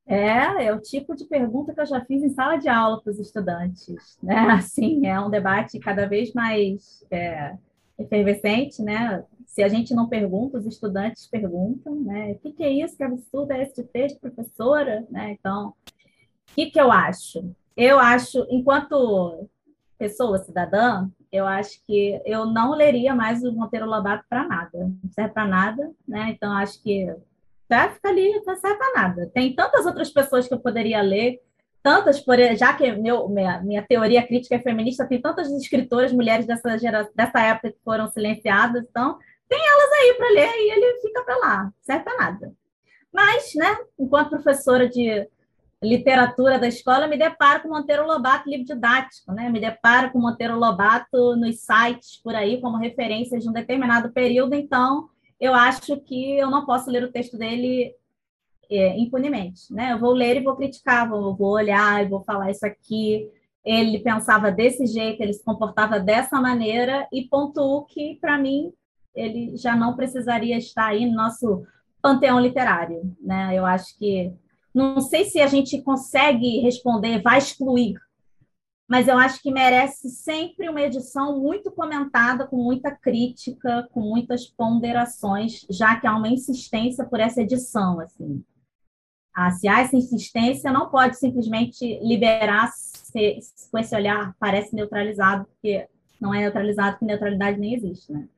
É, 0.07 0.67
é 0.67 0.75
o 0.75 0.81
tipo 0.81 1.15
de 1.15 1.27
pergunta 1.27 1.75
que 1.75 1.81
eu 1.81 1.87
já 1.87 2.03
fiz 2.05 2.23
em 2.23 2.31
sala 2.31 2.57
de 2.57 2.69
aula 2.69 3.01
para 3.03 3.11
os 3.11 3.19
estudantes, 3.19 4.19
né? 4.23 4.37
Assim, 4.53 5.07
é 5.07 5.21
um 5.21 5.29
debate 5.29 5.79
cada 5.79 6.07
vez 6.07 6.33
mais 6.33 7.05
é, 7.11 7.55
efervescente, 7.99 8.83
né? 8.83 9.23
Se 9.47 9.63
a 9.63 9.69
gente 9.69 9.95
não 9.95 10.09
pergunta, 10.09 10.59
os 10.59 10.67
estudantes 10.67 11.27
perguntam, 11.27 11.95
né? 11.97 12.33
O 12.33 12.39
que, 12.39 12.53
que 12.53 12.63
é 12.63 12.71
isso? 12.71 12.97
Que 12.97 13.03
absurdo 13.03 13.53
é 13.53 13.63
esse 13.63 13.83
texto, 13.85 14.21
professora? 14.21 15.07
Né? 15.11 15.37
Então, 15.39 15.75
que, 16.55 16.67
que 16.67 16.81
eu 16.81 16.91
acho? 16.91 17.55
Eu 17.77 17.99
acho, 17.99 18.47
enquanto 18.51 19.49
pessoa 19.99 20.39
cidadã, 20.39 21.09
eu 21.31 21.47
acho 21.47 21.85
que 21.87 22.21
eu 22.25 22.47
não 22.47 22.73
leria 22.73 23.15
mais 23.15 23.43
o 23.45 23.53
Monteiro 23.53 23.87
Lobato 23.87 24.25
para 24.29 24.47
nada. 24.47 24.79
Não 25.03 25.11
serve 25.11 25.33
para 25.33 25.47
nada, 25.47 25.91
né? 26.07 26.31
Então, 26.31 26.53
acho 26.53 26.83
que 26.83 27.15
tá, 27.69 27.91
fica 27.91 28.09
ali, 28.09 28.33
não 28.47 28.57
serve 28.57 28.79
para 28.79 28.93
nada. 28.95 29.31
Tem 29.33 29.55
tantas 29.55 29.85
outras 29.85 30.11
pessoas 30.11 30.49
que 30.49 30.55
eu 30.55 30.59
poderia 30.59 31.03
ler, 31.03 31.41
tantas, 31.83 32.21
por, 32.21 32.37
já 32.57 32.73
que 32.73 32.93
meu, 32.93 33.29
minha, 33.29 33.61
minha 33.63 33.83
teoria 33.83 34.27
crítica 34.27 34.57
é 34.57 34.61
feminista, 34.61 35.07
tem 35.07 35.21
tantas 35.21 35.51
escritoras, 35.51 36.13
mulheres 36.13 36.47
dessa, 36.47 36.79
gera, 36.79 37.09
dessa 37.15 37.41
época 37.41 37.73
que 37.73 37.79
foram 37.85 38.09
silenciadas, 38.09 38.85
então 38.89 39.19
tem 39.49 39.59
elas 39.59 39.93
aí 39.93 40.15
para 40.15 40.31
ler 40.31 40.51
e 40.55 40.71
ele 40.71 41.01
fica 41.01 41.23
para 41.23 41.37
lá, 41.39 41.65
não 41.65 41.73
serve 41.83 42.05
para 42.05 42.19
nada. 42.19 42.53
Mas, 43.13 43.55
né, 43.55 43.77
enquanto 43.99 44.31
professora 44.31 44.89
de 44.89 45.27
literatura 45.83 46.59
da 46.59 46.67
escola, 46.67 47.07
me 47.07 47.17
deparo 47.17 47.63
com 47.63 47.69
Monteiro 47.69 48.07
Lobato 48.07 48.49
livro 48.49 48.67
didático, 48.67 49.33
né? 49.33 49.49
Me 49.49 49.61
deparo 49.61 50.11
com 50.11 50.19
Monteiro 50.19 50.59
Lobato 50.59 51.37
nos 51.37 51.61
sites 51.61 52.21
por 52.23 52.35
aí 52.35 52.61
como 52.61 52.77
referências 52.77 53.43
de 53.43 53.49
um 53.49 53.53
determinado 53.53 54.11
período, 54.13 54.55
então 54.55 55.09
eu 55.41 55.55
acho 55.55 55.97
que 56.01 56.37
eu 56.37 56.51
não 56.51 56.67
posso 56.67 56.91
ler 56.91 57.05
o 57.05 57.13
texto 57.13 57.39
dele 57.39 57.95
é, 58.71 58.99
impunemente, 58.99 59.73
né? 59.73 59.93
Eu 59.93 59.99
vou 59.99 60.13
ler 60.13 60.37
e 60.37 60.43
vou 60.43 60.57
criticar, 60.57 61.09
vou, 61.09 61.37
vou 61.37 61.53
olhar 61.53 62.05
e 62.05 62.09
vou 62.09 62.25
falar 62.25 62.51
isso 62.51 62.67
aqui. 62.67 63.31
Ele 63.65 64.01
pensava 64.01 64.51
desse 64.51 64.87
jeito, 64.87 65.21
ele 65.23 65.33
se 65.33 65.45
comportava 65.45 66.01
dessa 66.01 66.41
maneira 66.41 67.07
e 67.13 67.23
pontuo 67.29 67.85
que 67.85 68.19
para 68.21 68.37
mim 68.37 68.73
ele 69.15 69.57
já 69.57 69.77
não 69.77 69.95
precisaria 69.95 70.57
estar 70.59 70.87
aí 70.87 71.07
no 71.07 71.15
nosso 71.15 71.65
panteão 72.03 72.41
literário, 72.41 73.17
né? 73.21 73.51
Eu 73.55 73.65
acho 73.65 73.97
que 73.97 74.33
não 74.79 75.01
sei 75.01 75.25
se 75.25 75.41
a 75.41 75.47
gente 75.49 75.83
consegue 75.83 76.61
responder, 76.61 77.21
vai 77.21 77.39
excluir, 77.39 77.95
mas 78.89 79.07
eu 79.07 79.19
acho 79.19 79.43
que 79.43 79.51
merece 79.51 80.09
sempre 80.09 80.69
uma 80.69 80.81
edição 80.81 81.39
muito 81.39 81.71
comentada, 81.71 82.47
com 82.47 82.57
muita 82.57 82.91
crítica, 82.91 83.87
com 83.93 84.01
muitas 84.01 84.47
ponderações, 84.47 85.67
já 85.69 86.01
que 86.01 86.07
há 86.07 86.17
uma 86.17 86.29
insistência 86.29 87.05
por 87.05 87.21
essa 87.21 87.43
edição, 87.43 88.01
assim. 88.01 88.43
Ah, 89.35 89.51
se 89.51 89.69
há 89.69 89.81
essa 89.81 89.97
insistência, 89.97 90.73
não 90.73 90.89
pode 90.89 91.19
simplesmente 91.19 91.99
liberar 92.03 92.73
se, 92.73 93.39
com 93.71 93.79
esse 93.79 93.95
olhar 93.95 94.35
parece 94.39 94.75
neutralizado, 94.75 95.45
porque 95.45 95.87
não 96.21 96.33
é 96.33 96.41
neutralizado, 96.41 96.99
que 96.99 97.05
neutralidade 97.05 97.59
nem 97.59 97.75
existe, 97.75 98.11
né? 98.11 98.29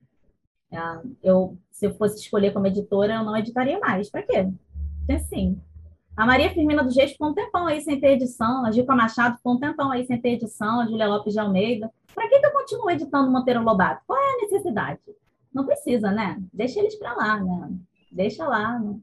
Ah, 0.73 1.03
eu, 1.23 1.57
se 1.71 1.87
eu 1.87 1.95
fosse 1.95 2.21
escolher 2.21 2.53
como 2.53 2.67
editora, 2.67 3.15
eu 3.15 3.25
não 3.25 3.37
editaria 3.37 3.79
mais. 3.79 4.11
Para 4.11 4.23
quê? 4.23 4.49
Porque, 4.99 5.19
sim, 5.21 5.61
a 6.17 6.27
Maria 6.27 6.51
Firmina 6.51 6.85
do 6.85 6.91
Gesto 6.91 7.13
ficou 7.13 7.31
um 7.31 7.35
tempão 7.35 7.67
aí 7.67 7.81
sem 7.81 7.99
ter 8.01 8.13
edição, 8.13 8.65
a 8.65 8.71
Gilca 8.71 8.95
Machado 8.95 9.37
ficou 9.37 9.55
um 9.55 9.61
tempão 9.61 9.91
aí 9.91 10.05
sem 10.05 10.21
ter 10.21 10.31
edição, 10.31 10.81
a 10.81 10.87
Júlia 10.87 11.09
Lopes 11.09 11.33
de 11.33 11.39
Almeida. 11.39 11.91
Para 12.15 12.29
que, 12.29 12.39
que 12.39 12.47
eu 12.47 12.53
continuo 12.53 12.91
editando 12.91 13.31
Monteiro 13.31 13.63
Lobato? 13.63 14.03
Qual 14.07 14.19
é 14.19 14.35
a 14.35 14.43
necessidade? 14.43 15.01
Não 15.53 15.65
precisa, 15.65 16.11
né? 16.11 16.41
Deixa 16.53 16.81
eles 16.81 16.97
para 16.97 17.15
lá, 17.15 17.41
né? 17.41 17.73
Deixa 18.13 18.47
lá. 18.47 18.79
Né? 18.79 18.99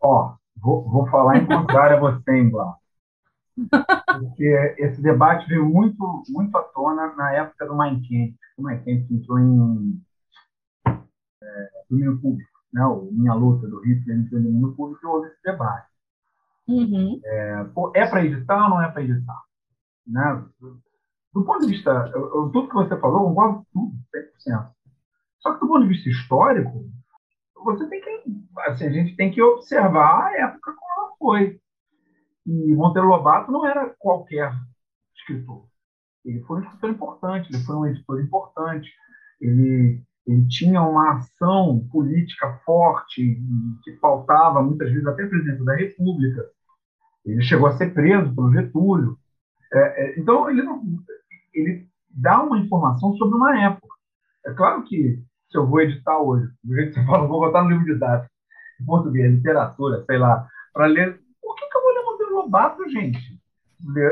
Ó, 0.00 0.34
vou, 0.56 0.88
vou 0.88 1.06
falar 1.08 1.38
em 1.38 1.46
contrário 1.46 1.96
a 1.96 2.00
você, 2.00 2.32
hein, 2.32 2.50
Porque 4.18 4.76
esse 4.78 5.02
debate 5.02 5.48
veio 5.48 5.66
muito, 5.66 6.22
muito 6.28 6.56
à 6.56 6.62
tona 6.62 7.14
na 7.14 7.32
época 7.32 7.66
do 7.66 7.76
Mein 7.76 7.96
Kampf. 7.96 8.38
O 8.56 8.62
Mein 8.62 8.78
Kampf 8.78 9.12
entrou 9.12 9.38
em 9.38 10.00
é, 10.86 11.68
domínio 11.90 12.20
público, 12.20 12.50
né? 12.72 12.84
O 12.86 13.10
Minha 13.12 13.34
Luta 13.34 13.68
do 13.68 13.80
Hitler 13.80 14.18
entrou 14.18 14.40
em 14.40 14.44
domínio 14.44 14.74
público 14.74 15.00
e 15.04 15.06
houve 15.06 15.28
esse 15.28 15.42
debate. 15.42 15.95
Uhum. 16.68 17.20
É, 17.24 17.66
é 17.94 18.06
para 18.06 18.24
editar 18.24 18.64
ou 18.64 18.70
não 18.70 18.82
é 18.82 18.90
para 18.90 19.02
editar? 19.02 19.40
Né? 20.06 20.44
Do 21.32 21.44
ponto 21.44 21.66
de 21.66 21.72
vista, 21.72 22.10
eu, 22.14 22.22
eu, 22.34 22.50
tudo 22.50 22.68
que 22.68 22.74
você 22.74 22.98
falou, 22.98 23.20
eu 23.20 23.28
concordo 23.28 23.66
tudo, 23.72 23.92
100%. 24.48 24.70
Só 25.40 25.54
que 25.54 25.60
do 25.60 25.68
ponto 25.68 25.82
de 25.82 25.88
vista 25.88 26.08
histórico, 26.08 26.90
você 27.62 27.88
tem 27.88 28.00
que, 28.00 28.24
assim, 28.66 28.86
a 28.86 28.90
gente 28.90 29.16
tem 29.16 29.30
que 29.30 29.42
observar 29.42 30.26
a 30.26 30.38
época 30.38 30.72
como 30.72 31.06
ela 31.06 31.16
foi. 31.18 31.60
E 32.46 32.74
Monteiro 32.74 33.08
Lobato 33.08 33.50
não 33.50 33.66
era 33.66 33.94
qualquer 33.98 34.52
escritor. 35.16 35.66
Ele 36.24 36.40
foi 36.42 36.58
um 36.58 36.62
escritor 36.62 36.90
importante, 36.90 37.52
ele 37.52 37.62
foi 37.64 37.76
um 37.76 37.86
editor 37.86 38.20
importante, 38.20 38.90
ele, 39.40 40.02
ele 40.26 40.48
tinha 40.48 40.80
uma 40.82 41.14
ação 41.14 41.86
política 41.90 42.60
forte, 42.64 43.40
que 43.84 43.96
faltava 43.98 44.62
muitas 44.62 44.90
vezes 44.90 45.06
até 45.06 45.26
presidente 45.26 45.64
da 45.64 45.74
República. 45.76 46.55
Ele 47.26 47.42
chegou 47.42 47.68
a 47.68 47.76
ser 47.76 47.92
preso 47.92 48.34
pelo 48.34 48.52
Getúlio. 48.52 49.18
É, 49.72 49.78
é, 49.78 50.18
então, 50.20 50.48
ele, 50.48 50.62
não, 50.62 50.82
ele 51.52 51.86
dá 52.08 52.40
uma 52.42 52.58
informação 52.58 53.14
sobre 53.16 53.36
uma 53.36 53.60
época. 53.60 53.94
É 54.46 54.52
claro 54.52 54.84
que, 54.84 55.20
se 55.50 55.58
eu 55.58 55.66
vou 55.66 55.80
editar 55.80 56.18
hoje, 56.18 56.46
do 56.62 56.74
jeito 56.74 56.94
que 56.94 57.00
você 57.00 57.04
falou, 57.06 57.28
vou 57.28 57.40
botar 57.40 57.62
no 57.62 57.70
livro 57.70 57.84
didático, 57.84 58.32
em 58.80 58.84
português, 58.84 59.34
literatura, 59.34 60.04
sei 60.04 60.18
lá, 60.18 60.46
para 60.72 60.86
ler. 60.86 61.20
Por 61.42 61.56
que, 61.56 61.66
que 61.66 61.76
eu 61.76 61.82
vou 61.82 61.92
ler 61.92 62.04
Monteiro 62.04 62.34
Lobato, 62.34 62.88
gente? 62.88 63.40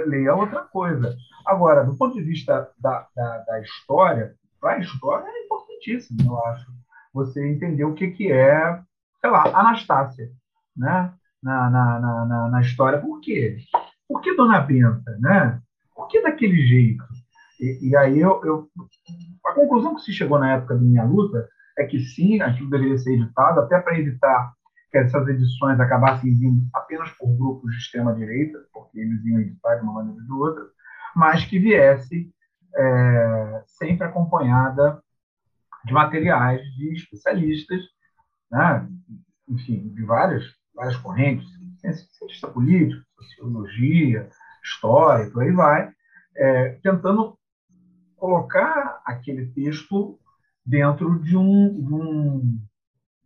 Leia 0.07 0.35
outra 0.35 0.63
coisa. 0.63 1.17
Agora, 1.47 1.85
do 1.85 1.97
ponto 1.97 2.15
de 2.15 2.23
vista 2.23 2.71
da, 2.79 3.07
da, 3.15 3.39
da 3.39 3.61
história, 3.61 4.35
para 4.61 4.73
a 4.73 4.79
história 4.79 5.27
é 5.27 5.45
importantíssimo, 5.45 6.19
eu 6.27 6.45
acho. 6.47 6.67
Você 7.13 7.47
entender 7.47 7.85
o 7.85 7.95
que, 7.95 8.11
que 8.11 8.33
é, 8.33 8.81
sei 9.21 9.31
lá, 9.31 9.45
Anastácia, 9.55 10.31
né? 10.77 11.13
Na, 11.45 11.69
na, 11.69 12.01
na, 12.01 12.49
na, 12.49 12.61
história. 12.63 12.99
Por 12.99 13.21
quê? 13.21 13.59
Por 14.09 14.23
que 14.23 14.35
Dona 14.35 14.61
Benta, 14.61 15.17
né? 15.21 15.61
Por 15.95 16.09
que 16.09 16.23
daquele 16.23 16.67
jeito? 16.67 17.05
E, 17.61 17.91
e 17.91 17.97
aí 17.97 18.19
eu, 18.19 18.41
eu, 18.45 18.69
a 19.45 19.53
conclusão 19.53 19.95
que 19.95 20.01
se 20.01 20.13
chegou 20.13 20.39
na 20.39 20.55
época 20.55 20.75
da 20.75 20.81
minha 20.81 21.05
luta 21.05 21.47
é 21.79 21.85
que 21.85 22.01
sim, 22.01 22.41
aquilo 22.41 22.71
deveria 22.71 22.97
ser 22.97 23.15
editado, 23.15 23.61
até 23.61 23.79
para 23.79 23.99
evitar 23.99 24.55
que 24.91 24.99
essas 24.99 25.27
edições 25.29 25.79
acabassem 25.81 26.33
vindo 26.35 26.67
apenas 26.73 27.11
por 27.11 27.29
grupos 27.37 27.73
de 27.73 27.79
extrema-direita, 27.79 28.59
porque 28.73 29.01
eles 29.01 29.25
iam 29.25 29.41
editar 29.41 29.75
de 29.77 29.83
uma 29.83 29.93
maneira 29.93 30.21
ou 30.21 30.25
de 30.25 30.33
outra, 30.33 30.65
mas 31.15 31.45
que 31.45 31.59
viesse 31.59 32.33
é, 32.77 33.63
sempre 33.67 34.07
acompanhada 34.07 35.03
de 35.85 35.93
materiais 35.93 36.63
de 36.77 36.93
especialistas, 36.93 37.81
né? 38.51 38.89
enfim, 39.49 39.89
de 39.89 40.05
várias, 40.05 40.45
várias 40.75 40.97
correntes, 40.97 41.47
cientista 41.79 42.49
político, 42.49 43.05
sociologia, 43.17 44.29
história, 44.63 45.31
por 45.31 45.43
aí 45.43 45.53
vai, 45.53 45.93
é, 46.37 46.71
tentando 46.83 47.39
colocar 48.17 49.03
aquele 49.05 49.47
texto 49.53 50.19
dentro 50.65 51.19
de, 51.23 51.37
um, 51.37 51.73
de, 51.73 51.95
um, 51.95 52.59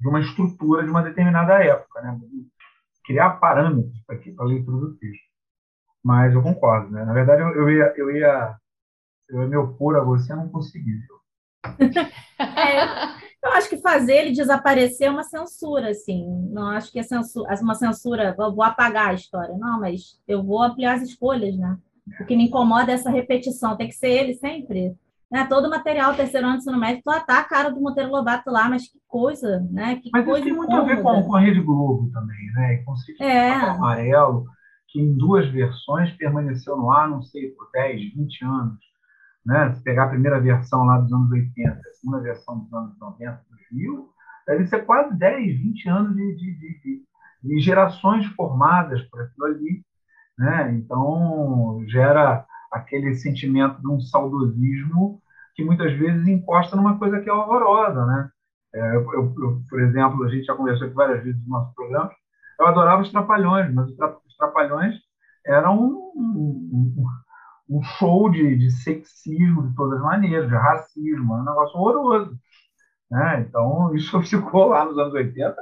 de 0.01 0.09
uma 0.09 0.21
estrutura 0.21 0.83
de 0.83 0.91
uma 0.91 1.03
determinada 1.03 1.63
época, 1.63 2.01
né? 2.03 2.19
criar 3.05 3.31
parâmetros 3.39 3.99
para 4.07 4.19
a 4.39 4.45
leitura 4.45 4.77
do 4.79 4.95
texto. 4.97 5.29
Mas 6.05 6.35
eu 6.35 6.43
concordo, 6.43 6.91
né? 6.91 7.05
Na 7.05 7.13
verdade, 7.13 7.43
eu, 7.43 7.49
eu, 7.49 7.71
ia, 7.71 7.95
eu, 7.97 8.11
ia, 8.11 8.57
eu 9.29 9.43
ia 9.43 9.49
me 9.49 9.57
opor 9.57 9.97
a 9.97 10.05
você, 10.05 10.35
não 10.35 10.49
consegui. 10.49 10.99
é, 12.39 13.18
eu 13.43 13.53
acho 13.53 13.69
que 13.69 13.79
fazer 13.79 14.15
ele 14.15 14.33
desaparecer 14.33 15.07
é 15.07 15.11
uma 15.11 15.23
censura, 15.23 15.91
assim. 15.91 16.27
Não 16.51 16.69
acho 16.69 16.91
que 16.91 16.99
é 16.99 17.03
censura, 17.03 17.55
uma 17.63 17.75
censura, 17.75 18.35
vou 18.37 18.63
apagar 18.63 19.11
a 19.11 19.15
história. 19.15 19.57
Não, 19.57 19.81
mas 19.81 20.21
eu 20.27 20.43
vou 20.43 20.63
ampliar 20.63 20.97
as 20.97 21.03
escolhas, 21.03 21.57
né? 21.57 21.79
O 22.21 22.25
que 22.25 22.37
me 22.37 22.45
incomoda 22.45 22.91
é 22.91 22.95
essa 22.95 23.11
repetição. 23.11 23.77
Tem 23.77 23.89
que 23.89 23.95
ser 23.95 24.09
ele 24.09 24.35
sempre. 24.35 24.97
Né? 25.31 25.47
Todo 25.47 25.67
o 25.67 25.71
material 25.71 26.15
terceiro 26.15 26.47
ano 26.47 26.57
do 26.57 26.61
ensino 26.61 26.79
médio, 26.79 27.03
tu 27.05 27.27
tá 27.27 27.39
a 27.39 27.45
cara 27.45 27.69
do 27.71 27.81
Monteiro 27.81 28.11
Lobato 28.11 28.51
lá, 28.51 28.69
mas 28.69 28.91
que 28.91 28.99
coisa, 29.07 29.61
né? 29.71 29.97
Que 29.97 30.09
mas 30.11 30.25
coisa 30.25 30.41
isso 30.41 30.49
tem 30.49 30.57
muito 30.57 30.75
a 30.75 30.81
ver 30.85 31.03
com, 31.03 31.23
com 31.23 31.37
a 31.37 31.41
Rede 31.41 31.61
Globo 31.61 32.11
também, 32.11 32.51
né? 32.55 32.75
E 32.75 32.85
com 32.85 32.93
o 32.93 33.23
é. 33.23 33.51
Amarelo, 33.53 34.47
que 34.89 34.99
em 34.99 35.15
duas 35.15 35.47
versões 35.51 36.11
permaneceu 36.17 36.79
no 36.79 36.91
ar, 36.91 37.11
não 37.11 37.21
sei, 37.21 37.51
por 37.51 37.71
10, 37.73 38.15
20 38.15 38.45
anos. 38.45 38.88
Né? 39.45 39.73
Se 39.75 39.83
pegar 39.83 40.05
a 40.05 40.09
primeira 40.09 40.41
versão 40.41 40.85
lá 40.85 40.99
dos 40.99 41.13
anos 41.13 41.31
80, 41.31 41.71
a 41.71 41.93
segunda 41.95 42.21
versão 42.21 42.59
dos 42.59 42.73
anos 42.73 42.99
90, 42.99 43.41
2000, 43.71 44.09
deve 44.47 44.67
ser 44.67 44.85
quase 44.85 45.17
10, 45.19 45.59
20 45.59 45.89
anos 45.89 46.17
de, 46.17 46.37
de, 46.37 46.59
de, 46.59 47.03
de 47.43 47.61
gerações 47.61 48.27
formadas 48.35 49.03
por 49.03 49.23
aquilo 49.23 49.47
ali. 49.47 49.85
Né? 50.39 50.73
Então, 50.75 51.83
gera 51.89 52.45
aquele 52.73 53.15
sentimento 53.15 53.81
de 53.81 53.89
um 53.89 54.01
saudosismo 54.01 55.21
que 55.55 55.65
muitas 55.65 55.93
vezes 55.99 56.27
encosta 56.29 56.77
numa 56.77 56.99
coisa 56.99 57.21
que 57.21 57.29
é 57.29 57.33
horrorosa. 57.33 58.07
Né? 58.07 58.31
É, 58.75 58.97
eu, 58.97 59.13
eu, 59.13 59.63
por 59.69 59.81
exemplo, 59.81 60.25
a 60.25 60.29
gente 60.29 60.45
já 60.45 60.55
conversou 60.55 60.87
aqui 60.87 60.95
várias 60.95 61.25
vezes 61.25 61.43
no 61.45 61.51
nosso 61.51 61.75
programa, 61.75 62.11
eu 62.61 62.67
adorava 62.67 63.03
os 63.03 63.11
Trapalhões, 63.11 63.73
mas 63.73 63.89
os 63.89 64.37
Trapalhões 64.37 64.95
eram 65.47 65.79
um, 65.79 66.13
um, 66.17 66.95
um 66.99 67.07
show 67.83 68.31
de, 68.31 68.57
de, 68.57 68.71
sexismo 68.71 69.69
de 69.69 69.75
todas 69.75 69.99
as 69.99 70.05
maneiras, 70.05 70.49
de 70.49 70.55
racismo, 70.55 71.35
é 71.35 71.41
um 71.41 71.45
negócio 71.45 71.79
horroroso. 71.79 72.39
Né? 73.11 73.47
Então, 73.47 73.93
isso 73.97 74.21
ficou 74.23 74.69
lá 74.69 74.85
nos 74.85 74.99
anos 74.99 75.13
80 75.13 75.57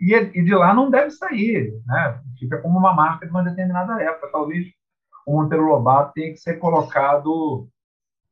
e, 0.00 0.14
e, 0.14 0.44
de 0.44 0.54
lá 0.54 0.74
não 0.74 0.90
deve 0.90 1.10
sair. 1.10 1.72
Né? 1.86 2.20
Fica 2.38 2.60
como 2.60 2.78
uma 2.78 2.94
marca 2.94 3.26
de 3.26 3.30
uma 3.30 3.44
determinada 3.44 4.02
época. 4.02 4.30
Talvez 4.32 4.66
o 5.26 5.40
Monteiro 5.40 5.66
Lobato 5.66 6.12
tenha 6.14 6.32
que 6.32 6.38
ser 6.38 6.58
colocado 6.58 7.68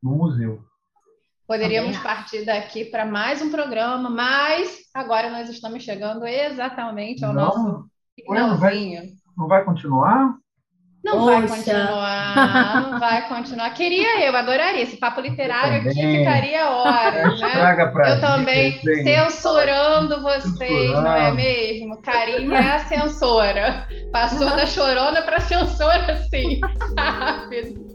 no 0.03 0.17
museu. 0.17 0.65
Poderíamos 1.47 1.99
partir 1.99 2.45
daqui 2.45 2.85
para 2.85 3.05
mais 3.05 3.43
um 3.43 3.51
programa, 3.51 4.09
mas 4.09 4.83
agora 4.95 5.31
nós 5.31 5.49
estamos 5.49 5.83
chegando 5.83 6.25
exatamente 6.25 7.25
ao 7.25 7.33
não, 7.33 7.43
nosso 7.43 7.91
finalzinho. 8.15 9.01
Não 9.01 9.07
vai, 9.07 9.13
não 9.37 9.49
vai 9.49 9.65
continuar? 9.65 10.40
Não 11.03 11.19
Poxa. 11.19 11.33
vai 11.33 11.49
continuar, 11.49 12.83
não 12.83 13.01
vai 13.01 13.29
continuar. 13.29 13.71
Queria 13.71 14.27
eu, 14.27 14.37
adoraria. 14.37 14.83
Esse 14.83 14.99
papo 14.99 15.23
literário 15.23 15.81
aqui 15.81 15.95
ficaria 15.95 16.71
horas, 16.71 17.41
né? 17.41 18.15
Eu 18.15 18.21
também 18.21 18.79
censurando 18.81 20.21
vocês, 20.23 20.59
censurando. 20.59 21.03
não 21.03 21.17
é 21.17 21.33
mesmo? 21.33 22.03
Carinho 22.03 22.55
é 22.55 22.75
a 22.75 22.79
censora. 22.81 23.89
Passou 24.13 24.51
da 24.51 24.67
chorona 24.67 25.23
para 25.23 25.41
censora, 25.41 26.17
sim. 26.29 26.61
Rápido. 26.99 27.89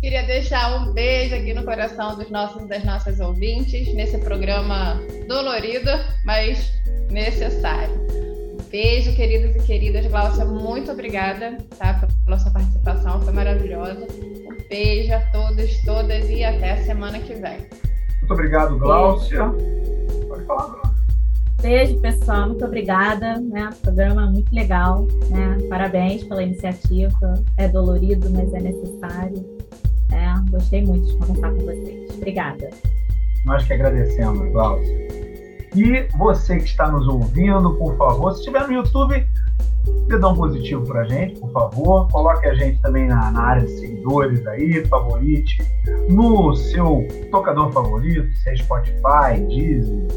Queria 0.00 0.22
deixar 0.22 0.76
um 0.76 0.92
beijo 0.92 1.34
aqui 1.34 1.52
no 1.52 1.64
coração 1.64 2.16
dos 2.16 2.30
nossos 2.30 2.68
das 2.68 2.84
nossas 2.84 3.18
ouvintes 3.18 3.92
nesse 3.92 4.18
programa 4.18 5.00
dolorido, 5.26 5.90
mas 6.24 6.70
necessário. 7.10 8.25
Beijo, 8.76 9.16
queridos 9.16 9.56
e 9.56 9.66
queridas. 9.66 10.06
Glaucia, 10.06 10.44
muito 10.44 10.92
obrigada 10.92 11.56
tá, 11.78 12.06
pela 12.26 12.38
sua 12.38 12.50
participação, 12.50 13.22
foi 13.22 13.32
maravilhosa. 13.32 14.06
Um 14.06 14.68
beijo 14.68 15.14
a 15.14 15.20
todos, 15.32 15.82
todas 15.82 16.28
e 16.28 16.44
até 16.44 16.72
a 16.72 16.84
semana 16.84 17.18
que 17.18 17.32
vem. 17.32 17.56
Muito 18.18 18.34
obrigado, 18.34 18.78
Glaucia. 18.78 19.44
Pode 20.28 20.44
falar, 20.44 20.66
Glaucia. 20.66 20.90
Beijo, 21.62 21.98
pessoal. 22.02 22.48
Muito 22.48 22.66
obrigada. 22.66 23.40
Né? 23.40 23.70
Programa 23.80 24.26
muito 24.26 24.54
legal. 24.54 25.06
Né? 25.30 25.56
Parabéns 25.70 26.22
pela 26.24 26.42
iniciativa. 26.42 27.42
É 27.56 27.68
dolorido, 27.68 28.28
mas 28.28 28.52
é 28.52 28.60
necessário. 28.60 29.56
É, 30.12 30.50
gostei 30.50 30.84
muito 30.84 31.06
de 31.06 31.16
conversar 31.16 31.50
com 31.50 31.64
vocês. 31.64 32.10
Obrigada. 32.14 32.68
Nós 33.46 33.64
que 33.64 33.72
agradecemos, 33.72 34.52
Glaucia. 34.52 35.25
E 35.76 36.08
você 36.16 36.56
que 36.56 36.64
está 36.64 36.90
nos 36.90 37.06
ouvindo, 37.06 37.74
por 37.74 37.94
favor, 37.98 38.32
se 38.32 38.38
estiver 38.38 38.66
no 38.66 38.72
YouTube, 38.72 39.26
dê 40.08 40.16
um 40.16 40.34
positivo 40.34 40.86
para 40.86 41.02
a 41.02 41.04
gente, 41.04 41.38
por 41.38 41.52
favor. 41.52 42.08
Coloque 42.08 42.46
a 42.46 42.54
gente 42.54 42.80
também 42.80 43.06
na, 43.06 43.30
na, 43.30 43.42
área 43.42 43.62
de 43.62 43.72
seguidores 43.72 44.46
aí, 44.46 44.86
favorite, 44.86 45.62
no 46.08 46.54
seu 46.56 47.06
tocador 47.30 47.70
favorito, 47.72 48.32
se 48.38 48.48
é 48.48 48.56
Spotify, 48.56 49.46
Disney, 49.46 50.08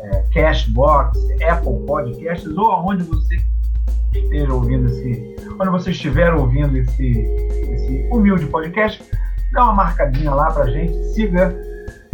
é, 0.00 0.24
Cashbox, 0.32 1.18
Apple 1.46 1.84
Podcasts, 1.86 2.56
ou 2.56 2.72
aonde 2.72 3.04
você 3.04 3.36
esteja 4.14 4.54
ouvindo 4.54 4.86
esse, 4.86 5.36
onde 5.60 5.70
você 5.70 5.90
estiver 5.90 6.32
ouvindo 6.32 6.78
esse, 6.78 7.10
esse 7.10 8.08
humilde 8.10 8.46
podcast, 8.46 9.04
dá 9.52 9.64
uma 9.64 9.74
marcadinha 9.74 10.32
lá 10.32 10.50
para 10.50 10.64
a 10.64 10.70
gente, 10.70 10.94
siga 11.12 11.54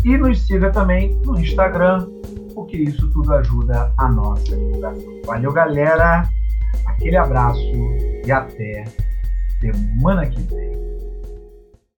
e 0.05 0.17
nos 0.17 0.45
siga 0.45 0.71
também 0.71 1.21
no 1.25 1.39
Instagram, 1.39 2.09
porque 2.71 2.77
isso 2.85 3.11
tudo 3.11 3.35
ajuda 3.35 3.93
a 3.99 4.09
nossa 4.09 4.57
divulgação. 4.57 5.21
Valeu, 5.27 5.53
galera! 5.53 6.31
Aquele 6.87 7.17
abraço 7.17 7.61
e 8.25 8.31
até 8.31 8.85
semana 9.61 10.25
que 10.27 10.41
vem. 10.43 11.00